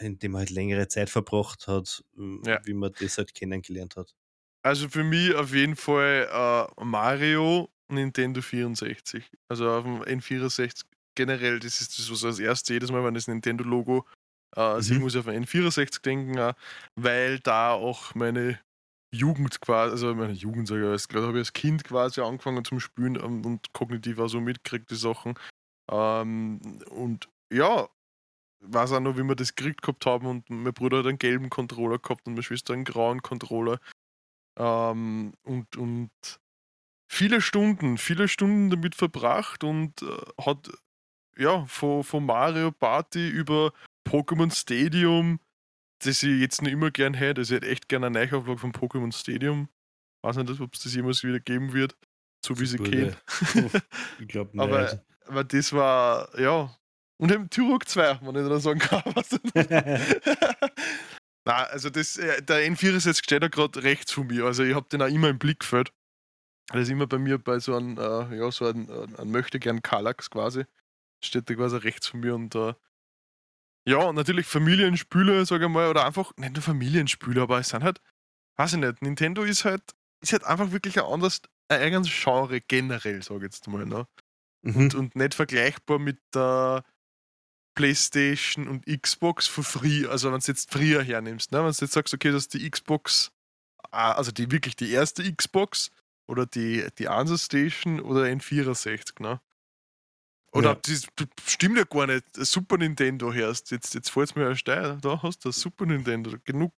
indem 0.00 0.32
man 0.32 0.40
halt 0.40 0.50
längere 0.50 0.88
Zeit 0.88 1.10
verbracht 1.10 1.66
hat, 1.68 2.04
Ja. 2.44 2.62
wie 2.64 2.74
man 2.74 2.92
das 2.98 3.18
halt 3.18 3.34
kennengelernt 3.34 3.96
hat. 3.96 4.14
Also 4.64 4.88
für 4.88 5.02
mich 5.04 5.34
auf 5.34 5.52
jeden 5.54 5.76
Fall 5.76 6.28
äh, 6.78 6.84
Mario 6.84 7.68
Nintendo 7.88 8.40
64. 8.42 9.30
Also 9.48 9.68
auf 9.70 9.84
dem 9.84 10.02
N64 10.02 10.84
generell, 11.14 11.58
das 11.58 11.80
ist 11.80 11.98
das, 11.98 12.10
was 12.10 12.24
als 12.24 12.38
erstes 12.38 12.68
jedes 12.70 12.90
Mal, 12.90 13.04
wenn 13.04 13.14
das 13.14 13.26
Nintendo-Logo 13.28 14.06
äh, 14.56 14.80
sieht, 14.80 14.96
Mhm. 14.98 15.02
muss 15.02 15.14
ich 15.14 15.20
auf 15.20 15.28
ein 15.28 15.44
N64 15.44 16.02
denken, 16.02 16.38
auch, 16.38 16.54
weil 16.96 17.38
da 17.40 17.72
auch 17.72 18.14
meine 18.14 18.58
Jugend 19.14 19.60
quasi, 19.60 19.92
also 19.92 20.14
meine 20.14 20.32
Jugend, 20.32 20.68
sage 20.68 20.82
ich, 20.82 20.88
als- 20.88 21.08
da 21.08 21.20
habe 21.22 21.32
ich 21.32 21.38
als 21.38 21.52
Kind 21.52 21.84
quasi 21.84 22.20
angefangen 22.22 22.64
zum 22.64 22.80
Spielen 22.80 23.16
ähm, 23.16 23.44
und 23.44 23.72
kognitiv 23.72 24.18
auch 24.18 24.28
so 24.28 24.40
mitgekriegt, 24.40 24.90
die 24.90 24.96
Sachen. 24.96 25.34
Ähm, 25.90 26.60
und 26.90 27.28
ja, 27.52 27.88
weiß 28.64 28.92
auch 28.92 29.00
noch, 29.00 29.16
wie 29.18 29.24
wir 29.24 29.36
das 29.36 29.54
gekriegt 29.54 29.82
gehabt 29.82 30.06
haben 30.06 30.26
und 30.26 30.48
mein 30.50 30.72
Bruder 30.72 30.98
hat 30.98 31.06
einen 31.06 31.18
gelben 31.18 31.50
Controller 31.50 31.98
gehabt 31.98 32.26
und 32.26 32.34
meine 32.34 32.42
Schwester 32.42 32.74
einen 32.74 32.84
grauen 32.84 33.22
Controller. 33.22 33.78
Ähm, 34.58 35.34
und, 35.44 35.76
und 35.76 36.10
viele 37.10 37.40
Stunden, 37.40 37.98
viele 37.98 38.28
Stunden 38.28 38.70
damit 38.70 38.94
verbracht 38.94 39.64
und 39.64 40.02
äh, 40.02 40.42
hat 40.44 40.70
ja 41.36 41.64
von, 41.66 42.04
von 42.04 42.24
Mario 42.26 42.72
Party 42.72 43.28
über 43.28 43.72
Pokémon 44.12 44.50
Stadium, 44.54 45.40
das 46.00 46.22
ich 46.22 46.40
jetzt 46.40 46.60
noch 46.62 46.70
immer 46.70 46.90
gern 46.90 47.14
hätte, 47.14 47.40
also 47.40 47.54
ich 47.54 47.60
hätte 47.62 47.70
echt 47.70 47.88
gerne 47.88 48.06
eine 48.06 48.18
Neuauflage 48.26 48.58
von 48.58 48.72
Pokémon 48.72 49.12
Stadium. 49.12 49.68
Weiß 50.22 50.36
nicht, 50.36 50.60
ob 50.60 50.74
es 50.74 50.82
das 50.82 50.94
jemals 50.94 51.24
wieder 51.24 51.40
geben 51.40 51.72
wird, 51.72 51.96
so 52.44 52.58
wie 52.60 52.66
sie 52.66 52.76
kennt. 52.78 53.16
Ich 54.20 54.28
glaube 54.28 54.50
Aber- 54.60 54.82
nicht. 54.82 54.98
Aber 55.26 55.44
das 55.44 55.72
war, 55.72 56.38
ja. 56.38 56.76
Und 57.16 57.30
eben 57.30 57.48
Turok 57.48 57.88
2, 57.88 58.20
wenn 58.22 58.34
ich 58.44 58.48
dann 58.48 58.60
sagen 58.60 58.80
kann. 58.80 59.02
Was 59.14 59.30
Na, 61.44 61.52
also 61.70 61.90
das, 61.90 62.16
äh, 62.16 62.42
der 62.42 62.68
N64 62.68 63.22
steht 63.22 63.42
da 63.42 63.48
gerade 63.48 63.82
rechts 63.82 64.12
von 64.12 64.26
mir. 64.26 64.44
Also 64.44 64.64
ich 64.64 64.74
habe 64.74 64.88
den 64.88 65.00
auch 65.02 65.06
immer 65.06 65.28
im 65.28 65.38
Blickfeld. 65.38 65.92
Das 66.68 66.82
ist 66.82 66.88
immer 66.90 67.06
bei 67.06 67.18
mir 67.18 67.38
bei 67.38 67.58
so 67.60 67.76
einem, 67.76 67.96
äh, 67.98 68.36
ja, 68.36 68.50
so 68.50 68.66
einem, 68.66 68.88
äh, 68.90 69.20
einem 69.20 69.30
möchte 69.30 69.58
gern 69.60 69.82
Kallax 69.82 70.28
quasi. 70.30 70.64
Steht 71.24 71.48
da 71.48 71.54
quasi 71.54 71.76
rechts 71.76 72.08
von 72.08 72.20
mir 72.20 72.34
und 72.34 72.54
äh, 72.56 72.74
ja, 73.86 73.98
und 73.98 74.14
natürlich 74.14 74.46
Familienspiele, 74.46 75.44
sage 75.44 75.66
ich 75.66 75.70
mal, 75.70 75.88
oder 75.88 76.06
einfach, 76.06 76.32
nicht 76.36 76.52
nur 76.54 76.62
Familienspiele, 76.62 77.42
aber 77.42 77.58
es 77.58 77.70
sind 77.70 77.82
halt, 77.82 78.00
weiß 78.56 78.74
ich 78.74 78.78
nicht, 78.78 79.02
Nintendo 79.02 79.42
ist 79.42 79.64
halt, 79.64 79.82
ist 80.20 80.32
halt 80.32 80.44
einfach 80.44 80.70
wirklich 80.70 80.98
ein 80.98 81.06
anderes, 81.06 81.42
ein 81.68 81.80
eigenes 81.80 82.08
Genre 82.10 82.60
generell, 82.60 83.22
sage 83.22 83.38
ich 83.38 83.52
jetzt 83.52 83.66
mal, 83.66 83.86
ne? 83.86 84.06
Mhm. 84.62 84.76
Und, 84.76 84.94
und 84.94 85.16
nicht 85.16 85.34
vergleichbar 85.34 85.98
mit 85.98 86.18
der 86.34 86.84
Playstation 87.74 88.68
und 88.68 88.86
Xbox 88.86 89.48
für 89.48 89.62
free, 89.62 90.06
also 90.06 90.30
wenn 90.30 90.38
du 90.38 90.46
jetzt 90.46 90.70
früher 90.70 91.02
hernimmst, 91.02 91.52
ne? 91.52 91.58
wenn 91.58 91.72
du 91.72 91.84
jetzt 91.84 91.92
sagst, 91.92 92.14
okay, 92.14 92.30
das 92.30 92.42
ist 92.44 92.54
die 92.54 92.70
Xbox, 92.70 93.32
ah, 93.90 94.12
also 94.12 94.30
die 94.30 94.50
wirklich 94.50 94.76
die 94.76 94.92
erste 94.92 95.30
Xbox 95.34 95.90
oder 96.28 96.46
die, 96.46 96.86
die 96.98 97.08
Answer 97.08 97.38
Station 97.38 98.00
oder 98.00 98.22
N64, 98.24 99.22
ne? 99.22 99.40
Oder 100.52 100.70
Ja. 100.70 100.80
das 100.82 101.06
stimmt 101.46 101.78
ja 101.78 101.84
gar 101.84 102.06
nicht. 102.06 102.24
Super 102.36 102.76
Nintendo 102.76 103.32
herst. 103.32 103.70
Jetzt, 103.70 103.94
jetzt 103.94 104.10
fällt 104.10 104.30
es 104.30 104.34
mir 104.36 104.48
erst 104.48 104.68
ein. 104.68 105.00
Da 105.00 105.22
hast 105.22 105.44
du 105.44 105.48
das 105.48 105.60
Super 105.60 105.86
Nintendo. 105.86 106.36
Genug 106.44 106.72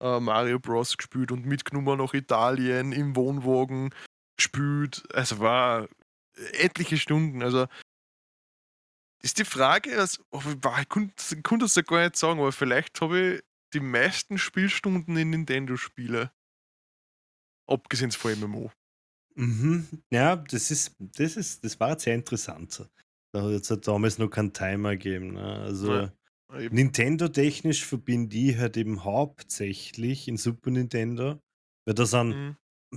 äh, 0.00 0.18
Mario 0.20 0.58
Bros. 0.58 0.96
gespielt 0.96 1.30
und 1.32 1.44
mitgenommen 1.44 1.98
nach 1.98 2.14
Italien 2.14 2.92
im 2.92 3.14
Wohnwagen 3.16 3.94
gespielt. 4.36 5.04
Also 5.12 5.40
war 5.40 5.88
etliche 6.52 6.96
Stunden. 6.96 7.42
Also 7.42 7.66
ist 9.20 9.38
die 9.38 9.44
Frage, 9.44 9.98
also, 9.98 10.22
ich 10.32 10.88
konnte 10.88 11.12
ich 11.36 11.42
konnte 11.42 11.64
das 11.64 11.74
ja 11.74 11.82
gar 11.82 12.04
nicht 12.04 12.16
sagen, 12.16 12.38
aber 12.38 12.52
vielleicht 12.52 13.00
habe 13.00 13.20
ich 13.34 13.42
die 13.74 13.80
meisten 13.80 14.38
Spielstunden 14.38 15.16
in 15.16 15.30
Nintendo-Spiele. 15.30 16.30
Abgesehen 17.66 18.12
von 18.12 18.38
MMO. 18.40 18.72
Mhm. 19.34 19.86
Ja, 20.10 20.36
das 20.36 20.70
ist, 20.70 20.94
das 20.98 21.36
ist, 21.36 21.64
das 21.64 21.78
war 21.78 21.90
jetzt 21.90 22.04
sehr 22.04 22.14
interessant. 22.14 22.88
Da 23.34 23.42
hat 23.42 23.50
es 23.70 23.80
damals 23.82 24.18
noch 24.18 24.28
keinen 24.30 24.52
Timer 24.52 24.92
gegeben. 24.96 25.34
Ne? 25.34 25.42
Also 25.60 25.92
Ja. 25.92 26.12
Nintendo-technisch 26.70 27.84
verbinde 27.84 28.36
ich 28.36 28.56
halt 28.56 28.76
eben 28.76 29.04
hauptsächlich 29.04 30.28
in 30.28 30.36
Super 30.38 30.70
Nintendo, 30.70 31.40
weil 31.86 31.94
da 31.94 32.06
sind 32.06 32.32
Mhm. 32.32 32.56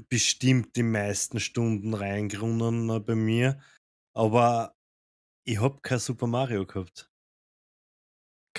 bestimmt 0.09 0.75
die 0.77 0.83
meisten 0.83 1.39
Stunden 1.39 1.93
reingerunnen 1.93 2.89
äh, 2.89 2.99
bei 2.99 3.15
mir. 3.15 3.61
Aber 4.15 4.75
ich 5.45 5.59
habe 5.61 5.81
kein 5.81 5.99
Super 5.99 6.27
Mario 6.27 6.65
gehabt. 6.65 7.09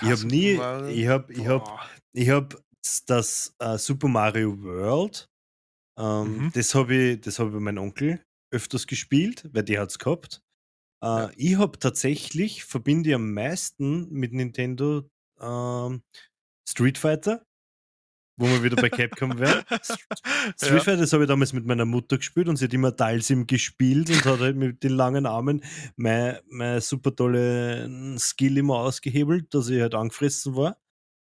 Ich 0.00 0.10
Kein 0.10 0.10
habe 0.10 0.26
Super 0.26 0.26
nie, 0.26 0.50
Mario? 0.50 0.98
ich 0.98 1.06
habe, 1.06 1.32
ich 1.32 1.46
habe, 1.46 1.70
ich 2.12 2.28
habe 2.30 2.62
das 3.06 3.54
äh, 3.60 3.78
Super 3.78 4.08
Mario 4.08 4.60
World, 4.62 5.26
ähm, 5.98 6.46
Mhm. 6.46 6.52
das 6.52 6.74
habe 6.74 6.94
ich, 6.94 7.20
das 7.22 7.38
habe 7.38 7.50
ich 7.50 7.54
bei 7.56 7.60
meinem 7.60 7.78
Onkel 7.84 8.24
öfters 8.52 8.86
gespielt, 8.86 9.48
weil 9.52 9.64
der 9.64 9.82
hat 9.82 9.90
es 9.90 9.98
gehabt. 9.98 10.42
Äh, 11.02 11.06
Ja. 11.06 11.30
Ich 11.36 11.56
habe 11.58 11.78
tatsächlich, 11.78 12.64
verbinde 12.64 13.10
ich 13.10 13.14
am 13.14 13.32
meisten 13.34 14.08
mit 14.10 14.32
Nintendo 14.32 15.08
ähm, 15.40 16.02
Street 16.68 16.98
Fighter, 16.98 17.44
wo 18.38 18.46
wir 18.46 18.62
wieder 18.62 18.76
bei 18.76 18.88
Capcom 18.88 19.38
wären. 19.38 19.62
St- 19.64 19.98
Street 20.56 20.72
ja. 20.72 20.80
Fighter, 20.80 20.96
das 21.02 21.12
habe 21.12 21.24
ich 21.24 21.28
damals 21.28 21.52
mit 21.52 21.66
meiner 21.66 21.84
Mutter 21.84 22.18
gespielt 22.18 22.48
und 22.48 22.56
sie 22.56 22.64
hat 22.66 22.72
immer 22.74 22.92
Dalsim 22.92 23.46
gespielt 23.46 24.10
und 24.10 24.24
hat 24.24 24.40
halt 24.40 24.56
mit 24.56 24.82
den 24.82 24.92
langen 24.92 25.26
Armen 25.26 25.62
mein, 25.96 26.38
mein 26.48 26.80
super 26.80 27.14
tolle 27.14 28.16
Skill 28.18 28.58
immer 28.58 28.76
ausgehebelt, 28.78 29.52
dass 29.54 29.68
ich 29.68 29.80
halt 29.80 29.94
angefressen 29.94 30.56
war. 30.56 30.78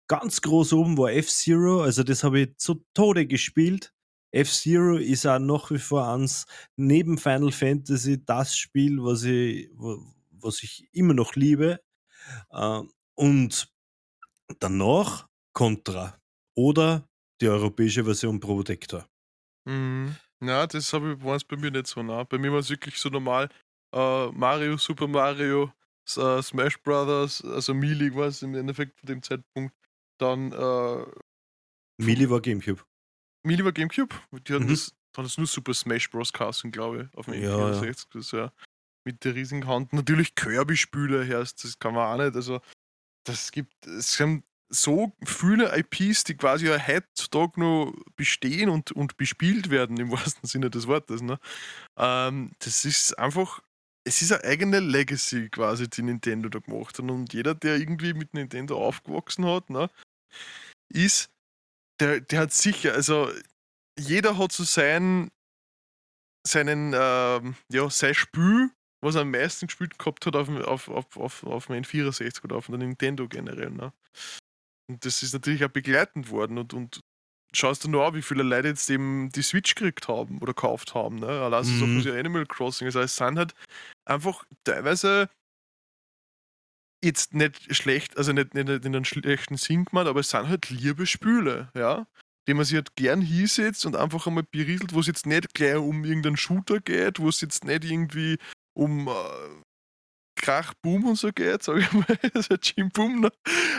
Ganz 0.10 0.42
groß 0.42 0.74
oben 0.74 0.98
war 0.98 1.12
F-Zero, 1.12 1.82
also 1.82 2.04
das 2.04 2.24
habe 2.24 2.40
ich 2.42 2.58
zu 2.58 2.84
Tode 2.94 3.28
gespielt. 3.28 3.94
F-Zero 4.38 4.98
ist 4.98 5.26
auch 5.26 5.40
nach 5.40 5.72
wie 5.72 5.80
vor 5.80 6.08
eins 6.08 6.46
neben 6.76 7.18
Final 7.18 7.52
Fantasy 7.52 8.24
das 8.24 8.58
Spiel, 8.58 8.98
was 9.04 9.24
ich, 9.24 9.70
wa- 9.74 9.98
was 10.32 10.64
ich 10.64 10.88
immer 10.94 11.14
noch 11.14 11.36
liebe. 11.36 11.80
Ähm, 12.52 12.92
Und 13.16 13.74
danach 14.60 15.28
Contra 15.54 16.20
oder 16.56 17.08
die 17.42 17.50
europäische 17.50 18.04
Version 18.06 18.40
Protector. 18.40 19.08
Mhm. 19.66 20.16
Ja, 20.42 20.68
das 20.68 20.94
habe 20.94 21.14
ich, 21.14 21.24
war 21.24 21.36
es 21.36 21.44
bei 21.44 21.58
mir 21.58 21.72
nicht 21.72 21.88
so 21.88 22.04
nah. 22.04 22.24
Bei 22.24 22.38
mir 22.38 22.52
war 22.52 22.60
es 22.60 22.70
wirklich 22.70 22.98
so 22.98 23.10
normal. 23.10 23.50
Äh, 23.94 24.28
Mario, 24.32 24.78
Super 24.78 25.08
Mario, 25.08 25.72
äh, 26.16 26.42
Smash 26.42 26.82
Brothers, 26.84 27.44
also 27.44 27.74
Melee 27.74 28.14
war 28.14 28.28
es 28.28 28.42
im 28.44 28.56
Endeffekt 28.56 29.00
zu 29.00 29.06
dem 29.06 29.22
Zeitpunkt. 29.24 29.76
Dann 30.20 30.52
äh, 30.52 31.06
Melee 32.00 32.28
war 32.32 32.42
Gamecube. 32.42 32.84
Melee 33.44 33.64
war 33.64 33.72
Gamecube. 33.72 34.16
Die 34.32 34.54
hatten 34.54 34.66
Mhm. 34.66 34.70
das, 34.70 34.94
hatten 35.16 35.24
das 35.28 35.38
nur 35.38 35.48
Super 35.48 35.74
Smash 35.74 36.10
Bros. 36.10 36.34
Casting, 36.34 36.72
glaube 36.72 37.10
ich, 37.12 37.18
auf 37.18 37.26
dem 37.26 37.42
Ja, 37.42 37.56
N64. 37.58 38.06
Das 38.14 38.32
ja 38.32 38.52
mit 39.06 39.24
der 39.24 39.36
riesigen 39.36 39.66
Hand. 39.68 39.94
Natürlich 39.94 40.36
Kirby-Spiele 40.36 41.24
herrscht, 41.24 41.64
das 41.64 41.80
kann 41.80 41.94
man 41.94 42.06
auch 42.20 42.24
nicht. 42.24 42.36
Also, 42.36 42.60
das 43.24 43.52
gibt, 43.52 43.88
es 43.88 44.12
sind 44.14 44.44
so 44.70 45.16
viele 45.26 45.78
IPs, 45.78 46.26
die 46.26 46.36
quasi 46.36 46.68
ja 46.68 46.78
heutzutage 46.78 47.58
noch 47.58 47.94
bestehen 48.18 48.70
und, 48.70 48.92
und 48.92 49.16
bespielt 49.16 49.70
werden, 49.70 49.98
im 49.98 50.12
wahrsten 50.12 50.48
Sinne 50.48 50.70
des 50.70 50.88
Wortes. 50.88 51.22
Ne? 51.22 51.40
Ähm, 51.98 52.52
das 52.60 52.84
ist 52.84 53.18
einfach, 53.18 53.62
es 54.04 54.22
ist 54.22 54.34
eine 54.34 54.44
eigene 54.44 54.82
Legacy 54.82 55.50
quasi, 55.50 55.90
die 55.90 56.02
Nintendo 56.02 56.50
da 56.50 56.60
gemacht 56.60 56.98
hat. 57.00 57.10
Und 57.10 57.34
jeder, 57.34 57.56
der 57.56 57.78
irgendwie 57.78 58.14
mit 58.14 58.34
Nintendo 58.34 58.78
aufgewachsen 58.86 59.46
hat, 59.46 59.70
ne, 59.70 59.90
ist, 60.90 61.30
der, 62.00 62.22
der 62.22 62.40
hat 62.42 62.54
sicher, 62.54 62.94
also 62.94 63.32
jeder 64.00 64.38
hat 64.38 64.52
so 64.52 64.64
sein, 64.64 65.30
seinen, 66.46 66.94
ähm, 66.96 67.56
ja, 67.72 67.90
sein 67.90 68.14
Spiel, 68.14 68.70
was 69.02 69.16
er 69.16 69.22
am 69.22 69.32
meisten 69.32 69.68
gespielt 69.68 69.98
gehabt 70.00 70.26
hat 70.26 70.36
auf, 70.36 70.48
dem- 70.48 70.62
auf, 70.62 70.88
auf, 70.90 71.18
auf, 71.18 71.44
auf 71.44 71.68
dem 71.68 71.76
N64 71.84 72.44
oder 72.44 72.56
auf 72.58 72.68
der 72.68 72.78
Nintendo 72.78 73.28
generell. 73.28 73.70
Ne? 73.72 73.92
Und 74.90 75.06
das 75.06 75.24
ist 75.24 75.34
natürlich 75.34 75.64
auch 75.66 75.70
begleitend 75.70 76.30
worden 76.30 76.58
und, 76.58 76.74
und 76.74 77.02
schaust 77.54 77.84
du 77.84 77.90
nur 77.90 78.06
an, 78.06 78.14
wie 78.14 78.22
viele 78.22 78.44
Leute 78.44 78.70
jetzt 78.70 78.90
eben 78.90 79.30
die 79.30 79.42
Switch 79.42 79.76
gekriegt 79.76 80.08
haben 80.08 80.38
oder 80.38 80.54
gekauft 80.54 80.94
haben. 80.96 81.18
Ne? 81.18 81.28
Allein 81.28 81.64
so 81.64 81.86
Mhm. 81.86 82.08
Animal 82.08 82.46
Crossing. 82.46 82.86
Also 82.88 83.00
es 83.02 83.16
sind 83.16 83.38
halt 83.38 83.54
einfach 84.06 84.44
teilweise 84.64 85.30
jetzt 87.04 87.34
nicht 87.34 87.76
schlecht, 87.76 88.18
also 88.18 88.34
nicht, 88.34 88.54
nicht, 88.54 88.68
nicht 88.68 88.86
in 88.86 88.96
einem 88.96 89.06
schlechten 89.06 89.58
Sinn 89.58 89.86
gemacht, 89.86 90.08
aber 90.08 90.22
es 90.22 90.30
sind 90.30 90.48
halt 90.48 90.70
liebe 90.70 91.06
Spiele, 91.06 91.70
ja, 91.76 92.08
die 92.48 92.54
man 92.54 92.66
sich 92.66 92.76
halt 92.76 92.96
gern 92.96 93.22
hinsetzt 93.22 93.86
und 93.86 93.96
einfach 93.96 94.26
einmal 94.28 94.44
berieselt, 94.44 94.94
wo 94.94 95.00
es 95.00 95.08
jetzt 95.08 95.26
nicht 95.26 95.54
gleich 95.54 95.76
um 95.76 96.04
irgendeinen 96.06 96.38
Shooter 96.38 96.80
geht, 96.80 97.20
wo 97.20 97.30
es 97.30 97.42
jetzt 97.42 97.66
nicht 97.66 97.84
irgendwie 97.84 98.38
um 98.74 99.08
äh, 99.08 99.12
Krach, 100.38 100.74
Boom 100.82 101.06
und 101.06 101.16
so 101.16 101.32
geht, 101.32 101.64
sag 101.64 101.78
ich 101.78 101.92
mal. 101.92 102.06
Das 102.34 102.48
ist 102.48 102.52
ein 102.52 102.60
Jim 102.62 102.90
Boom, 102.90 103.22
ne? 103.22 103.32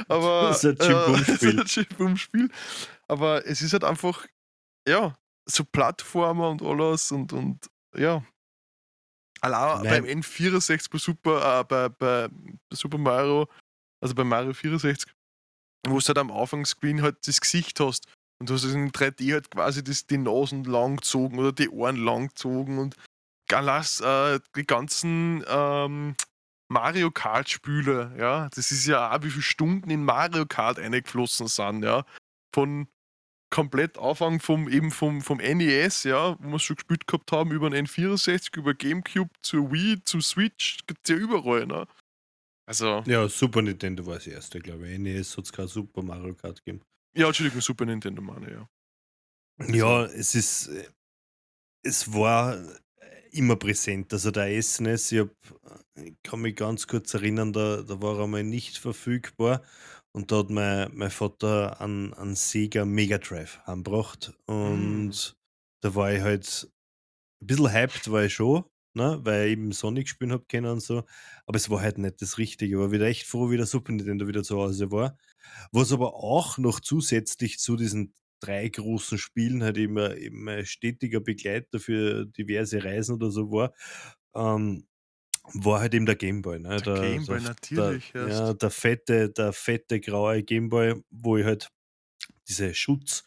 Aber, 0.08 0.48
Das 0.48 0.64
ist 0.64 0.80
ein 0.82 0.88
Jim 0.88 0.98
äh, 0.98 1.06
Boom 1.06 1.18
das 1.26 1.28
ist 1.28 1.36
Spiel. 1.36 1.60
ein 1.60 1.66
Jim 1.66 1.86
Boom 1.96 2.16
Spiel. 2.16 2.50
Aber 3.08 3.46
es 3.46 3.62
ist 3.62 3.72
halt 3.72 3.84
einfach, 3.84 4.26
ja, 4.86 5.16
so 5.46 5.64
Plattformer 5.64 6.50
und 6.50 6.62
alles 6.62 7.10
und, 7.10 7.32
und 7.32 7.70
ja. 7.96 8.22
Allein 9.40 9.82
beim 9.84 10.04
N64 10.04 10.90
bei 10.90 10.98
Super, 10.98 11.60
äh, 11.60 11.64
bei, 11.64 11.88
bei 11.88 12.28
Super 12.72 12.98
Mario, 12.98 13.48
also 14.00 14.14
bei 14.14 14.24
Mario 14.24 14.52
64, 14.52 15.10
wo 15.86 15.98
du 15.98 16.06
halt 16.06 16.18
am 16.18 16.30
Anfangsscreen 16.30 17.02
halt 17.02 17.26
das 17.26 17.40
Gesicht 17.40 17.78
hast 17.80 18.06
und 18.40 18.48
du 18.48 18.54
hast 18.54 18.64
in 18.64 18.90
3D 18.90 19.32
halt 19.32 19.50
quasi 19.50 19.82
das, 19.82 20.06
die 20.06 20.18
Nasen 20.18 20.64
lang 20.64 20.96
gezogen 20.96 21.38
oder 21.38 21.52
die 21.52 21.68
Ohren 21.68 21.96
lang 21.96 22.28
gezogen 22.28 22.78
und 22.78 22.96
Galas, 23.48 24.00
äh, 24.00 24.40
die 24.56 24.66
ganzen 24.66 25.44
ähm, 25.48 26.14
Mario 26.70 27.10
Kart-Spiele, 27.10 28.14
ja, 28.18 28.48
das 28.50 28.70
ist 28.70 28.86
ja 28.86 29.10
auch, 29.10 29.22
wie 29.22 29.30
viele 29.30 29.42
Stunden 29.42 29.90
in 29.90 30.04
Mario 30.04 30.44
Kart 30.46 30.78
eingeflossen 30.78 31.48
sind, 31.48 31.82
ja. 31.82 32.04
Von 32.54 32.88
komplett 33.50 33.98
Anfang 33.98 34.40
vom 34.40 34.68
eben 34.68 34.90
vom, 34.90 35.20
vom 35.20 35.38
NES, 35.38 36.04
ja, 36.04 36.36
wo 36.40 36.48
wir 36.48 36.56
es 36.56 36.62
schon 36.62 36.76
gespielt 36.76 37.06
gehabt 37.06 37.32
haben, 37.32 37.50
über 37.52 37.70
den 37.70 37.86
N64, 37.86 38.56
über 38.56 38.74
Gamecube, 38.74 39.30
zur 39.42 39.72
Wii, 39.72 40.02
zu 40.04 40.20
Switch, 40.20 40.78
gibt's 40.86 41.08
ja 41.08 41.16
überall, 41.16 41.66
ne? 41.66 41.86
Also, 42.66 43.02
Ja, 43.06 43.26
Super 43.28 43.62
Nintendo 43.62 44.04
war 44.04 44.16
das 44.16 44.26
erste, 44.26 44.60
glaube 44.60 44.88
ich. 44.88 44.98
NES 44.98 45.36
hat 45.36 45.44
es 45.46 45.52
kein 45.52 45.68
Super 45.68 46.02
Mario 46.02 46.34
Kart 46.34 46.62
gegeben. 46.64 46.84
ja, 47.16 47.26
Entschuldigung, 47.28 47.62
Super 47.62 47.86
Nintendo 47.86 48.20
meine, 48.20 48.50
ja. 48.52 48.68
Ja, 49.66 50.04
es 50.04 50.34
ist, 50.34 50.68
äh, 50.68 50.88
es 51.82 52.12
war 52.12 52.56
äh, 52.56 53.28
immer 53.32 53.56
präsent. 53.56 54.12
Also 54.12 54.30
der 54.30 54.62
SNES, 54.62 55.12
ich, 55.12 55.20
hab, 55.20 55.30
ich 55.96 56.14
kann 56.22 56.42
mich 56.42 56.56
ganz 56.56 56.86
kurz 56.86 57.14
erinnern, 57.14 57.52
da, 57.52 57.82
da 57.82 58.00
war 58.02 58.18
er 58.18 58.24
einmal 58.24 58.44
nicht 58.44 58.76
verfügbar 58.78 59.62
und 60.12 60.32
da 60.32 60.38
hat 60.38 60.50
mein, 60.50 60.90
mein 60.94 61.10
Vater 61.10 61.80
einen, 61.80 62.14
einen 62.14 62.34
Sega 62.36 62.84
Mega 62.84 63.18
Drive 63.18 63.60
angebracht 63.66 64.32
und 64.46 65.36
da 65.80 65.94
war 65.94 66.12
ich 66.12 66.22
halt 66.22 66.70
ein 67.42 67.46
bisschen 67.46 67.72
hyped, 67.72 68.10
war 68.10 68.24
ich 68.24 68.34
schon, 68.34 68.64
ne, 68.94 69.20
weil 69.22 69.46
ich 69.46 69.52
eben 69.52 69.72
Sonic 69.72 70.08
spielen 70.08 70.32
habe 70.32 70.44
können 70.48 70.66
und 70.72 70.80
so, 70.82 71.04
aber 71.46 71.56
es 71.56 71.70
war 71.70 71.80
halt 71.82 71.98
nicht 71.98 72.22
das 72.22 72.38
Richtige. 72.38 72.76
Ich 72.76 72.80
war 72.80 72.92
wieder 72.92 73.06
echt 73.06 73.24
froh, 73.26 73.50
wie 73.50 73.56
der 73.56 73.66
Super 73.66 73.92
Nintendo 73.92 74.26
wieder 74.28 74.42
zu 74.42 74.58
Hause 74.58 74.90
war. 74.90 75.18
Was 75.72 75.92
aber 75.92 76.14
auch 76.14 76.58
noch 76.58 76.80
zusätzlich 76.80 77.58
zu 77.60 77.76
diesen 77.76 78.14
drei 78.40 78.68
großen 78.68 79.18
Spielen 79.18 79.62
halt 79.64 79.78
immer, 79.78 80.14
immer 80.16 80.64
stetiger 80.64 81.20
Begleiter 81.20 81.80
für 81.80 82.26
diverse 82.26 82.84
Reisen 82.84 83.16
oder 83.16 83.30
so 83.30 83.50
war, 83.52 83.74
ähm, 84.34 84.87
war 85.54 85.80
halt 85.80 85.94
eben 85.94 86.06
der 86.06 86.16
Gameboy. 86.16 86.58
Ne? 86.58 86.80
Der 86.80 86.94
Der, 86.94 86.94
Gameboy, 86.94 87.40
der, 87.40 87.54
der, 87.74 87.94
natürlich 87.94 88.12
ja, 88.14 88.54
der 88.54 88.70
fette, 88.70 89.30
der 89.30 89.52
fette 89.52 90.00
graue 90.00 90.42
Gameboy, 90.42 91.02
wo 91.10 91.36
ich 91.36 91.44
halt 91.44 91.70
diese 92.48 92.74
Schutz, 92.74 93.24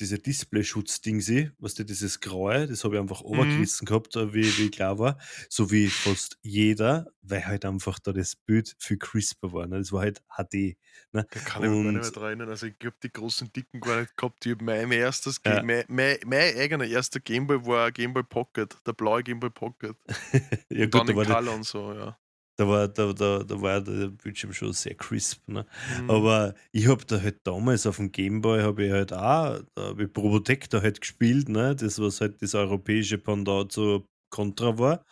diese 0.00 0.18
Display-Schutz-Dingsi, 0.18 1.50
was 1.58 1.74
du, 1.74 1.84
dieses 1.84 2.20
Graue, 2.20 2.66
das 2.66 2.84
habe 2.84 2.96
ich 2.96 3.00
einfach 3.00 3.22
Mhm. 3.30 3.66
runtergerissen 3.66 3.86
gehabt, 3.86 4.16
äh, 4.16 4.32
wie, 4.34 4.56
wie 4.58 4.70
klar 4.70 4.98
war. 4.98 5.18
So 5.48 5.70
wie 5.70 5.88
fast 5.88 6.38
jeder, 6.42 7.06
weil 7.22 7.46
halt 7.46 7.64
einfach 7.64 7.98
da 7.98 8.12
das 8.12 8.36
Bild 8.36 8.74
viel 8.78 8.98
crisper 8.98 9.52
war. 9.52 9.66
Ne? 9.66 9.78
Das 9.78 9.92
war 9.92 10.02
halt 10.02 10.22
HD. 10.28 10.76
Ne? 11.12 11.26
Da 11.30 11.40
kann 11.40 11.64
ich 11.64 11.70
mich 11.70 11.80
gar 11.80 11.92
nicht 11.92 12.00
mehr 12.02 12.10
Und 12.10 12.12
dran 12.12 12.24
erinnern. 12.28 12.48
Also 12.50 12.66
ich 12.66 12.78
glaube, 12.78 12.96
die 13.02 13.12
großen 13.12 13.52
Dicken 13.52 13.80
gar 13.80 14.00
nicht 14.00 14.16
gehabt. 14.16 14.46
Ich 14.46 14.52
habe 14.52 14.64
mein, 14.64 14.90
erstes, 14.92 15.40
ja, 15.44 15.62
mein, 15.62 15.84
mein, 15.88 16.18
mein 16.26 16.56
eigener 16.56 16.84
erster 16.86 17.20
Gameboy 17.20 17.66
war 17.66 17.86
ein 17.88 17.92
Gameboy 17.92 18.22
Pocket, 18.22 18.76
der 18.86 18.92
blaue 18.92 19.22
Gameboy 19.24 19.50
Pocket. 19.50 19.96
ja 20.70 20.86
Und 20.86 20.94
gut, 20.94 21.08
dann 21.08 21.08
da 21.08 21.12
in 21.12 21.18
Color 21.20 21.54
und 21.54 21.64
so, 21.64 21.92
ja. 21.92 22.18
Da, 22.56 22.68
war, 22.68 22.88
da, 22.88 23.12
da, 23.12 23.42
da 23.42 23.60
war 23.60 23.80
der 23.80 24.08
Bildschirm 24.08 24.52
schon 24.52 24.72
sehr 24.72 24.94
crisp. 24.94 25.46
Ne? 25.48 25.66
Mhm. 26.00 26.10
Aber 26.10 26.54
ich 26.72 26.86
habe 26.86 27.04
da 27.04 27.20
halt 27.20 27.38
damals 27.44 27.86
auf 27.86 27.96
dem 27.96 28.12
Gameboy 28.12 28.62
habe 28.62 28.84
ich 28.86 28.92
halt 28.92 29.12
auch, 29.12 29.60
da 29.74 29.82
habe 29.82 30.04
ich 30.04 30.12
Probotector 30.12 30.82
halt 30.82 31.00
gespielt, 31.00 31.48
ne? 31.48 31.74
Das, 31.76 31.98
was 32.00 32.20
halt 32.20 32.40
das 32.42 32.54
europäische 32.54 33.18
Pendant 33.18 33.72
zu 33.72 34.06
Contra 34.30 34.78
war. 34.78 35.04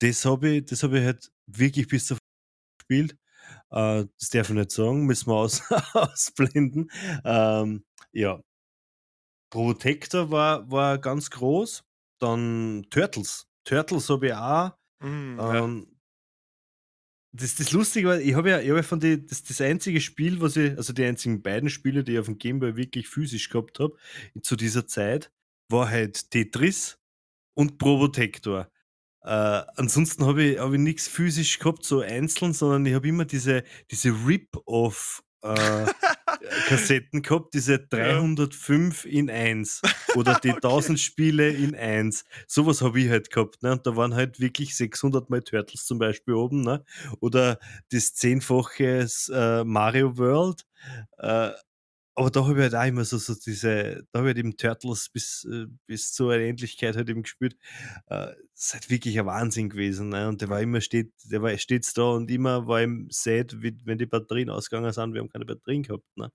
Das 0.00 0.24
habe 0.24 0.48
ich, 0.50 0.66
das 0.66 0.82
habe 0.82 0.98
ich 0.98 1.04
halt 1.04 1.32
wirklich 1.46 1.88
bis 1.88 2.06
zur 2.06 2.18
gespielt. 2.78 3.16
Äh, 3.70 4.06
das 4.18 4.30
darf 4.30 4.50
ich 4.50 4.56
nicht 4.56 4.70
sagen, 4.72 5.06
müssen 5.06 5.30
wir 5.30 5.34
aus, 5.36 5.62
ausblenden. 5.94 6.90
Ähm, 7.24 7.84
ja, 8.12 8.40
Protector 9.52 10.30
war, 10.30 10.70
war 10.70 10.98
ganz 10.98 11.30
groß. 11.30 11.84
Dann 12.18 12.86
Turtles. 12.88 13.46
Turtles 13.64 14.08
habe 14.08 14.28
ich 14.28 14.34
auch. 14.34 14.70
Mhm, 15.00 15.36
ja. 15.38 15.68
Das, 17.34 17.54
das 17.54 17.72
Lustige 17.72 18.08
war, 18.08 18.20
ich 18.20 18.34
habe 18.34 18.50
ja, 18.50 18.60
ich 18.60 18.68
hab 18.68 18.76
ja 18.76 18.82
von 18.82 19.00
die, 19.00 19.26
das, 19.26 19.42
das 19.42 19.60
einzige 19.60 20.00
Spiel, 20.00 20.40
was 20.40 20.56
ich, 20.56 20.76
also 20.76 20.92
die 20.92 21.04
einzigen 21.04 21.42
beiden 21.42 21.70
Spiele, 21.70 22.04
die 22.04 22.12
ich 22.12 22.18
auf 22.18 22.26
dem 22.26 22.38
Gameboy 22.38 22.76
wirklich 22.76 23.08
physisch 23.08 23.48
gehabt 23.48 23.80
habe, 23.80 23.96
zu 24.42 24.54
dieser 24.54 24.86
Zeit, 24.86 25.32
war 25.70 25.88
halt 25.88 26.30
Tetris 26.30 26.98
und 27.54 27.78
Probotector. 27.78 28.70
Äh, 29.22 29.62
ansonsten 29.76 30.26
habe 30.26 30.42
ich, 30.42 30.58
hab 30.58 30.72
ich 30.72 30.78
nichts 30.78 31.08
physisch 31.08 31.58
gehabt, 31.58 31.84
so 31.84 32.00
einzeln, 32.00 32.52
sondern 32.52 32.84
ich 32.86 32.94
habe 32.94 33.08
immer 33.08 33.24
diese, 33.24 33.62
diese 33.90 34.10
Rip-Off 34.10 35.22
äh, 35.42 35.86
Kassetten 36.68 37.22
gehabt, 37.22 37.54
diese 37.54 37.74
ja. 37.74 37.78
305 37.78 39.04
in 39.04 39.30
1 39.30 39.82
oder 40.14 40.34
die 40.42 40.50
okay. 40.50 40.56
1000 40.56 41.00
Spiele 41.00 41.50
in 41.50 41.74
1. 41.74 42.24
Sowas 42.46 42.82
habe 42.82 43.00
ich 43.00 43.10
halt 43.10 43.30
gehabt. 43.30 43.62
Ne? 43.62 43.72
Und 43.72 43.86
da 43.86 43.96
waren 43.96 44.14
halt 44.14 44.40
wirklich 44.40 44.76
600 44.76 45.30
mal 45.30 45.42
Turtles 45.42 45.84
zum 45.86 45.98
Beispiel 45.98 46.34
oben. 46.34 46.62
Ne? 46.62 46.84
Oder 47.20 47.58
das 47.90 48.14
zehnfache 48.14 49.06
äh, 49.32 49.64
Mario 49.64 50.18
World. 50.18 50.66
Äh, 51.18 51.50
aber 52.14 52.30
da 52.30 52.44
habe 52.46 52.54
ich 52.54 52.62
halt 52.62 52.74
auch 52.74 52.84
immer 52.86 53.04
so, 53.04 53.18
so 53.18 53.34
diese, 53.34 54.06
da 54.12 54.18
habe 54.18 54.28
ich 54.28 54.34
halt 54.34 54.38
eben 54.38 54.56
Turtles 54.56 55.08
bis, 55.08 55.44
äh, 55.50 55.66
bis 55.86 56.12
zur 56.12 56.34
Endlichkeit 56.34 56.96
halt 56.96 57.08
eben 57.08 57.22
gespielt. 57.22 57.56
Äh, 58.06 58.34
das 58.54 58.66
ist 58.66 58.74
halt 58.74 58.90
wirklich 58.90 59.18
ein 59.18 59.26
Wahnsinn 59.26 59.70
gewesen. 59.70 60.10
Ne? 60.10 60.28
Und 60.28 60.40
der 60.42 60.48
war 60.50 60.60
immer 60.60 60.80
steht, 60.80 61.12
der 61.24 61.42
war 61.42 61.56
stets 61.58 61.94
da 61.94 62.02
und 62.02 62.30
immer 62.30 62.66
war 62.66 62.82
im 62.82 63.08
Set, 63.10 63.62
wie, 63.62 63.76
wenn 63.84 63.98
die 63.98 64.06
Batterien 64.06 64.50
ausgegangen 64.50 64.92
sind, 64.92 65.14
wir 65.14 65.20
haben 65.20 65.28
keine 65.30 65.46
Batterien 65.46 65.82
gehabt. 65.84 66.04
Ne? 66.16 66.30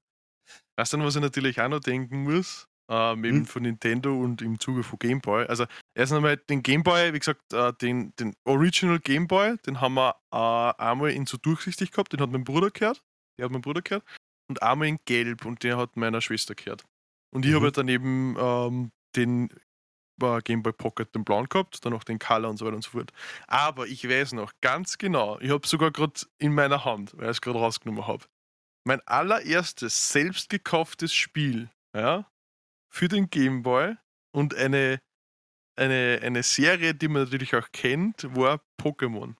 Weißt 0.77 0.93
du, 0.93 0.99
was 0.99 1.15
ich 1.15 1.21
natürlich 1.21 1.61
auch 1.61 1.69
noch 1.69 1.79
denken 1.79 2.23
muss? 2.23 2.67
Ähm, 2.89 3.23
Hm? 3.25 3.25
eben 3.25 3.45
von 3.45 3.63
Nintendo 3.63 4.17
und 4.17 4.41
im 4.41 4.59
Zuge 4.59 4.81
von 4.83 4.97
Game 4.99 5.19
Boy. 5.19 5.45
Also 5.45 5.65
erst 5.93 6.13
einmal 6.13 6.37
den 6.37 6.63
Game 6.63 6.83
Boy, 6.83 7.13
wie 7.13 7.19
gesagt, 7.19 7.53
äh, 7.53 7.73
den, 7.81 8.15
den 8.15 8.33
Original 8.45 8.99
Game 8.99 9.27
Boy, 9.27 9.57
den 9.65 9.81
haben 9.81 9.95
wir 9.95 10.15
äh, 10.31 10.81
einmal 10.81 11.11
in 11.11 11.25
so 11.25 11.37
durchsichtig 11.37 11.91
gehabt, 11.91 12.13
den 12.13 12.21
hat 12.21 12.31
mein 12.31 12.45
Bruder 12.45 12.71
gehört. 12.71 13.03
Der 13.37 13.45
hat 13.45 13.51
mein 13.51 13.61
Bruder 13.61 13.81
gehört. 13.81 14.05
Und 14.49 14.61
einmal 14.61 14.87
in 14.87 14.99
Gelb 15.05 15.45
und 15.45 15.63
der 15.63 15.77
hat 15.77 15.97
meiner 15.97 16.21
Schwester 16.21 16.55
gehört. 16.55 16.85
Und 17.33 17.45
ich 17.45 17.51
habe 17.51 17.61
Mhm. 17.61 17.63
halt 17.65 17.77
dann 17.77 17.87
eben 17.89 18.35
ähm, 18.39 18.91
den 19.15 19.49
äh, 20.21 20.41
Game 20.41 20.63
Boy 20.63 20.73
Pocket, 20.73 21.13
den 21.13 21.25
blauen 21.25 21.47
gehabt, 21.49 21.83
dann 21.85 21.93
noch 21.93 22.03
den 22.03 22.19
Color 22.19 22.49
und 22.49 22.57
so 22.57 22.65
weiter 22.65 22.75
und 22.77 22.83
so 22.83 22.91
fort. 22.91 23.11
Aber 23.47 23.87
ich 23.87 24.07
weiß 24.07 24.33
noch 24.33 24.53
ganz 24.61 24.97
genau, 24.97 25.39
ich 25.39 25.51
habe 25.51 25.67
sogar 25.67 25.91
gerade 25.91 26.21
in 26.39 26.53
meiner 26.53 26.85
Hand, 26.85 27.15
weil 27.17 27.25
ich 27.25 27.31
es 27.37 27.41
gerade 27.41 27.59
rausgenommen 27.59 28.07
habe, 28.07 28.25
mein 28.85 29.01
allererstes 29.07 30.09
selbst 30.09 30.49
gekauftes 30.49 31.13
Spiel, 31.13 31.69
ja, 31.95 32.29
für 32.89 33.09
den 33.09 33.29
Gameboy 33.29 33.95
und 34.33 34.55
eine, 34.55 35.01
eine, 35.77 36.19
eine 36.23 36.41
Serie, 36.43 36.95
die 36.95 37.09
man 37.09 37.23
natürlich 37.23 37.55
auch 37.55 37.69
kennt, 37.73 38.23
war 38.35 38.61
Pokémon. 38.81 39.35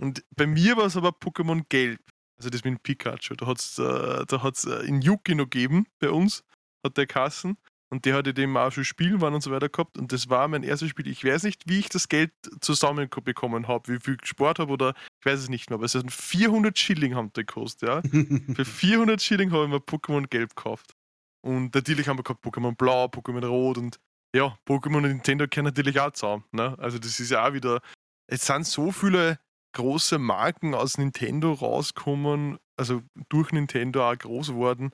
Und 0.00 0.24
bei 0.34 0.46
mir 0.46 0.76
war 0.78 0.86
es 0.86 0.96
aber 0.96 1.10
Pokémon 1.10 1.64
Gelb. 1.68 2.00
Also 2.40 2.48
das 2.48 2.64
mit 2.64 2.72
dem 2.72 2.80
Pikachu. 2.80 3.34
Da 3.34 3.46
hat 3.46 3.58
es 3.58 3.78
äh, 3.78 4.24
da 4.26 4.42
hat's, 4.42 4.64
äh, 4.64 4.86
in 4.86 5.02
Yuki 5.02 5.34
noch 5.34 5.44
gegeben 5.44 5.86
bei 5.98 6.08
uns, 6.08 6.42
hat 6.82 6.96
der 6.96 7.06
Kassen. 7.06 7.58
Und 7.90 8.06
der 8.06 8.14
hatte 8.14 8.32
dem 8.32 8.56
auch 8.56 8.70
schon 8.70 8.84
Spielen 8.84 9.20
waren 9.20 9.34
und 9.34 9.42
so 9.42 9.50
weiter 9.50 9.68
gehabt. 9.68 9.98
Und 9.98 10.12
das 10.12 10.30
war 10.30 10.48
mein 10.48 10.62
erstes 10.62 10.88
Spiel. 10.88 11.06
Ich 11.08 11.22
weiß 11.22 11.42
nicht, 11.42 11.68
wie 11.68 11.80
ich 11.80 11.90
das 11.90 12.08
Geld 12.08 12.32
zusammenbekommen 12.60 13.68
habe, 13.68 13.92
wie 13.92 14.00
viel 14.00 14.16
gespart 14.16 14.58
habe 14.58 14.72
oder 14.72 14.94
ich 15.18 15.26
weiß 15.26 15.38
es 15.38 15.48
nicht 15.50 15.68
mehr. 15.68 15.74
Aber 15.74 15.84
es 15.84 15.92
sind 15.92 16.10
400 16.10 16.78
Schilling 16.78 17.14
haben 17.14 17.30
die 17.36 17.40
gekostet, 17.40 17.88
ja. 17.88 18.00
Für 18.54 18.64
400 18.64 19.20
Schilling 19.20 19.50
habe 19.50 19.64
ich 19.64 19.70
mir 19.70 19.80
Pokémon 19.80 20.26
Gelb 20.28 20.56
gekauft. 20.56 20.94
Und 21.42 21.74
natürlich 21.74 22.08
haben 22.08 22.18
wir 22.18 22.22
gehabt 22.22 22.42
Pokémon 22.42 22.74
Blau, 22.74 23.06
Pokémon 23.06 23.44
Rot 23.44 23.76
und 23.76 23.98
ja, 24.34 24.56
Pokémon 24.66 24.98
und 24.98 25.08
Nintendo 25.08 25.46
kennen 25.46 25.66
natürlich 25.66 26.00
auch 26.00 26.12
zusammen. 26.12 26.44
Ne? 26.52 26.78
Also 26.78 26.98
das 26.98 27.20
ist 27.20 27.30
ja 27.30 27.46
auch 27.46 27.52
wieder, 27.52 27.82
es 28.28 28.46
sind 28.46 28.66
so 28.66 28.92
viele 28.92 29.40
große 29.72 30.18
Marken 30.18 30.74
aus 30.74 30.98
Nintendo 30.98 31.52
rauskommen, 31.52 32.58
also 32.76 33.02
durch 33.28 33.52
Nintendo 33.52 34.08
auch 34.08 34.16
groß 34.18 34.48
geworden. 34.48 34.92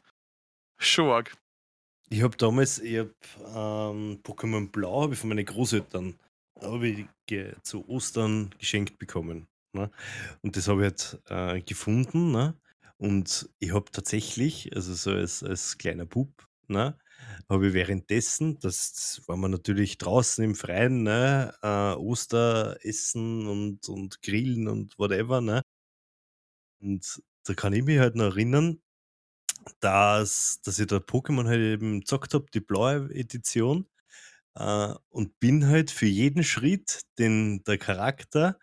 Schon. 0.79 1.24
Ich 2.09 2.22
habe 2.22 2.37
damals, 2.37 2.79
ich 2.79 2.99
hab, 2.99 3.09
ähm, 3.55 4.20
Pokémon 4.22 4.70
Blau 4.70 5.03
habe 5.03 5.14
ich 5.14 5.18
von 5.18 5.29
meinen 5.29 5.45
Großeltern 5.45 6.18
habe 6.61 6.89
ich 6.89 7.07
zu 7.62 7.87
Ostern 7.89 8.55
geschenkt 8.59 8.99
bekommen. 8.99 9.47
Ne? 9.72 9.91
Und 10.43 10.57
das 10.57 10.68
habe 10.68 10.87
ich 10.87 10.93
halt 10.93 11.57
äh, 11.59 11.61
gefunden. 11.62 12.31
Ne? 12.31 12.55
Und 12.99 13.49
ich 13.59 13.74
habe 13.74 13.91
tatsächlich, 13.91 14.74
also 14.74 14.95
so 14.95 15.11
als, 15.11 15.43
als 15.43 15.77
kleiner 15.77 16.07
Bub, 16.07 16.47
ne, 16.68 16.99
habe 17.49 17.68
ich 17.68 17.74
währenddessen, 17.74 18.59
das, 18.61 18.93
das 18.93 19.22
war 19.29 19.37
man 19.37 19.51
natürlich 19.51 19.99
draußen 19.99 20.45
im 20.45 20.55
Freien, 20.55 21.03
ne, 21.03 21.55
äh, 21.62 21.95
Osteressen 21.95 23.47
und, 23.47 23.89
und 23.89 24.22
Grillen 24.22 24.68
und 24.68 24.99
whatever. 24.99 25.41
Ne? 25.41 25.62
Und 26.81 27.22
da 27.45 27.55
kann 27.55 27.72
ich 27.72 27.85
mich 27.85 27.99
halt 27.99 28.16
noch 28.16 28.27
erinnern, 28.37 28.81
dass, 29.81 30.61
dass 30.62 30.79
ich 30.79 30.87
da 30.87 30.97
Pokémon 30.97 31.47
halt 31.47 31.61
eben 31.61 32.01
gezockt 32.01 32.35
habe, 32.35 32.47
die 32.53 32.61
blaue 32.61 33.11
Edition. 33.14 33.89
Äh, 34.57 34.95
und 35.11 35.39
bin 35.41 35.68
halt 35.68 35.91
für 35.91 36.07
jeden 36.07 36.45
Schritt, 36.45 37.03
den 37.18 37.64
der 37.64 37.79
Charakter 37.79 38.59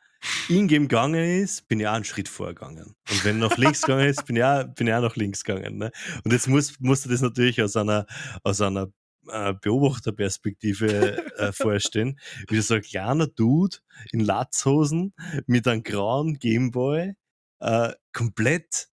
in-game 0.49 0.87
gegangen 0.87 1.41
ist, 1.41 1.67
bin 1.67 1.79
ich 1.79 1.87
auch 1.87 1.93
einen 1.93 2.03
Schritt 2.03 2.29
vorgegangen. 2.29 2.95
Und 3.09 3.25
wenn 3.25 3.39
nach 3.39 3.57
links 3.57 3.81
gegangen 3.81 4.07
ist, 4.07 4.25
bin 4.25 4.35
ich 4.35 4.43
auch, 4.43 4.63
bin 4.63 4.87
ich 4.87 4.93
auch 4.93 5.01
nach 5.01 5.15
links 5.15 5.43
gegangen. 5.43 5.77
Ne? 5.77 5.91
Und 6.23 6.31
jetzt 6.31 6.47
muss, 6.47 6.79
musst 6.79 7.05
du 7.05 7.09
das 7.09 7.21
natürlich 7.21 7.61
aus 7.61 7.75
einer, 7.75 8.05
aus 8.43 8.61
einer 8.61 8.91
äh, 9.29 9.53
Beobachterperspektive 9.53 11.37
äh, 11.37 11.51
vorstellen, 11.51 12.19
wie 12.49 12.61
so 12.61 12.75
ein 12.75 12.81
kleiner 12.81 13.27
Dude 13.27 13.77
in 14.11 14.19
Latzhosen 14.19 15.13
mit 15.45 15.67
einem 15.67 15.83
grauen 15.83 16.39
Gameboy 16.39 17.13
äh, 17.59 17.93
komplett, 18.11 18.89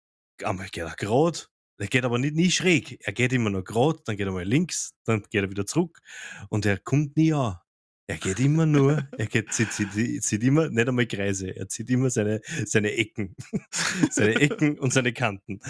einmal 0.42 0.68
geht 0.68 0.84
er 0.84 0.96
gerade, 0.96 1.40
er 1.78 1.88
geht 1.88 2.04
aber 2.04 2.18
nicht 2.18 2.34
nie 2.34 2.50
schräg. 2.50 2.98
Er 3.06 3.12
geht 3.12 3.32
immer 3.32 3.50
noch 3.50 3.62
gerade, 3.62 4.00
dann 4.04 4.16
geht 4.16 4.26
er 4.26 4.32
mal 4.32 4.44
links, 4.44 4.94
dann 5.04 5.22
geht 5.22 5.44
er 5.44 5.50
wieder 5.50 5.66
zurück 5.66 6.00
und 6.48 6.64
er 6.64 6.78
kommt 6.78 7.16
nie 7.16 7.34
an. 7.34 7.58
Er 8.08 8.18
geht 8.18 8.38
immer 8.38 8.66
nur, 8.66 9.08
er 9.18 9.26
geht, 9.26 9.52
zieht, 9.52 9.72
zieht, 9.72 10.22
zieht 10.22 10.42
immer, 10.44 10.68
nicht 10.68 10.88
einmal 10.88 11.06
Kreise, 11.06 11.50
er 11.56 11.68
zieht 11.68 11.90
immer 11.90 12.08
seine, 12.08 12.40
seine 12.64 12.92
Ecken. 12.92 13.34
seine 14.10 14.36
Ecken 14.36 14.78
und 14.78 14.92
seine 14.92 15.12
Kanten. 15.12 15.60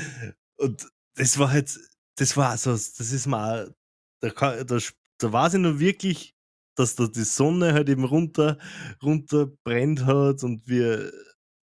Und 0.56 0.86
das 1.14 1.38
war 1.38 1.50
halt, 1.50 1.78
das 2.16 2.36
war 2.36 2.58
so, 2.58 2.72
das 2.72 3.00
ist 3.00 3.26
mal, 3.26 3.74
da, 4.20 4.30
da, 4.64 4.78
da 5.18 5.32
weiß 5.32 5.54
ich 5.54 5.60
nur 5.60 5.80
wirklich, 5.80 6.34
dass 6.74 6.94
da 6.94 7.06
die 7.06 7.24
Sonne 7.24 7.72
halt 7.72 7.88
eben 7.88 8.04
runter, 8.04 8.58
runter 9.02 9.46
brennt 9.64 10.04
hat 10.04 10.44
und 10.44 10.68
wir, 10.68 11.10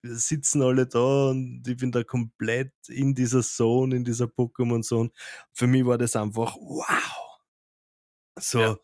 wir 0.01 0.15
sitzen 0.15 0.63
alle 0.63 0.87
da 0.87 1.29
und 1.29 1.67
ich 1.67 1.77
bin 1.77 1.91
da 1.91 2.03
komplett 2.03 2.73
in 2.87 3.13
dieser 3.13 3.43
Zone, 3.43 3.95
in 3.95 4.03
dieser 4.03 4.25
Pokémon-Zone. 4.25 5.11
Für 5.53 5.67
mich 5.67 5.85
war 5.85 5.99
das 5.99 6.15
einfach 6.15 6.55
wow. 6.55 7.39
Ja. 8.53 8.75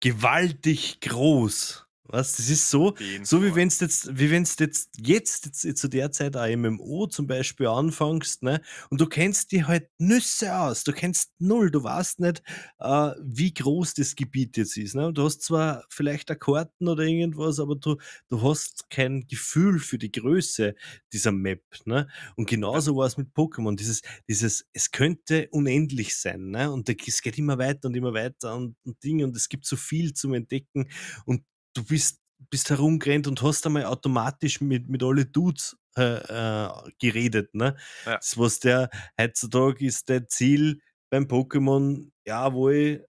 Gewaltig 0.00 1.00
groß. 1.00 1.86
Was? 2.12 2.36
Das 2.36 2.48
ist 2.50 2.68
so, 2.68 2.94
so 3.22 3.42
wie 3.42 3.54
wenn 3.54 3.68
du 3.68 3.74
jetzt, 3.80 4.18
wie 4.18 4.30
wenn 4.30 4.44
jetzt, 4.44 4.98
jetzt, 4.98 5.64
jetzt 5.64 5.80
zu 5.80 5.88
der 5.88 6.10
Zeit 6.10 6.36
ein 6.36 6.60
MMO 6.60 7.06
zum 7.06 7.26
Beispiel 7.26 7.68
anfängst, 7.68 8.42
ne? 8.42 8.60
Und 8.90 9.00
du 9.00 9.06
kennst 9.06 9.52
dir 9.52 9.68
halt 9.68 9.88
Nüsse 9.98 10.56
aus. 10.56 10.82
Du 10.82 10.92
kennst 10.92 11.32
null. 11.38 11.70
Du 11.70 11.84
weißt 11.84 12.20
nicht, 12.20 12.42
äh, 12.78 13.12
wie 13.22 13.54
groß 13.54 13.94
das 13.94 14.16
Gebiet 14.16 14.56
jetzt 14.56 14.76
ist. 14.76 14.94
Ne? 14.94 15.06
Und 15.06 15.18
du 15.18 15.24
hast 15.24 15.42
zwar 15.42 15.84
vielleicht 15.88 16.28
Karten 16.40 16.88
oder 16.88 17.04
irgendwas, 17.04 17.60
aber 17.60 17.76
du, 17.76 17.96
du 18.28 18.42
hast 18.42 18.90
kein 18.90 19.26
Gefühl 19.26 19.78
für 19.78 19.98
die 19.98 20.10
Größe 20.10 20.74
dieser 21.12 21.32
Map. 21.32 21.62
Ne? 21.84 22.08
Und 22.36 22.48
genauso 22.48 22.96
war 22.96 23.06
es 23.06 23.16
mit 23.16 23.28
Pokémon. 23.34 23.76
Dieses, 23.76 24.02
dieses, 24.28 24.66
es 24.72 24.90
könnte 24.90 25.48
unendlich 25.52 26.16
sein. 26.16 26.50
Ne? 26.50 26.70
Und 26.70 26.88
es 26.88 27.22
geht 27.22 27.38
immer 27.38 27.58
weiter 27.58 27.88
und 27.88 27.96
immer 27.96 28.14
weiter 28.14 28.56
und, 28.56 28.76
und 28.84 29.02
Dinge 29.04 29.24
und 29.24 29.36
es 29.36 29.48
gibt 29.48 29.66
so 29.66 29.76
viel 29.76 30.12
zum 30.14 30.34
Entdecken. 30.34 30.88
Und 31.24 31.42
du 31.74 31.84
bist 31.84 32.20
bist 32.50 32.70
herumgerannt 32.70 33.26
und 33.26 33.42
hast 33.42 33.66
einmal 33.66 33.84
automatisch 33.84 34.60
mit 34.60 34.88
mit 34.88 35.02
alle 35.02 35.26
Dudes, 35.26 35.76
äh, 35.96 36.02
äh, 36.02 36.68
geredet, 36.98 37.54
ne? 37.54 37.76
ja. 38.06 38.20
Das 38.20 38.38
was 38.38 38.60
der 38.60 38.90
heutzutage 39.20 39.84
ist 39.86 40.08
dein 40.10 40.28
Ziel 40.28 40.80
beim 41.10 41.24
Pokémon, 41.24 42.10
jawohl, 42.26 43.06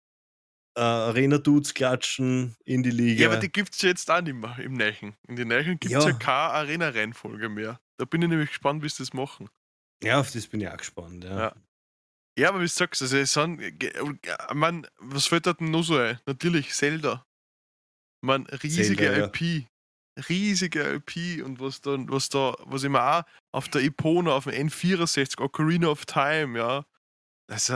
äh, 0.77 0.81
Arena-Dudes 0.81 1.73
klatschen 1.73 2.55
in 2.65 2.83
die 2.83 2.91
Ja, 3.15 3.27
aber 3.27 3.37
die 3.37 3.47
Liga. 3.47 3.51
gibt's 3.51 3.81
ja 3.81 3.89
jetzt 3.89 4.09
auch 4.11 4.21
nicht 4.21 4.33
mehr 4.35 4.57
im 4.59 4.73
Neuen. 4.73 5.15
In 5.27 5.35
den 5.35 5.47
Neuen 5.49 5.79
gibt's 5.79 6.03
ja 6.05 6.11
Ja, 6.11 6.13
keine 6.13 6.53
Arena-Reihenfolge 6.53 7.49
mehr. 7.49 7.79
Da 7.97 8.05
bin 8.05 8.21
ich 8.21 8.29
nämlich 8.29 8.49
gespannt, 8.49 8.83
wie 8.83 8.89
sie 8.89 8.99
das 9.03 9.13
machen. 9.13 9.49
ja, 10.03 10.19
auf 10.19 10.31
das 10.31 10.47
bin 10.47 10.61
ich 10.61 10.67
auch 10.69 10.77
gespannt, 10.77 11.23
ja. 11.23 11.39
Ja. 11.39 11.55
Ja, 12.39 12.49
aber 12.49 12.59
wie 12.59 12.65
du 12.65 12.69
sagst, 12.69 13.01
also 13.01 13.17
es 13.17 13.33
sind, 13.33 13.57
ge- 13.79 13.91
äh, 13.93 14.53
man, 14.55 14.87
was 14.99 15.27
fällt 15.27 15.47
da 15.47 15.53
denn 15.53 15.71
noch 15.71 15.83
so 15.83 15.97
ein? 15.97 16.19
Natürlich 16.27 16.73
Zelda. 16.73 17.25
Man, 18.23 18.45
riesige 18.47 19.03
Zelda, 19.03 19.17
ja. 19.17 19.25
IP. 19.25 19.67
Riesige 20.29 20.93
IP 20.95 21.43
und 21.43 21.59
was 21.59 21.81
dann, 21.81 22.09
was 22.11 22.29
da, 22.29 22.55
was 22.65 22.83
ich 22.83 22.89
mir 22.89 23.01
auch 23.01 23.23
auf 23.53 23.69
der 23.69 23.81
Epona, 23.81 24.31
auf 24.31 24.43
dem 24.43 24.67
N64, 24.67 25.39
Ocarina 25.39 25.87
of 25.87 26.05
Time, 26.05 26.57
ja. 26.57 26.85
Also, 27.49 27.73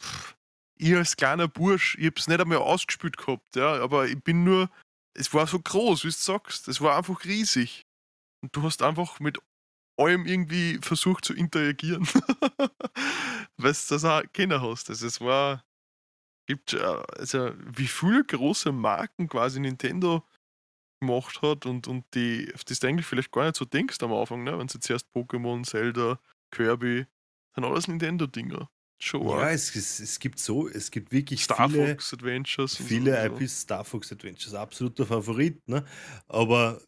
pff, 0.00 0.36
ich 0.78 0.94
als 0.94 1.16
kleiner 1.16 1.48
Bursch, 1.48 1.96
ich 1.98 2.06
hab's 2.06 2.28
nicht 2.28 2.40
einmal 2.40 2.58
ausgespielt 2.58 3.16
gehabt, 3.16 3.56
ja, 3.56 3.74
aber 3.82 4.06
ich 4.06 4.22
bin 4.22 4.44
nur, 4.44 4.70
es 5.14 5.32
war 5.34 5.46
so 5.46 5.58
groß, 5.58 6.04
wie 6.04 6.08
du 6.08 6.14
sagst, 6.14 6.68
es 6.68 6.80
war 6.80 6.96
einfach 6.96 7.24
riesig. 7.24 7.82
Und 8.42 8.54
du 8.54 8.62
hast 8.62 8.82
einfach 8.82 9.18
mit 9.18 9.38
allem 9.98 10.26
irgendwie 10.26 10.78
versucht 10.80 11.24
zu 11.24 11.34
interagieren, 11.34 12.06
weil 13.56 13.72
du 13.72 13.78
das 13.88 14.04
auch 14.04 14.22
kennen 14.32 14.60
hast. 14.62 14.90
Also 14.90 15.06
es 15.06 15.20
war, 15.20 15.64
gibt, 16.48 16.72
äh, 16.72 16.78
also 17.16 17.52
wie 17.64 17.86
viele 17.86 18.24
große 18.24 18.72
Marken 18.72 19.28
quasi 19.28 19.60
Nintendo 19.60 20.24
gemacht 21.00 21.42
hat 21.42 21.66
und, 21.66 21.86
und 21.86 22.04
die, 22.14 22.50
auf 22.54 22.64
das 22.64 22.80
du 22.80 22.88
eigentlich 22.88 23.06
vielleicht 23.06 23.30
gar 23.30 23.44
nicht 23.44 23.56
so 23.56 23.64
denkst 23.64 24.02
am 24.02 24.12
Anfang, 24.12 24.42
ne? 24.42 24.58
wenn 24.58 24.66
du 24.66 24.80
zuerst 24.80 25.06
Pokémon, 25.14 25.64
Zelda, 25.64 26.18
Kirby, 26.50 27.06
sind 27.54 27.64
alles 27.64 27.86
Nintendo-Dinger. 27.86 28.68
Schon 29.00 29.28
Ja, 29.28 29.52
es 29.52 29.76
es 29.76 30.00
es 30.00 30.18
gibt 30.18 30.40
so 30.40 30.66
es 30.66 30.90
gibt 30.90 31.12
wirklich 31.12 31.44
Star 31.44 31.68
viele 31.68 31.88
Fox 31.90 32.12
Adventures 32.12 32.76
Viele 32.76 33.12
sowieso. 33.16 33.40
IPs, 33.40 33.60
Star 33.60 33.84
Fox 33.84 34.10
Adventures, 34.10 34.54
absoluter 34.54 35.06
Favorit, 35.06 35.60
ne? 35.68 35.84
Aber 36.26 36.80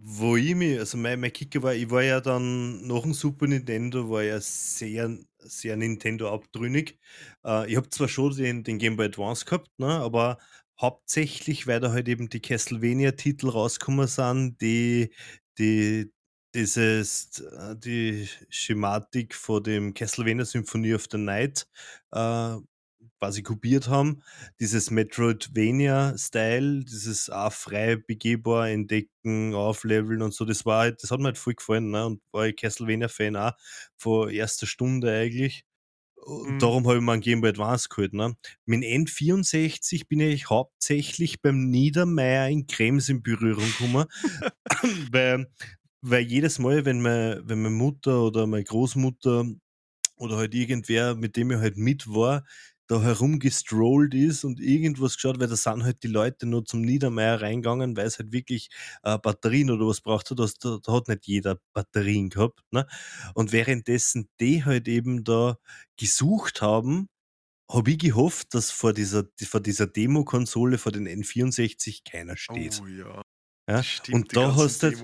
wo 0.00 0.36
ich 0.36 0.54
mich, 0.54 0.78
also 0.78 0.96
mein, 0.96 1.20
mein 1.20 1.32
Kicker 1.32 1.62
war, 1.62 1.74
ich 1.74 1.90
war 1.90 2.02
ja 2.02 2.20
dann 2.20 2.86
nach 2.86 3.02
dem 3.02 3.12
Super 3.12 3.48
Nintendo, 3.48 4.08
war 4.08 4.22
ja 4.22 4.40
sehr, 4.40 5.18
sehr 5.38 5.76
Nintendo 5.76 6.32
abtrünnig. 6.32 6.98
Äh, 7.44 7.70
ich 7.70 7.76
habe 7.76 7.88
zwar 7.90 8.08
schon 8.08 8.34
den, 8.36 8.64
den 8.64 8.78
Game 8.78 8.96
Boy 8.96 9.06
Advance 9.06 9.44
gehabt, 9.44 9.70
ne? 9.78 9.88
Aber 9.88 10.38
hauptsächlich, 10.80 11.66
weil 11.66 11.80
da 11.80 11.92
halt 11.92 12.08
eben 12.08 12.28
die 12.28 12.40
Castlevania-Titel 12.40 13.48
rausgekommen 13.48 14.06
sind, 14.06 14.60
die, 14.60 15.12
die 15.58 16.12
dieses, 16.54 17.40
äh, 17.40 17.76
die 17.76 18.28
Schematik 18.48 19.34
von 19.34 19.62
dem 19.62 19.94
Castlevania 19.94 20.44
Symphony 20.44 20.94
of 20.94 21.06
the 21.10 21.18
Night 21.18 21.66
äh, 22.12 22.56
quasi 23.18 23.42
kopiert 23.42 23.88
haben 23.88 24.22
dieses 24.60 24.90
Metroidvania-Style, 24.90 26.84
dieses 26.84 27.30
auch 27.30 27.52
frei 27.52 27.96
begehbar 27.96 28.68
entdecken, 28.70 29.54
aufleveln 29.54 30.22
und 30.22 30.34
so, 30.34 30.44
das 30.44 30.66
war 30.66 30.80
halt 30.82 31.02
das 31.02 31.10
hat 31.10 31.20
mir 31.20 31.26
halt 31.26 31.38
voll 31.38 31.54
gefallen, 31.54 31.90
ne, 31.90 32.06
und 32.06 32.22
war 32.32 32.46
ich 32.48 32.56
Castlevania-Fan 32.56 33.36
auch 33.36 33.52
von 33.96 34.30
erster 34.30 34.66
Stunde 34.66 35.12
eigentlich. 35.12 35.64
Und 36.16 36.60
Mhm. 36.60 36.62
darum 36.62 36.86
habe 36.88 36.98
ich 36.98 37.02
mir 37.04 37.12
'n 37.14 37.20
Game 37.22 37.40
Boy 37.42 37.50
Advance 37.50 37.88
geholt, 37.90 38.12
ne? 38.14 38.36
Mit 38.66 38.82
dem 38.84 39.06
N64 39.06 40.08
bin 40.08 40.20
ich 40.20 40.50
hauptsächlich 40.50 41.42
beim 41.42 41.70
Niedermeyer 41.70 42.48
in 42.50 42.66
Krems 42.68 43.08
in 43.10 43.22
Berührung 43.22 43.72
gekommen, 43.72 44.06
weil 45.12 45.48
weil 46.02 46.22
jedes 46.24 46.58
Mal, 46.60 46.84
wenn 46.86 47.00
mei 47.02 47.38
wenn 47.44 47.62
meine 47.62 47.74
Mutter 47.76 48.22
oder 48.24 48.46
meine 48.48 48.64
Großmutter 48.64 49.46
oder 50.16 50.36
halt 50.38 50.54
irgendwer, 50.54 51.14
mit 51.16 51.36
dem 51.36 51.50
ich 51.52 51.58
halt 51.58 51.76
mit 51.78 52.08
war, 52.08 52.44
da 52.88 53.02
herumgestrollt 53.02 54.14
ist 54.14 54.44
und 54.44 54.60
irgendwas 54.60 55.14
geschaut, 55.16 55.38
weil 55.40 55.48
da 55.48 55.56
sind 55.56 55.84
halt 55.84 56.02
die 56.02 56.08
Leute 56.08 56.46
nur 56.46 56.64
zum 56.64 56.80
Niedermeyer 56.82 57.40
reingegangen, 57.42 57.96
weil 57.96 58.06
es 58.06 58.18
halt 58.18 58.32
wirklich, 58.32 58.70
äh, 59.02 59.18
Batterien 59.18 59.70
oder 59.70 59.86
was 59.86 60.00
braucht 60.00 60.30
hat. 60.30 60.38
Da 60.38 60.46
da 60.82 60.92
hat 60.92 61.08
nicht 61.08 61.26
jeder 61.26 61.58
Batterien 61.74 62.30
gehabt, 62.30 62.62
ne? 62.72 62.86
Und 63.34 63.52
währenddessen 63.52 64.28
die 64.40 64.64
halt 64.64 64.88
eben 64.88 65.24
da 65.24 65.58
gesucht 65.98 66.62
haben, 66.62 67.08
habe 67.70 67.90
ich 67.92 67.98
gehofft, 67.98 68.54
dass 68.54 68.70
vor 68.70 68.92
dieser 68.94 69.24
vor 69.44 69.60
dieser 69.60 69.86
Demokonsole, 69.86 70.78
vor 70.78 70.92
den 70.92 71.06
N64 71.08 72.02
keiner 72.10 72.36
steht, 72.36 72.82
Oh 72.82 72.86
ja, 72.86 73.22
ja? 73.68 73.82
stimmt, 73.82 74.32
Und 74.32 74.36
da 74.36 74.56
hast 74.56 74.82
du 74.82 74.86
halt. 74.88 74.98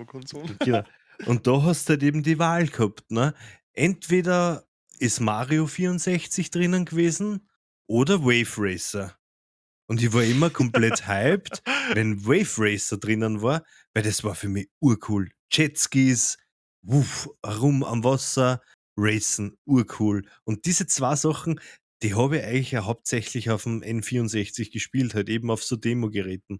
Genau. 0.62 0.82
Und 1.26 1.47
da 1.47 1.62
hast 1.62 1.89
du 1.89 1.93
halt 1.93 2.03
eben 2.03 2.22
die 2.22 2.39
Wahl 2.39 2.66
gehabt, 2.68 3.11
ne? 3.11 3.35
Entweder 3.72 4.66
ist 4.99 5.20
Mario 5.20 5.66
64 5.66 6.51
drinnen 6.51 6.85
gewesen 6.85 7.49
oder 7.87 8.22
Wave 8.22 8.53
Racer. 8.59 9.16
Und 9.87 10.03
ich 10.03 10.12
war 10.12 10.22
immer 10.24 10.51
komplett 10.51 11.07
hyped, 11.09 11.62
wenn 11.93 12.24
Wave 12.26 12.55
Racer 12.59 12.97
drinnen 12.97 13.43
war, 13.43 13.64
weil 13.95 14.03
das 14.03 14.24
war 14.24 14.35
für 14.35 14.49
mich 14.49 14.68
urcool. 14.80 15.30
Jetskis, 15.53 16.39
wuff, 16.82 17.28
rum 17.47 17.85
am 17.85 18.03
Wasser, 18.05 18.62
racen, 18.97 19.57
urcool. 19.66 20.24
Und 20.45 20.64
diese 20.66 20.87
zwei 20.87 21.16
Sachen, 21.16 21.61
die 22.03 22.14
habe 22.14 22.39
ich 22.39 22.45
eigentlich 22.45 22.70
ja 22.72 22.85
hauptsächlich 22.85 23.51
auf 23.51 23.64
dem 23.64 23.82
N64 23.82 24.72
gespielt, 24.72 25.14
halt 25.14 25.28
eben 25.28 25.51
auf 25.51 25.62
so 25.64 25.76
Demo-Geräten. 25.76 26.59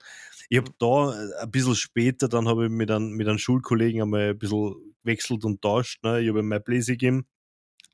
Ich 0.49 0.59
habe 0.59 0.73
da 0.79 1.13
äh, 1.15 1.43
ein 1.43 1.51
bisschen 1.51 1.75
später, 1.77 2.29
dann 2.29 2.49
habe 2.49 2.67
ich 2.67 2.71
mit 2.71 2.91
einem, 2.91 3.13
mit 3.13 3.29
einem 3.29 3.39
Schulkollegen 3.39 4.03
einmal 4.03 4.31
ein 4.31 4.39
bisschen 4.39 4.75
gewechselt 5.03 5.45
und 5.45 5.63
tauscht. 5.63 6.03
Ne? 6.05 6.21
Ich 6.23 6.29
habe 6.29 6.41
ihm 6.41 6.49
mein 6.49 6.63
Blaze 6.63 6.93
gegeben. 6.93 7.27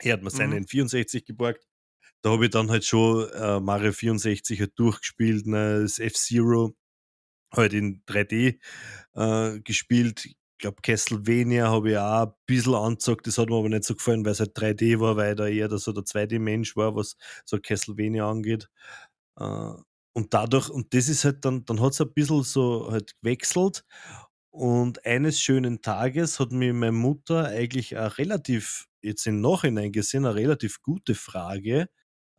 Er 0.01 0.15
hat 0.15 0.23
mir 0.23 0.31
Mhm. 0.31 0.37
seinen 0.37 0.65
N64 0.67 1.25
geborgt. 1.27 1.67
Da 2.23 2.31
habe 2.31 2.45
ich 2.47 2.51
dann 2.51 2.71
halt 2.71 2.85
schon 2.85 3.29
äh, 3.31 3.61
Mario 3.61 3.93
64 3.93 4.61
halt 4.61 4.79
durchgespielt, 4.79 5.47
ne? 5.47 5.81
das 5.83 5.99
F-Zero 5.99 6.75
halt 7.55 7.73
in 7.75 8.03
3D 8.07 8.61
äh, 9.15 9.61
gespielt. 9.61 10.27
Ich 10.27 10.37
glaube, 10.59 10.83
Castlevania 10.83 11.69
habe 11.71 11.93
ich 11.93 11.99
auch 11.99 12.27
ein 12.29 12.33
bisschen 12.47 12.75
angezogen, 12.75 13.23
das 13.25 13.39
hat 13.39 13.49
mir 13.49 13.57
aber 13.57 13.69
nicht 13.71 13.85
so 13.85 13.95
gefallen, 13.95 14.25
weil 14.25 14.33
es 14.33 14.41
halt 14.41 14.55
3D 14.55 15.01
war, 15.01 15.17
weil 15.17 15.35
da 15.35 15.47
eher 15.49 15.69
da 15.69 15.79
so 15.79 15.93
der 15.93 16.05
2D-Mensch 16.05 16.77
war, 16.77 16.95
was 16.97 17.17
so 17.47 17.59
Castlevania 17.61 18.29
angeht. 18.31 18.69
Äh, 19.39 19.73
und 20.15 20.35
dadurch, 20.35 20.69
und 20.71 20.93
das 20.95 21.09
ist 21.09 21.25
halt 21.25 21.45
dann, 21.45 21.65
dann 21.65 21.81
hat 21.81 21.93
es 21.93 22.01
ein 22.01 22.13
bisschen 22.13 22.43
so 22.43 22.91
halt 22.91 23.15
gewechselt. 23.23 23.85
Und 24.51 25.05
eines 25.07 25.41
schönen 25.41 25.81
Tages 25.83 26.41
hat 26.41 26.51
mir 26.53 26.75
meine 26.75 26.93
Mutter 26.93 27.47
eigentlich 27.47 27.97
eine 27.97 28.19
relativ, 28.19 28.89
jetzt 29.03 29.27
im 29.27 29.41
Nachhinein 29.41 29.93
gesehen, 29.93 30.27
eine 30.27 30.35
relativ 30.35 30.83
gute 30.83 31.15
Frage 31.15 31.89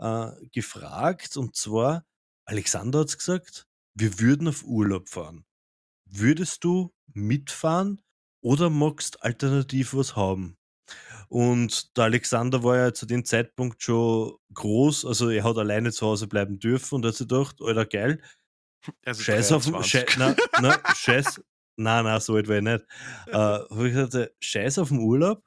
äh, 0.02 0.32
gefragt. 0.52 1.38
Und 1.38 1.56
zwar, 1.56 2.06
Alexander 2.45 2.99
hat 3.02 3.18
gesagt, 3.18 3.68
wir 3.95 4.20
würden 4.20 4.47
auf 4.49 4.64
Urlaub 4.64 5.10
fahren. 5.10 5.45
Würdest 6.06 6.64
du 6.64 6.93
mitfahren 7.14 8.02
oder 8.41 8.70
magst 8.70 9.24
alternativ 9.24 9.93
was 9.93 10.16
haben? 10.16 10.58
Und 11.30 11.95
der 11.97 12.06
Alexander 12.06 12.64
war 12.64 12.78
ja 12.78 12.93
zu 12.93 13.06
dem 13.06 13.24
Zeitpunkt 13.24 13.82
schon 13.82 14.36
groß, 14.54 15.06
also 15.06 15.30
er 15.30 15.45
hat 15.45 15.58
alleine 15.58 15.91
zu 15.93 16.06
Hause 16.06 16.28
bleiben 16.28 16.60
dürfen 16.60 16.95
und 16.95 17.06
hat 17.06 17.16
sich 17.16 17.28
gedacht, 17.28 17.62
Alter 17.62 17.86
geil, 17.86 18.22
Also 19.06 19.24
scheiß 19.24 19.52
auf 19.52 19.66
23. 19.66 20.18
na 20.18 20.36
na, 20.62 20.95
scheiß 20.95 21.41
na, 21.78 22.04
na, 22.04 22.20
so 22.20 22.38
ich 22.38 22.47
nicht. 22.47 22.86
Äh, 23.28 23.60
ich 23.88 23.93
gesagt, 23.93 24.34
scheiß 24.41 24.80
auf 24.80 24.89
den 24.89 24.99
Urlaub 24.99 25.43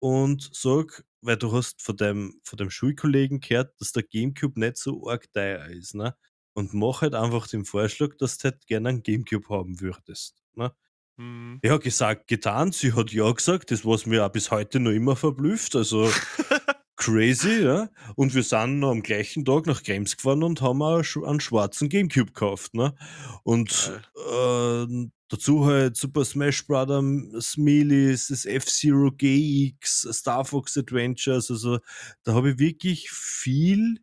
und 0.00 0.50
sag, 0.52 1.05
weil 1.22 1.36
du 1.36 1.52
hast 1.52 1.82
von 1.82 1.96
deinem 1.96 2.40
von 2.44 2.56
deinem 2.58 2.70
Schulkollegen 2.70 3.40
gehört, 3.40 3.74
dass 3.80 3.92
der 3.92 4.02
Gamecube 4.04 4.58
nicht 4.60 4.76
so 4.78 5.08
arg 5.08 5.32
teuer 5.32 5.66
ist, 5.66 5.94
ne? 5.94 6.16
Und 6.54 6.72
mach 6.74 7.02
halt 7.02 7.14
einfach 7.14 7.46
den 7.48 7.64
Vorschlag, 7.64 8.16
dass 8.18 8.38
du 8.38 8.44
halt 8.50 8.66
gerne 8.66 8.88
einen 8.90 9.02
Gamecube 9.02 9.48
haben 9.50 9.80
würdest, 9.80 10.42
ne? 10.54 10.72
Mhm. 11.16 11.62
Ja, 11.64 11.78
gesagt, 11.78 12.28
getan. 12.28 12.72
Sie 12.72 12.92
hat 12.92 13.12
ja 13.12 13.30
gesagt, 13.32 13.70
das 13.70 13.84
was 13.84 14.06
mir 14.06 14.24
auch 14.26 14.30
bis 14.32 14.50
heute 14.50 14.78
noch 14.80 14.90
immer 14.92 15.16
verblüfft. 15.16 15.74
Also, 15.76 16.10
crazy, 16.96 17.62
ja. 17.64 17.88
Und 18.14 18.34
wir 18.34 18.42
sind 18.42 18.80
noch 18.80 18.90
am 18.90 19.02
gleichen 19.02 19.44
Tag 19.44 19.66
nach 19.66 19.82
Krems 19.82 20.16
gefahren 20.16 20.42
und 20.42 20.60
haben 20.60 20.82
auch 20.82 21.02
einen 21.26 21.40
schwarzen 21.40 21.88
Gamecube 21.88 22.32
gekauft, 22.32 22.74
ne? 22.74 22.94
Und 23.44 23.92
äh, 24.32 24.86
dazu 25.28 25.66
halt 25.66 25.96
Super 25.96 26.24
Smash 26.24 26.66
Bros. 26.66 27.56
Melee, 27.56 28.12
das 28.12 28.44
F-Zero 28.44 29.12
GX, 29.12 30.08
Star 30.12 30.44
Fox 30.44 30.76
Adventures, 30.76 31.50
also 31.50 31.78
da 32.24 32.34
habe 32.34 32.52
ich 32.52 32.58
wirklich 32.58 33.10
viel 33.10 34.00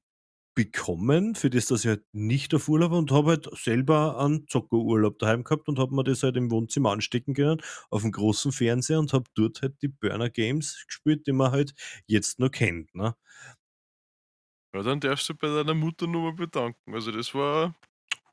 bekommen, 0.55 1.35
für 1.35 1.49
das, 1.49 1.65
dass 1.67 1.83
ich 1.83 1.89
halt 1.89 2.03
nicht 2.13 2.53
auf 2.53 2.69
Urlaub 2.69 2.91
war 2.91 2.99
und 2.99 3.11
habe 3.11 3.31
halt 3.31 3.49
selber 3.57 4.19
einen 4.19 4.47
Zockerurlaub 4.47 5.17
daheim 5.19 5.43
gehabt 5.43 5.67
und 5.67 5.79
habe 5.79 5.95
mir 5.95 6.03
das 6.03 6.23
halt 6.23 6.37
im 6.37 6.51
Wohnzimmer 6.51 6.91
anstecken 6.91 7.33
können, 7.33 7.61
auf 7.89 8.01
dem 8.01 8.11
großen 8.11 8.51
Fernseher 8.51 8.99
und 8.99 9.13
habe 9.13 9.25
dort 9.35 9.61
halt 9.61 9.81
die 9.81 9.87
Burner 9.87 10.29
Games 10.29 10.83
gespielt, 10.85 11.27
die 11.27 11.31
man 11.31 11.51
halt 11.51 11.73
jetzt 12.05 12.39
noch 12.39 12.49
kennt, 12.49 12.93
ne? 12.93 13.15
Ja, 14.75 14.81
dann 14.81 14.99
darfst 14.99 15.29
du 15.29 15.35
bei 15.35 15.47
deiner 15.47 15.75
Mutter 15.75 16.07
nur 16.07 16.31
mal 16.31 16.33
bedanken. 16.33 16.93
Also 16.93 17.11
das 17.11 17.33
war 17.35 17.75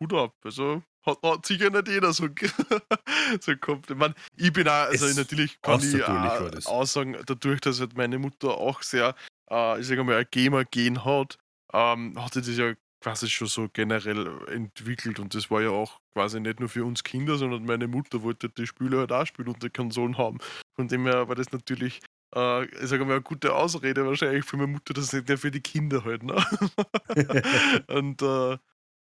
Hut 0.00 0.14
ab. 0.14 0.34
Also 0.42 0.82
hat, 1.02 1.18
hat 1.22 1.46
sicher 1.46 1.70
nicht 1.70 1.88
jeder 1.88 2.12
so, 2.12 2.28
so 3.40 3.52
gehabt. 3.56 3.90
Ich, 4.36 4.52
bin 4.52 4.68
auch, 4.68 4.72
also 4.72 5.06
Es 5.06 5.16
natürlich 5.16 5.60
kann 5.60 5.80
ich 5.80 6.02
auch 6.02 6.66
aussagen, 6.66 7.16
dadurch, 7.26 7.60
dass 7.60 7.80
halt 7.80 7.96
meine 7.96 8.18
Mutter 8.18 8.56
auch 8.56 8.82
sehr, 8.82 9.14
äh, 9.50 9.80
ich 9.80 9.86
sage 9.86 10.04
mal, 10.04 10.16
ein 10.16 10.26
Gamer-Gen 10.30 11.04
hat, 11.04 11.38
ähm, 11.72 12.14
hat 12.22 12.34
sie 12.34 12.40
das 12.40 12.56
ja 12.56 12.74
quasi 13.00 13.28
schon 13.28 13.48
so 13.48 13.68
generell 13.72 14.28
entwickelt 14.48 15.18
und 15.18 15.34
das 15.34 15.50
war 15.50 15.62
ja 15.62 15.70
auch 15.70 16.00
quasi 16.12 16.38
nicht 16.38 16.60
nur 16.60 16.68
für 16.68 16.84
uns 16.84 17.02
Kinder, 17.02 17.38
sondern 17.38 17.64
meine 17.64 17.88
Mutter 17.88 18.22
wollte 18.22 18.48
die 18.50 18.66
Spiele 18.66 18.98
halt 18.98 19.12
auch 19.12 19.26
spielen 19.26 19.48
und 19.48 19.62
die 19.62 19.70
Konsolen 19.70 20.18
haben. 20.18 20.38
Von 20.76 20.88
dem 20.88 21.06
her 21.06 21.28
war 21.28 21.34
das 21.34 21.50
natürlich, 21.50 22.00
äh, 22.34 22.66
ich 22.66 22.88
sage 22.88 23.04
mal, 23.04 23.14
eine 23.14 23.22
gute 23.22 23.54
Ausrede 23.54 24.06
wahrscheinlich 24.06 24.44
für 24.44 24.58
meine 24.58 24.72
Mutter, 24.72 24.92
das 24.92 25.04
ist 25.04 25.12
nicht 25.14 25.28
nur 25.28 25.38
für 25.38 25.50
die 25.50 25.62
Kinder 25.62 26.04
halt, 26.04 26.22
ne? 26.22 26.36
und 27.88 28.20
äh, 28.20 28.58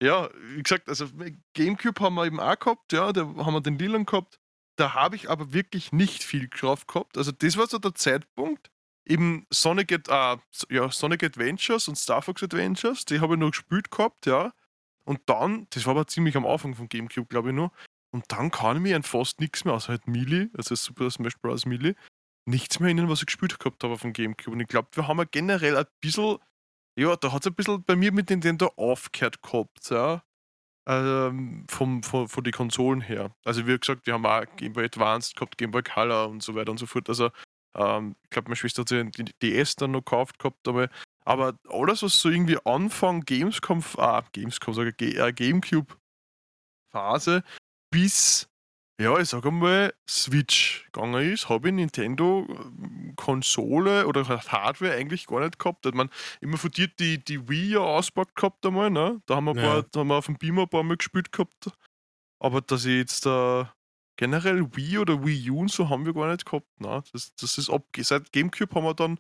ja, 0.03 0.31
wie 0.55 0.63
gesagt, 0.63 0.89
also 0.89 1.07
Gamecube 1.55 2.01
haben 2.01 2.15
wir 2.15 2.27
eben 2.27 2.41
auch 2.41 2.59
gehabt, 2.59 2.93
ja, 2.93 3.13
da 3.13 3.23
haben 3.23 3.55
wir 3.55 3.61
den 3.61 3.79
Lilan 3.79 4.07
gehabt. 4.07 4.39
Da 4.77 4.95
habe 4.95 5.15
ich 5.15 5.29
aber 5.29 5.53
wirklich 5.53 5.93
nicht 5.93 6.23
viel 6.23 6.49
drauf 6.49 6.87
gehabt. 6.87 7.19
Also 7.19 7.33
das 7.33 7.59
war 7.59 7.67
so 7.67 7.79
der 7.79 7.95
Zeitpunkt. 7.95 8.71
Eben 9.11 9.47
Sonic, 9.51 9.93
äh, 9.93 10.37
ja, 10.71 10.91
Sonic 10.91 11.25
Adventures 11.25 11.89
und 11.89 11.97
Star 11.97 12.23
Fox 12.23 12.43
Adventures, 12.43 13.05
die 13.05 13.21
habe 13.21 13.35
ich 13.35 13.41
noch 13.41 13.51
gespielt 13.51 13.91
gehabt, 13.91 14.27
ja. 14.27 14.53
Und 15.05 15.21
dann, 15.27 15.67
das 15.71 15.87
war 15.87 15.93
aber 15.93 16.07
ziemlich 16.07 16.37
am 16.37 16.47
Anfang 16.47 16.75
von 16.75 16.89
Gamecube, 16.89 17.27
glaube 17.27 17.49
ich 17.49 17.55
nur. 17.55 17.73
Und 18.13 18.25
dann 18.29 18.51
kann 18.51 18.77
ich 18.77 18.83
mich 18.83 18.95
an 18.95 19.03
fast 19.03 19.41
nichts 19.41 19.65
mehr, 19.65 19.75
außer 19.75 19.89
halt 19.89 20.07
Melee, 20.07 20.49
also 20.57 20.75
Super 20.75 21.11
Smash 21.11 21.37
Bros. 21.41 21.67
Melee, 21.67 21.95
nichts 22.45 22.81
mehr 22.81 22.89
erinnern, 22.89 23.09
was 23.09 23.21
ich 23.21 23.27
gespielt 23.27 23.59
gehabt 23.59 23.83
habe 23.83 23.99
vom 23.99 24.13
Gamecube. 24.13 24.53
Und 24.53 24.61
ich 24.61 24.69
glaube, 24.69 24.89
wir 24.95 25.09
haben 25.09 25.25
generell 25.31 25.77
ein 25.77 25.87
bisschen 26.01 26.39
ja, 26.97 27.17
da 27.17 27.33
hat 27.33 27.43
es 27.43 27.47
ein 27.47 27.55
bisschen 27.55 27.83
bei 27.85 27.97
mir 27.97 28.13
mit 28.13 28.31
Nintendo 28.31 28.73
aufgehört 28.77 29.43
gehabt, 29.43 29.91
ja. 29.91 30.23
Ähm, 30.87 31.67
vom, 31.71 32.03
von, 32.03 32.29
von 32.29 32.45
den 32.45 32.53
Konsolen 32.53 33.01
her. 33.01 33.35
Also 33.45 33.67
wie 33.67 33.79
gesagt, 33.79 34.07
wir 34.07 34.15
haben 34.15 34.27
auch 34.27 34.45
Game 34.57 34.73
Boy 34.73 34.85
Advanced 34.87 35.37
gehabt, 35.37 35.57
Game 35.59 35.71
Boy 35.71 35.83
Color 35.83 36.29
und 36.29 36.43
so 36.43 36.55
weiter 36.55 36.71
und 36.71 36.79
so 36.79 36.87
fort. 36.87 37.09
Also 37.09 37.31
ähm, 37.77 38.17
ich 38.25 38.31
glaube, 38.31 38.49
meine 38.49 38.57
Schwester 38.57 38.83
hat 38.83 38.89
sich 38.89 39.11
die 39.13 39.33
DS 39.41 39.77
dann 39.77 39.93
noch 39.93 40.01
gekauft 40.05 40.39
gehabt, 40.39 40.67
aber, 40.69 40.89
aber 41.25 41.55
alles, 41.69 42.03
was 42.03 42.21
so 42.21 42.29
irgendwie 42.31 42.59
Anfang 42.65 43.21
Gamescom, 43.23 43.83
ah, 43.99 44.23
Gamescom, 44.33 44.75
sage 44.75 44.95
ich, 45.01 45.17
äh, 45.19 45.33
Gamecube 45.33 45.95
Phase 46.93 47.43
bis, 47.93 48.49
ja, 49.01 49.19
ich 49.19 49.29
sage 49.29 49.51
mal, 49.51 49.95
Switch 50.09 50.87
gegangen 50.93 51.33
ist, 51.33 51.49
habe 51.49 51.69
ich 51.69 51.75
Nintendo 51.75 52.47
ähm, 52.49 53.15
Konsole 53.17 54.07
oder 54.07 54.27
Hardware 54.29 54.95
eigentlich 54.95 55.27
gar 55.27 55.41
nicht 55.41 55.59
gehabt. 55.59 55.87
Ich 55.87 55.95
meine, 55.95 56.11
immer 56.41 56.59
von 56.59 56.71
dir 56.71 56.89
die, 56.89 57.23
die 57.23 57.49
Wii 57.49 57.73
ja 57.75 57.81
ausgepackt 57.81 58.35
gehabt 58.37 58.67
einmal, 58.67 58.91
ne? 58.91 59.23
Da 59.27 59.37
haben 59.37 59.45
wir, 59.47 59.53
ein 59.53 59.57
Ja. 59.57 59.63
paar, 59.63 59.83
da 59.85 60.01
haben 60.01 60.09
wir 60.09 60.17
auf 60.17 60.27
dem 60.27 60.37
Beamer 60.39 60.63
ein 60.63 60.69
paar 60.69 60.83
Mal 60.83 60.97
gespielt 60.97 61.33
gehabt. 61.33 61.71
Aber 62.41 62.61
dass 62.61 62.85
ich 62.85 62.97
jetzt 62.97 63.27
da 63.27 63.73
generell 64.21 64.77
Wii 64.77 64.99
oder 64.99 65.25
Wii 65.25 65.51
U 65.51 65.61
und 65.61 65.71
so 65.73 65.89
haben 65.89 66.05
wir 66.05 66.13
gar 66.13 66.31
nicht 66.31 66.45
gehabt. 66.45 66.79
Ne? 66.79 67.03
Das, 67.13 67.35
das 67.37 67.57
ist 67.57 67.71
ab, 67.71 67.87
seit 67.99 68.31
Gamecube 68.33 68.75
haben 68.75 68.85
wir 68.85 68.93
dann 68.93 69.19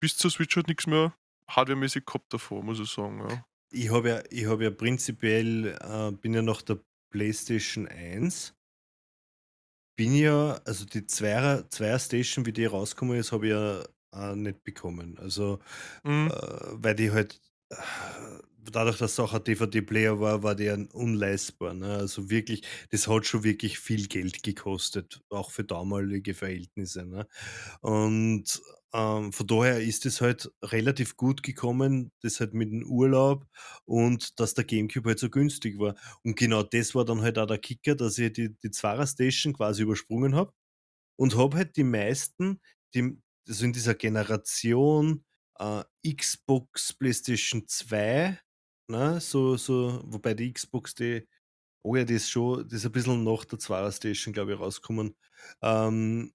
bis 0.00 0.18
zur 0.18 0.30
Switch 0.30 0.54
halt 0.54 0.68
nichts 0.68 0.86
mehr 0.86 1.14
hardwaremäßig 1.48 2.04
gehabt 2.04 2.30
davor, 2.30 2.62
muss 2.62 2.78
ich 2.78 2.90
sagen. 2.90 3.26
Ja. 3.26 3.46
Ich 3.70 3.90
habe 3.90 4.08
ja, 4.10 4.22
ich 4.28 4.44
hab 4.44 4.60
ja 4.60 4.70
prinzipiell, 4.70 5.78
äh, 5.80 6.12
bin 6.12 6.34
ja 6.34 6.42
nach 6.42 6.60
der 6.60 6.78
PlayStation 7.08 7.88
1, 7.88 8.54
bin 9.96 10.14
ja, 10.14 10.60
also 10.66 10.84
die 10.84 11.06
Zweier, 11.06 11.70
Zweier 11.70 11.98
Station, 11.98 12.44
wie 12.44 12.52
die 12.52 12.66
rausgekommen 12.66 13.16
ist, 13.18 13.32
habe 13.32 13.46
ich 13.46 13.52
ja 13.52 13.82
äh, 14.12 14.36
nicht 14.36 14.62
bekommen. 14.62 15.16
Also, 15.18 15.58
Mhm. 16.04 16.28
äh, 16.28 16.32
weil 16.72 16.96
die 16.96 17.12
halt, 17.12 17.40
dadurch, 18.70 18.98
dass 18.98 19.12
es 19.12 19.20
auch 19.20 19.34
ein 19.34 19.44
DVD-Player 19.44 20.20
war, 20.20 20.42
war 20.42 20.54
der 20.54 20.86
unleistbar. 20.92 21.74
Ne? 21.74 21.94
Also 21.94 22.30
wirklich, 22.30 22.62
das 22.90 23.08
hat 23.08 23.26
schon 23.26 23.44
wirklich 23.44 23.78
viel 23.78 24.06
Geld 24.06 24.42
gekostet, 24.42 25.20
auch 25.30 25.50
für 25.50 25.64
damalige 25.64 26.34
Verhältnisse. 26.34 27.04
Ne? 27.04 27.26
Und 27.80 28.62
ähm, 28.94 29.32
von 29.32 29.46
daher 29.46 29.80
ist 29.80 30.06
es 30.06 30.20
halt 30.20 30.50
relativ 30.62 31.16
gut 31.16 31.42
gekommen, 31.42 32.12
das 32.20 32.40
halt 32.40 32.54
mit 32.54 32.70
dem 32.70 32.84
Urlaub 32.84 33.46
und 33.84 34.38
dass 34.38 34.54
der 34.54 34.64
Gamecube 34.64 35.10
halt 35.10 35.18
so 35.18 35.30
günstig 35.30 35.78
war. 35.78 35.94
Und 36.22 36.36
genau 36.36 36.62
das 36.62 36.94
war 36.94 37.04
dann 37.04 37.22
halt 37.22 37.38
auch 37.38 37.46
der 37.46 37.58
Kicker, 37.58 37.94
dass 37.94 38.18
ich 38.18 38.32
die, 38.32 38.54
die 38.62 38.70
Zwarer 38.70 39.06
Station 39.06 39.54
quasi 39.54 39.82
übersprungen 39.82 40.34
habe 40.34 40.52
und 41.16 41.36
habe 41.36 41.56
halt 41.56 41.76
die 41.76 41.84
meisten, 41.84 42.60
die, 42.94 43.16
also 43.48 43.64
in 43.64 43.72
dieser 43.72 43.94
Generation 43.94 45.24
äh, 45.58 45.84
Xbox, 46.06 46.92
PlayStation 46.92 47.66
2, 47.66 48.38
ne, 48.88 49.20
so, 49.20 49.56
so, 49.56 50.02
wobei 50.06 50.34
die 50.34 50.52
Xbox, 50.52 50.94
die, 50.94 51.26
oh 51.82 51.96
ja, 51.96 52.04
die 52.04 52.14
ist 52.14 52.30
schon, 52.30 52.68
die 52.68 52.76
ist 52.76 52.86
ein 52.86 52.92
bisschen 52.92 53.24
nach 53.24 53.44
der 53.46 53.58
Zwarer 53.58 53.92
Station, 53.92 54.34
glaube 54.34 54.54
ich, 54.54 54.60
rausgekommen. 54.60 55.16
Ähm, 55.62 56.32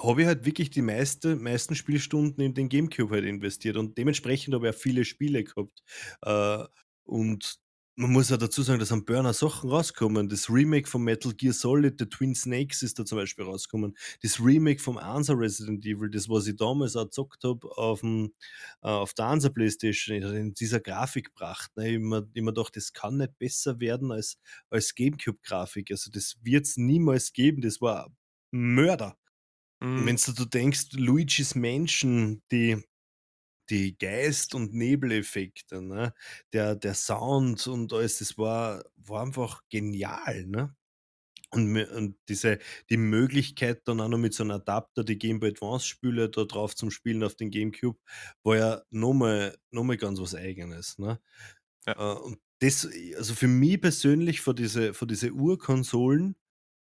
habe 0.00 0.22
ich 0.22 0.26
halt 0.26 0.44
wirklich 0.44 0.70
die 0.70 0.82
meiste, 0.82 1.36
meisten 1.36 1.74
Spielstunden 1.74 2.42
in 2.42 2.54
den 2.54 2.68
Gamecube 2.68 3.14
halt 3.14 3.24
investiert 3.24 3.76
und 3.76 3.96
dementsprechend 3.98 4.54
habe 4.54 4.68
ich 4.68 4.74
auch 4.74 4.78
viele 4.78 5.04
Spiele 5.04 5.44
gehabt. 5.44 5.82
Äh, 6.22 6.64
und 7.04 7.56
man 7.94 8.10
muss 8.10 8.30
ja 8.30 8.38
dazu 8.38 8.62
sagen, 8.62 8.78
dass 8.78 8.90
am 8.90 9.04
Burner 9.04 9.34
Sachen 9.34 9.68
rauskommen. 9.68 10.28
Das 10.28 10.48
Remake 10.48 10.88
von 10.88 11.02
Metal 11.02 11.32
Gear 11.34 11.52
Solid, 11.52 11.96
The 11.98 12.06
Twin 12.06 12.34
Snakes 12.34 12.82
ist 12.82 12.98
da 12.98 13.04
zum 13.04 13.18
Beispiel 13.18 13.44
rausgekommen. 13.44 13.96
Das 14.22 14.40
Remake 14.40 14.80
vom 14.80 14.96
Ansa 14.96 15.34
Resident 15.34 15.84
Evil, 15.84 16.10
das 16.10 16.28
was 16.28 16.46
ich 16.46 16.56
damals 16.56 16.96
auch 16.96 17.08
gezockt 17.08 17.44
habe 17.44 17.68
auf, 17.76 18.00
dem, 18.00 18.32
äh, 18.82 18.88
auf 18.88 19.12
der 19.12 19.26
Ansa 19.26 19.50
Playstation, 19.50 20.22
in 20.22 20.54
dieser 20.54 20.80
Grafik 20.80 21.26
gebracht. 21.26 21.70
Ne? 21.76 21.90
Ich 21.90 21.98
mir 21.98 22.24
gedacht, 22.32 22.76
das 22.76 22.92
kann 22.94 23.18
nicht 23.18 23.38
besser 23.38 23.78
werden 23.78 24.10
als, 24.10 24.38
als 24.70 24.94
Gamecube-Grafik. 24.94 25.90
Also 25.90 26.10
das 26.10 26.36
wird 26.42 26.64
es 26.66 26.78
niemals 26.78 27.32
geben. 27.32 27.60
Das 27.60 27.82
war 27.82 28.10
Mörder. 28.52 29.18
Mhm. 29.80 30.06
Wenn 30.06 30.16
du 30.16 30.44
denkst, 30.46 30.92
Luigi's 30.92 31.54
Mansion, 31.54 32.42
die, 32.50 32.82
die 33.70 33.96
Geist- 33.96 34.54
und 34.54 34.74
Nebeleffekte, 34.74 35.82
ne? 35.82 36.14
der, 36.52 36.76
der 36.76 36.94
Sound 36.94 37.66
und 37.66 37.92
alles, 37.92 38.18
das 38.18 38.38
war, 38.38 38.84
war 38.96 39.22
einfach 39.22 39.62
genial. 39.70 40.46
Ne? 40.46 40.74
Und, 41.50 41.76
und 41.76 42.16
diese, 42.28 42.58
die 42.88 42.96
Möglichkeit 42.96 43.82
dann 43.86 44.00
auch 44.00 44.08
noch 44.08 44.18
mit 44.18 44.32
so 44.34 44.42
einem 44.42 44.52
Adapter, 44.52 45.04
die 45.04 45.18
Game 45.18 45.38
Boy 45.38 45.50
Advance 45.50 45.86
Spiele 45.86 46.30
da 46.30 46.44
drauf 46.44 46.74
zum 46.74 46.90
Spielen 46.90 47.22
auf 47.22 47.34
den 47.34 47.50
Gamecube, 47.50 47.98
war 48.42 48.56
ja 48.56 48.82
nochmal 48.90 49.56
noch 49.70 49.84
mal 49.84 49.98
ganz 49.98 50.18
was 50.20 50.34
Eigenes. 50.34 50.98
Ne? 50.98 51.20
Ja. 51.86 52.14
Äh, 52.14 52.18
und 52.20 52.38
das, 52.60 52.88
also 53.16 53.34
für 53.34 53.48
mich 53.48 53.80
persönlich, 53.80 54.40
für 54.40 54.54
diese, 54.54 54.94
für 54.94 55.06
diese 55.06 55.32
Urkonsolen, 55.32 56.36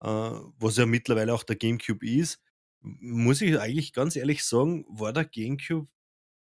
äh, 0.00 0.06
was 0.08 0.76
ja 0.76 0.86
mittlerweile 0.86 1.34
auch 1.34 1.42
der 1.42 1.56
GameCube 1.56 2.06
ist, 2.06 2.40
muss 2.80 3.40
ich 3.42 3.58
eigentlich 3.58 3.92
ganz 3.92 4.16
ehrlich 4.16 4.44
sagen, 4.44 4.84
war 4.88 5.12
der 5.12 5.24
GameCube 5.24 5.88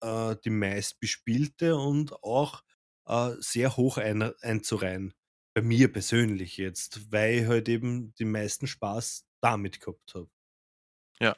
äh, 0.04 0.36
die 0.44 0.50
meistbespielte 0.50 1.76
und 1.76 2.12
auch 2.22 2.62
äh, 3.06 3.30
sehr 3.38 3.76
hoch 3.76 3.98
ein, 3.98 4.22
einzureihen. 4.42 5.14
Bei 5.54 5.62
mir 5.62 5.92
persönlich 5.92 6.56
jetzt, 6.56 7.12
weil 7.12 7.34
ich 7.40 7.46
halt 7.46 7.68
eben 7.68 8.14
den 8.16 8.30
meisten 8.30 8.66
Spaß 8.66 9.24
damit 9.40 9.80
gehabt 9.80 10.14
habe. 10.14 10.28
Ja. 11.20 11.36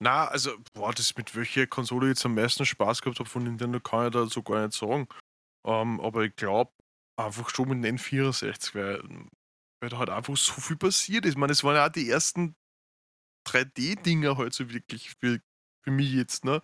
Na, 0.00 0.26
also, 0.26 0.56
boah, 0.72 0.92
das 0.92 1.16
mit 1.16 1.34
welcher 1.36 1.66
Konsole 1.66 2.08
jetzt 2.08 2.24
am 2.24 2.34
meisten 2.34 2.66
Spaß 2.66 3.02
gehabt 3.02 3.18
habe 3.18 3.28
von 3.28 3.44
Nintendo, 3.44 3.78
kann 3.78 4.06
ich 4.06 4.12
da 4.12 4.26
so 4.26 4.42
gar 4.42 4.66
nicht 4.66 4.76
sagen. 4.76 5.06
Ähm, 5.64 6.00
aber 6.00 6.24
ich 6.24 6.34
glaube 6.34 6.72
einfach 7.16 7.50
schon 7.50 7.68
mit 7.68 7.84
dem 7.84 7.96
N64, 7.96 8.74
weil, 8.74 9.02
weil 9.80 9.90
da 9.90 9.98
halt 9.98 10.10
einfach 10.10 10.36
so 10.36 10.54
viel 10.54 10.76
passiert 10.76 11.24
ist. 11.24 11.32
Ich 11.32 11.38
meine, 11.38 11.52
es 11.52 11.62
waren 11.62 11.76
ja 11.76 11.86
auch 11.86 11.92
die 11.92 12.08
ersten 12.08 12.56
3D-Dinger 13.46 14.38
halt 14.38 14.54
so 14.54 14.70
wirklich 14.70 15.14
für, 15.20 15.40
für 15.84 15.90
mich 15.90 16.12
jetzt, 16.12 16.44
ne? 16.44 16.62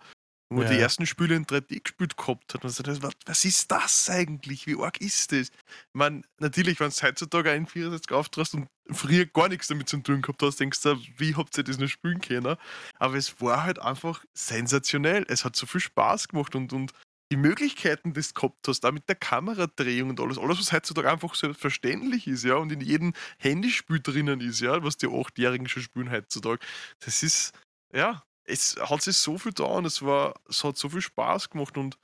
Wo 0.49 0.57
man 0.57 0.67
die 0.67 0.75
Ja. 0.75 0.81
ersten 0.81 1.05
Spiele 1.05 1.35
in 1.35 1.45
3D 1.45 1.79
gespielt 1.81 2.17
gehabt 2.17 2.53
hat. 2.53 2.63
Und 2.63 2.71
so, 2.71 2.83
war, 3.03 3.11
was 3.25 3.45
ist 3.45 3.71
das 3.71 4.09
eigentlich? 4.09 4.65
Wie 4.67 4.79
arg 4.81 4.99
ist 4.99 5.31
das? 5.31 5.49
Ich 5.49 5.51
meine, 5.93 6.23
natürlich, 6.39 6.79
wenn 6.79 6.89
du 6.89 6.95
heutzutage 7.01 7.51
ein 7.51 7.67
64 7.67 8.11
auftrast 8.11 8.55
und 8.55 8.67
früher 8.89 9.25
gar 9.25 9.47
nichts 9.49 9.67
damit 9.67 9.89
zu 9.89 9.97
tun 9.97 10.21
gehabt 10.21 10.41
hast, 10.41 10.59
denkst 10.59 10.81
du, 10.81 10.97
wie 11.17 11.35
habt 11.35 11.57
ihr 11.57 11.63
das 11.63 11.77
noch 11.77 11.87
spielen 11.87 12.19
können? 12.19 12.55
Aber 12.97 13.15
es 13.15 13.39
war 13.41 13.63
halt 13.63 13.79
einfach 13.79 14.23
sensationell. 14.33 15.25
Es 15.29 15.45
hat 15.45 15.55
so 15.55 15.67
viel 15.67 15.81
Spaß 15.81 16.29
gemacht 16.29 16.55
und, 16.55 16.73
und 16.73 16.93
die 17.31 17.37
Möglichkeiten, 17.37 18.13
die 18.13 18.21
du 18.21 18.33
gehabt 18.33 18.67
hast, 18.67 18.79
da 18.79 18.91
mit 18.91 19.07
der 19.07 19.15
Kameradrehung 19.15 20.09
und 20.09 20.19
alles, 20.19 20.39
alles, 20.39 20.59
was 20.59 20.71
heutzutage 20.71 21.11
einfach 21.11 21.35
selbstverständlich 21.35 22.25
ist, 22.25 22.43
ja, 22.43 22.55
und 22.55 22.71
in 22.71 22.81
jedem 22.81 23.13
Handyspiel 23.37 23.99
drinnen 23.99 24.41
ist, 24.41 24.61
ja, 24.61 24.83
was 24.83 24.97
die 24.97 25.07
Achtjährigen 25.07 25.67
schon 25.69 25.83
spielen 25.83 26.09
heutzutage. 26.09 26.59
Das 27.01 27.21
ist, 27.21 27.53
ja, 27.93 28.23
es 28.49 28.75
hat 28.77 29.01
sich 29.01 29.17
so 29.17 29.37
viel 29.37 29.53
da 29.53 29.65
und 29.65 29.85
es 29.85 30.01
war, 30.01 30.39
es 30.49 30.63
hat 30.63 30.77
so 30.77 30.89
viel 30.89 31.01
Spaß 31.01 31.49
gemacht 31.49 31.77
und 31.77 31.97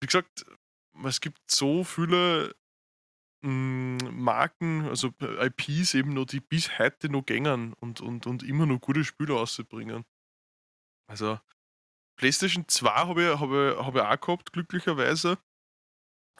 wie 0.00 0.06
gesagt, 0.06 0.44
es 1.04 1.20
gibt 1.20 1.40
so 1.50 1.84
viele 1.84 2.54
mm, 3.42 3.98
Marken, 4.10 4.86
also 4.88 5.12
IPs 5.20 5.94
eben 5.94 6.14
noch, 6.14 6.26
die 6.26 6.40
bis 6.40 6.78
heute 6.78 7.08
noch 7.08 7.24
gängern 7.24 7.74
und, 7.74 8.00
und, 8.00 8.26
und 8.26 8.42
immer 8.42 8.66
noch 8.66 8.80
gute 8.80 9.04
Spiele 9.04 9.34
rausbringen. 9.34 10.04
Also 11.08 11.38
PlayStation 12.16 12.66
2 12.66 12.90
habe 12.90 13.22
ich, 13.22 13.40
hab 13.40 13.50
ich, 13.50 13.86
hab 13.86 13.94
ich 13.94 14.02
auch 14.02 14.20
gehabt, 14.20 14.52
glücklicherweise. 14.52 15.38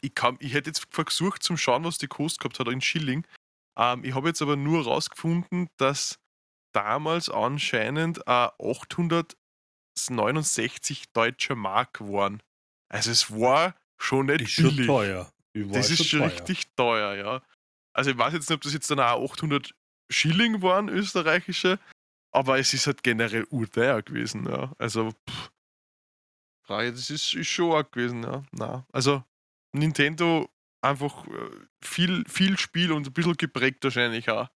Ich, 0.03 0.15
kann, 0.15 0.37
ich 0.41 0.53
hätte 0.55 0.71
jetzt 0.71 0.87
versucht 0.91 1.43
zum 1.43 1.57
Schauen, 1.57 1.85
was 1.85 1.99
die 1.99 2.09
Kost 2.09 2.41
gehabt 2.41 2.59
hat 2.59 2.69
in 2.69 2.81
Schilling. 2.81 3.27
Ähm, 3.79 4.05
ich 4.05 4.15
habe 4.15 4.29
jetzt 4.29 4.43
aber 4.43 4.57
nur 4.57 4.85
herausgefunden, 4.85 5.69
dass 5.77 6.19
damals 6.77 7.29
anscheinend 7.31 8.19
äh, 8.27 8.49
869 9.97 11.13
deutsche 11.13 11.55
Mark 11.55 12.01
waren. 12.01 12.43
Also 12.89 13.11
es 13.11 13.31
war 13.31 13.75
schon 13.99 14.27
nicht 14.27 14.43
Ist 14.43 14.51
schon 14.53 14.65
billig. 14.77 14.87
teuer. 14.87 15.33
Ich 15.55 15.71
Das 15.71 15.91
ist 15.91 16.07
schon 16.07 16.21
teuer. 16.21 16.31
richtig 16.31 16.75
teuer, 16.77 17.15
ja. 17.15 17.43
Also 17.95 18.11
ich 18.11 18.19
weiß 18.19 18.35
jetzt 18.35 18.49
nicht, 18.51 18.57
ob 18.57 18.63
das 18.63 18.75
jetzt 18.75 18.91
dann 18.91 19.01
auch 19.01 19.23
800 19.33 19.75
Schilling 20.11 20.61
waren, 20.63 20.89
österreichische, 20.89 21.79
aber 22.31 22.59
es 22.59 22.75
ist 22.75 22.87
halt 22.87 23.03
generell 23.03 23.45
urteuer 23.51 24.03
gewesen, 24.03 24.47
ja. 24.47 24.73
Also, 24.79 25.11
pff, 25.29 25.51
Frage, 26.67 26.93
das 26.93 27.11
ist, 27.11 27.33
ist 27.35 27.49
schon 27.49 27.73
arg 27.73 27.91
gewesen, 27.93 28.23
ja. 28.23 28.43
Na, 28.53 28.87
also 28.93 29.25
Nintendo 29.73 30.49
einfach 30.83 31.27
äh, 31.27 31.51
viel, 31.83 32.25
viel 32.29 32.59
Spiel 32.59 32.93
und 32.93 33.07
ein 33.07 33.13
bisschen 33.13 33.37
geprägt 33.37 33.83
wahrscheinlich 33.83 34.29
auch. 34.31 34.49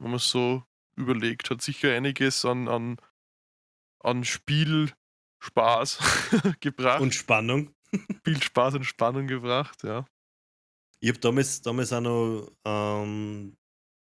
Wenn 0.00 0.10
man 0.10 0.16
es 0.16 0.28
so 0.28 0.64
überlegt, 0.98 1.50
hat 1.50 1.62
sicher 1.62 1.94
einiges 1.94 2.44
an, 2.44 2.68
an, 2.68 2.96
an 4.00 4.24
Spielspaß 4.24 5.98
gebracht. 6.60 7.00
Und 7.00 7.14
Spannung. 7.14 7.74
viel 8.24 8.42
Spaß 8.42 8.74
und 8.74 8.84
Spannung 8.84 9.26
gebracht, 9.26 9.82
ja. 9.84 10.04
Ich 11.00 11.08
habe 11.08 11.20
damals, 11.20 11.62
damals 11.62 11.92
auch 11.92 12.00
noch, 12.00 12.52
ähm, 12.64 13.56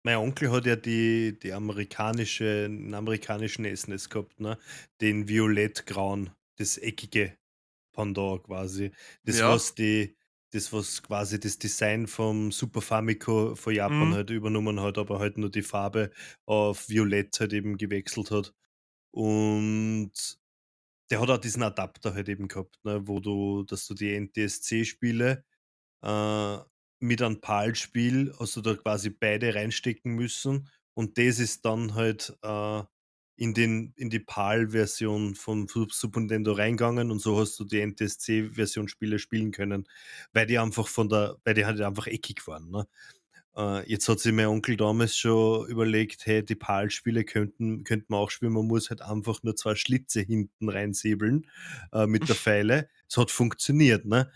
mein 0.04 0.18
Onkel 0.18 0.52
hat 0.52 0.66
ja 0.66 0.76
die, 0.76 1.38
die 1.40 1.54
amerikanische, 1.54 2.64
den 2.68 2.94
amerikanischen 2.94 3.66
SNES 3.76 4.10
gehabt, 4.10 4.40
ne? 4.40 4.58
Den 5.00 5.28
Violett-Grauen, 5.28 6.32
das 6.58 6.78
eckige 6.80 7.38
Pendant 7.94 8.44
quasi. 8.44 8.92
Das, 9.24 9.38
Ja. 9.40 9.50
was 9.50 9.76
die, 9.76 10.16
das, 10.52 10.74
was 10.74 11.02
quasi 11.04 11.40
das 11.40 11.58
Design 11.60 12.08
vom 12.08 12.52
Super 12.52 12.82
Famicom 12.82 13.56
von 13.56 13.74
Japan 13.74 14.14
Mhm. 14.14 14.16
halt 14.16 14.30
übernommen 14.30 14.80
hat, 14.82 14.98
aber 14.98 15.20
halt 15.20 15.38
nur 15.38 15.50
die 15.52 15.62
Farbe 15.64 16.12
auf 16.46 16.90
Violett 16.90 17.40
halt 17.40 17.54
eben 17.54 17.78
gewechselt 17.78 18.32
hat. 18.32 18.54
Und 19.12 20.14
der 21.10 21.20
hat 21.22 21.30
auch 21.30 21.38
diesen 21.38 21.64
Adapter 21.64 22.14
halt 22.14 22.30
eben 22.30 22.48
gehabt, 22.48 22.80
ne, 22.84 23.08
wo 23.08 23.20
du, 23.20 23.64
dass 23.64 23.86
du 23.88 23.94
die 23.94 24.14
NTSC-Spiele 24.14 25.44
äh, 26.04 26.58
mit 27.02 27.22
einem 27.22 27.42
PAL-Spiel 27.42 28.36
hast 28.40 28.56
du 28.58 28.62
da 28.62 28.76
quasi 28.76 29.10
beide 29.12 29.56
reinstecken 29.56 30.14
müssen 30.16 30.70
und 30.96 31.18
das 31.18 31.40
ist 31.40 31.66
dann 31.66 31.96
halt 31.96 32.38
äh, 32.44 32.84
in, 33.42 33.56
den, 33.56 33.92
in 33.96 34.12
die 34.12 34.20
PAL-Version 34.20 35.34
vom 35.34 35.68
Su- 35.68 35.88
Super 35.90 36.20
Nintendo 36.20 36.52
reingegangen 36.52 37.10
und 37.10 37.18
so 37.20 37.40
hast 37.40 37.60
du 37.60 37.64
die 37.66 37.84
NTSC-Version 37.84 38.88
Spiele 38.88 39.18
spielen 39.18 39.52
können, 39.52 39.88
weil 40.32 40.46
die 40.46 40.60
einfach 40.60 40.88
von 40.88 41.10
der, 41.10 41.38
weil 41.44 41.56
die 41.56 41.66
halt 41.66 41.82
einfach 41.82 42.06
eckig 42.06 42.46
waren. 42.46 42.70
Ne? 42.70 42.88
Äh, 43.58 43.90
jetzt 43.90 44.08
hat 44.08 44.20
sich 44.20 44.32
mein 44.32 44.46
Onkel 44.46 44.78
damals 44.78 45.18
schon 45.18 45.68
überlegt, 45.68 46.28
hey, 46.28 46.46
die 46.46 46.54
PAL-Spiele 46.54 47.24
könnten, 47.24 47.84
könnten 47.84 48.14
wir 48.14 48.18
auch 48.18 48.30
spielen, 48.30 48.54
man 48.54 48.68
muss 48.68 48.92
halt 48.92 49.02
einfach 49.02 49.42
nur 49.42 49.56
zwei 49.56 49.74
Schlitze 49.74 50.22
hinten 50.22 50.70
reinsäbeln 50.70 51.48
äh, 51.94 52.06
mit 52.06 52.30
der 52.30 52.36
Pfeile. 52.36 52.90
Es 53.10 53.18
hat 53.18 53.32
funktioniert, 53.32 54.06
ne? 54.06 54.32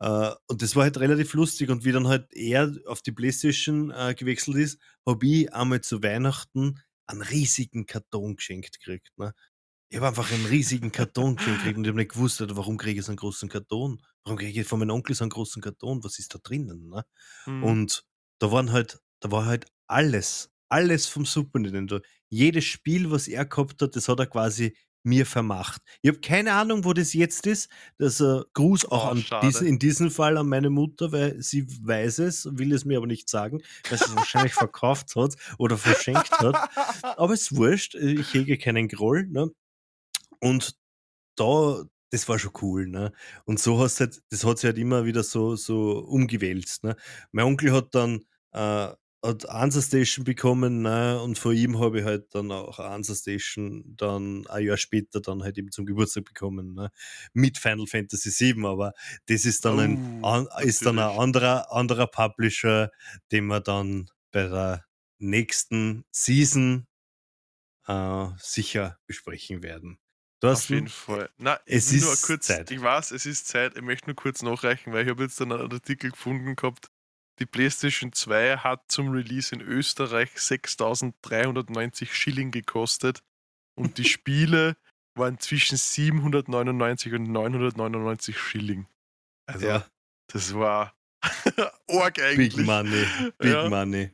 Äh, 0.00 0.30
und 0.48 0.62
das 0.62 0.74
war 0.76 0.84
halt 0.84 0.98
relativ 0.98 1.34
lustig. 1.34 1.68
Und 1.68 1.84
wie 1.84 1.92
dann 1.92 2.08
halt 2.08 2.32
er 2.32 2.74
auf 2.86 3.02
die 3.02 3.12
Playstation 3.12 3.90
äh, 3.90 4.14
gewechselt 4.14 4.56
ist, 4.56 4.80
habe 5.06 5.26
ich 5.26 5.52
einmal 5.52 5.82
zu 5.82 6.02
Weihnachten 6.02 6.80
einen 7.06 7.22
riesigen 7.22 7.86
Karton 7.86 8.36
geschenkt 8.36 8.78
gekriegt. 8.80 9.10
Ne? 9.16 9.34
Ich 9.88 9.96
habe 9.96 10.08
einfach 10.08 10.30
einen 10.32 10.46
riesigen 10.46 10.92
Karton 10.92 11.36
geschenkt 11.36 11.60
gekriegt 11.60 11.78
und 11.78 11.84
ich 11.84 11.88
habe 11.88 11.98
nicht 11.98 12.12
gewusst, 12.12 12.42
warum 12.56 12.76
kriege 12.76 13.00
ich 13.00 13.06
so 13.06 13.12
einen 13.12 13.18
großen 13.18 13.48
Karton? 13.48 14.02
Warum 14.24 14.38
kriege 14.38 14.60
ich 14.60 14.66
von 14.66 14.78
meinem 14.78 14.90
Onkel 14.90 15.14
so 15.14 15.24
einen 15.24 15.30
großen 15.30 15.62
Karton? 15.62 16.02
Was 16.02 16.18
ist 16.18 16.34
da 16.34 16.38
drinnen? 16.42 16.88
Ne? 16.88 17.04
Mhm. 17.46 17.62
Und 17.62 18.04
da 18.40 18.50
waren 18.50 18.72
halt, 18.72 19.00
da 19.20 19.30
war 19.30 19.46
halt 19.46 19.66
alles, 19.86 20.50
alles 20.68 21.06
vom 21.06 21.24
Super 21.24 21.60
Nintendo. 21.60 22.00
Jedes 22.28 22.64
Spiel, 22.64 23.10
was 23.10 23.28
er 23.28 23.46
gehabt 23.46 23.80
hat, 23.80 23.94
das 23.94 24.08
hat 24.08 24.18
er 24.18 24.26
quasi 24.26 24.76
mir 25.06 25.24
vermacht. 25.24 25.82
Ich 26.02 26.08
habe 26.08 26.20
keine 26.20 26.52
Ahnung, 26.54 26.84
wo 26.84 26.92
das 26.92 27.12
jetzt 27.14 27.46
ist. 27.46 27.70
Das 27.98 28.20
äh, 28.20 28.40
Gruß 28.54 28.86
auch 28.86 29.06
Oh, 29.06 29.10
an 29.10 29.24
diesen, 29.42 29.66
in 29.66 29.78
diesem 29.78 30.10
Fall 30.10 30.36
an 30.36 30.48
meine 30.48 30.68
Mutter, 30.70 31.12
weil 31.12 31.40
sie 31.42 31.66
weiß 31.68 32.18
es, 32.20 32.48
will 32.50 32.72
es 32.72 32.84
mir 32.84 32.98
aber 32.98 33.06
nicht 33.06 33.28
sagen, 33.28 33.62
weil 33.88 33.98
sie 33.98 34.04
es 34.04 34.16
wahrscheinlich 34.16 34.54
verkauft 34.54 35.14
hat 35.16 35.36
oder 35.58 35.78
verschenkt 35.78 36.30
hat. 36.32 36.70
Aber 37.16 37.32
es 37.34 37.42
ist 37.42 37.56
wurscht, 37.56 37.94
ich 37.94 38.34
hege 38.34 38.58
keinen 38.58 38.88
Groll. 38.88 39.26
Ne? 39.28 39.50
Und 40.40 40.76
da, 41.36 41.82
das 42.10 42.28
war 42.28 42.38
schon 42.38 42.52
cool, 42.62 42.86
ne? 42.88 43.12
Und 43.44 43.60
so 43.60 43.78
hast 43.80 44.00
halt, 44.00 44.22
das 44.30 44.44
hat 44.44 44.58
sich 44.58 44.66
halt 44.68 44.78
immer 44.78 45.04
wieder 45.04 45.22
so, 45.22 45.56
so 45.56 45.98
umgewälzt, 46.00 46.84
ne? 46.84 46.96
Mein 47.32 47.46
Onkel 47.46 47.72
hat 47.72 47.94
dann 47.94 48.24
äh, 48.52 48.92
hat 49.24 49.48
Answer 49.48 49.82
Station 49.82 50.24
bekommen, 50.24 50.82
ne? 50.82 51.20
Und 51.20 51.38
von 51.38 51.54
ihm 51.54 51.78
habe 51.78 52.00
ich 52.00 52.04
halt 52.04 52.34
dann 52.34 52.52
auch 52.52 52.78
Answer 52.78 53.14
Station 53.14 53.84
dann 53.96 54.46
ein 54.46 54.64
Jahr 54.64 54.76
später 54.76 55.20
dann 55.20 55.42
halt 55.42 55.58
eben 55.58 55.70
zum 55.70 55.86
Geburtstag 55.86 56.24
bekommen, 56.24 56.74
ne? 56.74 56.90
Mit 57.32 57.58
Final 57.58 57.86
Fantasy 57.86 58.54
VII, 58.54 58.66
aber 58.66 58.92
das 59.26 59.44
ist 59.44 59.64
dann 59.64 59.80
ein, 59.80 60.22
Oh, 60.22 60.26
an, 60.26 60.48
ist 60.62 60.86
dann 60.86 60.98
ein 60.98 61.18
anderer, 61.18 61.72
anderer 61.72 62.06
Publisher, 62.06 62.90
den 63.32 63.46
wir 63.46 63.60
dann 63.60 64.10
bei 64.32 64.48
der 64.48 64.84
nächsten 65.18 66.04
Season 66.10 66.86
äh, 67.86 68.26
sicher 68.38 68.98
besprechen 69.06 69.62
werden. 69.62 69.98
Auf 70.42 70.68
jeden 70.68 70.88
Fall. 70.88 71.30
Na, 71.38 71.58
es 71.64 71.92
ist 71.92 72.22
kurz, 72.22 72.46
Zeit. 72.46 72.70
ich 72.70 72.80
weiß, 72.80 73.10
es 73.10 73.26
ist 73.26 73.48
Zeit, 73.48 73.76
ich 73.76 73.82
möchte 73.82 74.06
nur 74.06 74.16
kurz 74.16 74.42
nachreichen, 74.42 74.92
weil 74.92 75.04
ich 75.04 75.10
habe 75.10 75.24
jetzt 75.24 75.40
dann 75.40 75.50
einen 75.50 75.72
Artikel 75.72 76.10
gefunden 76.10 76.54
gehabt. 76.54 76.90
Die 77.38 77.46
PlayStation 77.46 78.12
2 78.12 78.58
hat 78.58 78.90
zum 78.90 79.10
Release 79.10 79.54
in 79.54 79.60
Österreich 79.60 80.30
6.390 80.36 82.06
Schilling 82.12 82.50
gekostet 82.50 83.22
und 83.74 83.98
die 83.98 84.04
Spiele 84.08 84.76
waren 85.14 85.38
zwischen 85.38 85.76
799 85.76 87.14
und 87.14 87.30
999 87.30 88.38
Schilling. 88.38 88.86
Also, 89.46 89.66
Ja, 89.66 89.86
das 90.28 90.54
war 90.54 90.94
arg 91.88 92.14
Big 92.14 92.24
eigentlich. 92.24 92.56
Money, 92.56 93.06
Big 93.38 93.52
Ja. 93.52 93.68
Money. 93.68 94.10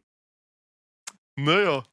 Naja. 1.36 1.84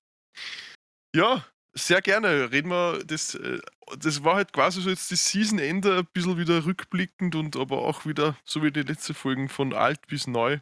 Ja, 1.15 1.45
sehr 1.73 2.01
gerne. 2.01 2.51
Reden 2.51 2.69
wir, 2.69 3.03
das, 3.05 3.35
äh, 3.35 3.59
das 3.97 4.23
war 4.23 4.35
halt 4.35 4.53
quasi 4.53 4.81
so 4.81 4.89
jetzt 4.89 5.11
das 5.11 5.29
Season-Ende, 5.29 5.99
ein 5.99 6.07
bisschen 6.13 6.37
wieder 6.37 6.65
rückblickend 6.65 7.35
und 7.35 7.55
aber 7.55 7.79
auch 7.83 8.05
wieder, 8.05 8.37
so 8.43 8.61
wie 8.63 8.71
die 8.71 8.81
letzte 8.81 9.13
Folgen, 9.13 9.49
von 9.49 9.73
alt 9.73 10.05
bis 10.07 10.27
neu. 10.27 10.59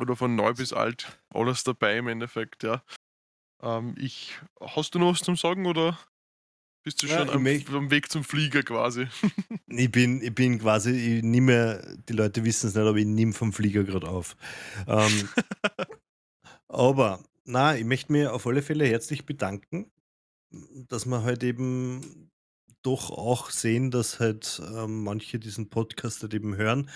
Oder 0.00 0.16
von 0.16 0.34
neu 0.34 0.54
bis 0.54 0.72
alt. 0.72 1.20
Alles 1.30 1.64
dabei 1.64 1.98
im 1.98 2.08
Endeffekt, 2.08 2.62
ja. 2.62 2.82
Ähm, 3.62 3.94
ich, 3.98 4.38
hast 4.60 4.94
du 4.94 4.98
noch 4.98 5.12
was 5.12 5.20
zum 5.20 5.36
Sagen 5.36 5.66
oder 5.66 5.98
bist 6.84 7.02
du 7.02 7.06
Ja, 7.06 7.18
schon 7.18 7.30
am, 7.30 7.46
am 7.74 7.90
Weg 7.90 8.10
zum 8.10 8.24
Flieger 8.24 8.62
quasi? 8.62 9.06
Ich 9.68 9.90
bin, 9.90 10.20
ich 10.20 10.34
bin 10.34 10.58
quasi, 10.58 10.90
ich 10.90 11.22
nehme, 11.22 11.96
die 12.08 12.12
Leute 12.12 12.44
wissen 12.44 12.68
es 12.68 12.74
nicht, 12.74 12.84
aber 12.84 12.98
ich 12.98 13.06
nehme 13.06 13.32
vom 13.32 13.52
Flieger 13.52 13.84
gerade 13.84 14.08
auf. 14.08 14.36
Ähm, 14.86 15.28
aber, 16.68 17.22
na, 17.44 17.76
ich 17.76 17.84
möchte 17.84 18.12
mir 18.12 18.34
auf 18.34 18.46
alle 18.46 18.60
Fälle 18.62 18.84
herzlich 18.86 19.24
bedanken, 19.24 19.90
dass 20.88 21.06
wir 21.06 21.22
halt 21.22 21.42
eben 21.44 22.30
doch 22.82 23.10
auch 23.10 23.50
sehen, 23.50 23.90
dass 23.90 24.20
halt 24.20 24.60
ähm, 24.74 25.04
manche 25.04 25.38
diesen 25.38 25.70
Podcast 25.70 26.22
halt 26.22 26.34
eben 26.34 26.56
hören. 26.56 26.90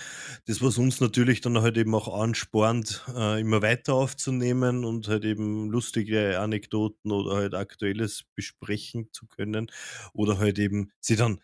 Das, 0.45 0.61
was 0.61 0.77
uns 0.77 0.99
natürlich 0.99 1.41
dann 1.41 1.61
halt 1.61 1.77
eben 1.77 1.95
auch 1.95 2.21
anspornt, 2.21 3.05
äh, 3.15 3.41
immer 3.41 3.61
weiter 3.61 3.93
aufzunehmen 3.93 4.85
und 4.85 5.07
halt 5.07 5.25
eben 5.25 5.69
lustige 5.69 6.39
Anekdoten 6.39 7.11
oder 7.11 7.35
halt 7.35 7.53
Aktuelles 7.53 8.23
besprechen 8.35 9.09
zu 9.11 9.27
können 9.27 9.71
oder 10.13 10.37
halt 10.37 10.59
eben 10.59 10.91
sie 10.99 11.15
dann 11.15 11.39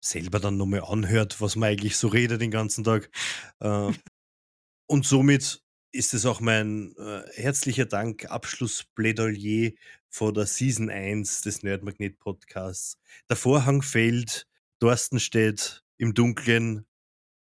selber 0.00 0.40
dann 0.40 0.56
nochmal 0.56 0.82
anhört, 0.84 1.40
was 1.40 1.56
man 1.56 1.68
eigentlich 1.70 1.96
so 1.96 2.08
redet 2.08 2.40
den 2.40 2.50
ganzen 2.50 2.84
Tag. 2.84 3.10
Äh, 3.60 3.92
und 4.86 5.06
somit 5.06 5.62
ist 5.92 6.14
es 6.14 6.26
auch 6.26 6.40
mein 6.40 6.94
äh, 6.96 7.22
herzlicher 7.34 7.84
Dank, 7.84 8.30
Abschlussplädoyer 8.30 9.72
vor 10.12 10.32
der 10.32 10.46
Season 10.46 10.90
1 10.90 11.40
des 11.40 11.62
Nerdmagnet 11.62 12.18
Podcasts. 12.18 12.98
Der 13.30 13.36
Vorhang 13.36 13.80
fällt, 13.80 14.46
Thorsten 14.78 15.18
steht 15.18 15.82
im 15.96 16.12
Dunkeln, 16.12 16.84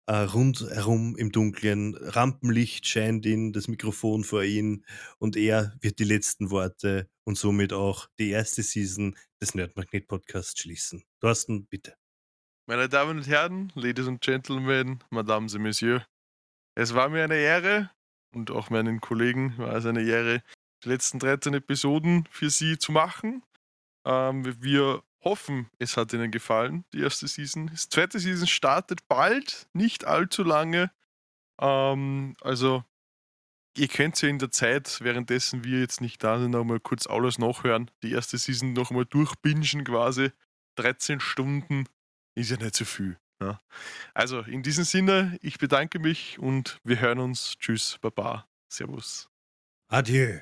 äh, 0.06 0.18
rundherum 0.18 1.16
im 1.16 1.32
Dunkeln, 1.32 1.96
Rampenlicht 1.96 2.86
scheint 2.86 3.26
in 3.26 3.52
das 3.52 3.66
Mikrofon 3.66 4.22
vor 4.22 4.44
ihn 4.44 4.84
und 5.18 5.36
er 5.36 5.74
wird 5.80 5.98
die 5.98 6.04
letzten 6.04 6.50
Worte 6.50 7.08
und 7.24 7.36
somit 7.36 7.72
auch 7.72 8.08
die 8.20 8.30
erste 8.30 8.62
Season 8.62 9.16
des 9.40 9.54
Nerdmagnet 9.56 10.06
Podcasts 10.06 10.60
schließen. 10.60 11.04
Thorsten, 11.20 11.66
bitte. 11.66 11.96
Meine 12.66 12.88
Damen 12.88 13.18
und 13.18 13.26
Herren, 13.26 13.72
Ladies 13.74 14.06
und 14.06 14.20
Gentlemen, 14.20 15.02
Mesdames 15.10 15.54
et 15.54 15.60
Messieurs, 15.60 16.02
es 16.76 16.94
war 16.94 17.08
mir 17.08 17.24
eine 17.24 17.36
Ehre 17.36 17.90
und 18.32 18.52
auch 18.52 18.70
meinen 18.70 19.00
Kollegen 19.00 19.58
war 19.58 19.74
es 19.74 19.86
eine 19.86 20.02
Ehre, 20.02 20.42
die 20.84 20.88
letzten 20.88 21.18
13 21.18 21.54
Episoden 21.54 22.28
für 22.30 22.50
Sie 22.50 22.78
zu 22.78 22.92
machen. 22.92 23.42
Ähm, 24.04 24.44
wir 24.62 25.02
hoffen, 25.22 25.70
es 25.78 25.96
hat 25.96 26.12
Ihnen 26.12 26.30
gefallen, 26.30 26.84
die 26.92 27.00
erste 27.00 27.26
Season. 27.26 27.68
Die 27.68 27.76
zweite 27.76 28.18
Season 28.18 28.46
startet 28.46 29.08
bald, 29.08 29.66
nicht 29.72 30.04
allzu 30.04 30.44
lange. 30.44 30.90
Ähm, 31.58 32.36
also, 32.40 32.84
ihr 33.76 33.88
könnt 33.88 34.20
ja 34.20 34.28
in 34.28 34.38
der 34.38 34.50
Zeit, 34.50 35.00
währenddessen 35.00 35.64
wir 35.64 35.80
jetzt 35.80 36.00
nicht 36.00 36.22
da 36.22 36.38
sind, 36.38 36.50
nochmal 36.50 36.80
kurz 36.80 37.06
alles 37.06 37.38
nachhören. 37.38 37.90
Die 38.02 38.12
erste 38.12 38.38
Season 38.38 38.72
nochmal 38.72 39.06
durchbingen 39.06 39.84
quasi. 39.84 40.30
13 40.76 41.20
Stunden 41.20 41.86
ist 42.34 42.50
ja 42.50 42.56
nicht 42.56 42.76
so 42.76 42.84
viel. 42.84 43.18
Ja. 43.40 43.60
Also, 44.12 44.40
in 44.40 44.62
diesem 44.62 44.84
Sinne, 44.84 45.38
ich 45.40 45.58
bedanke 45.58 45.98
mich 45.98 46.38
und 46.38 46.80
wir 46.84 47.00
hören 47.00 47.18
uns. 47.18 47.54
Tschüss, 47.58 47.98
Baba, 48.00 48.46
Servus. 48.68 49.28
Adieu. 49.88 50.40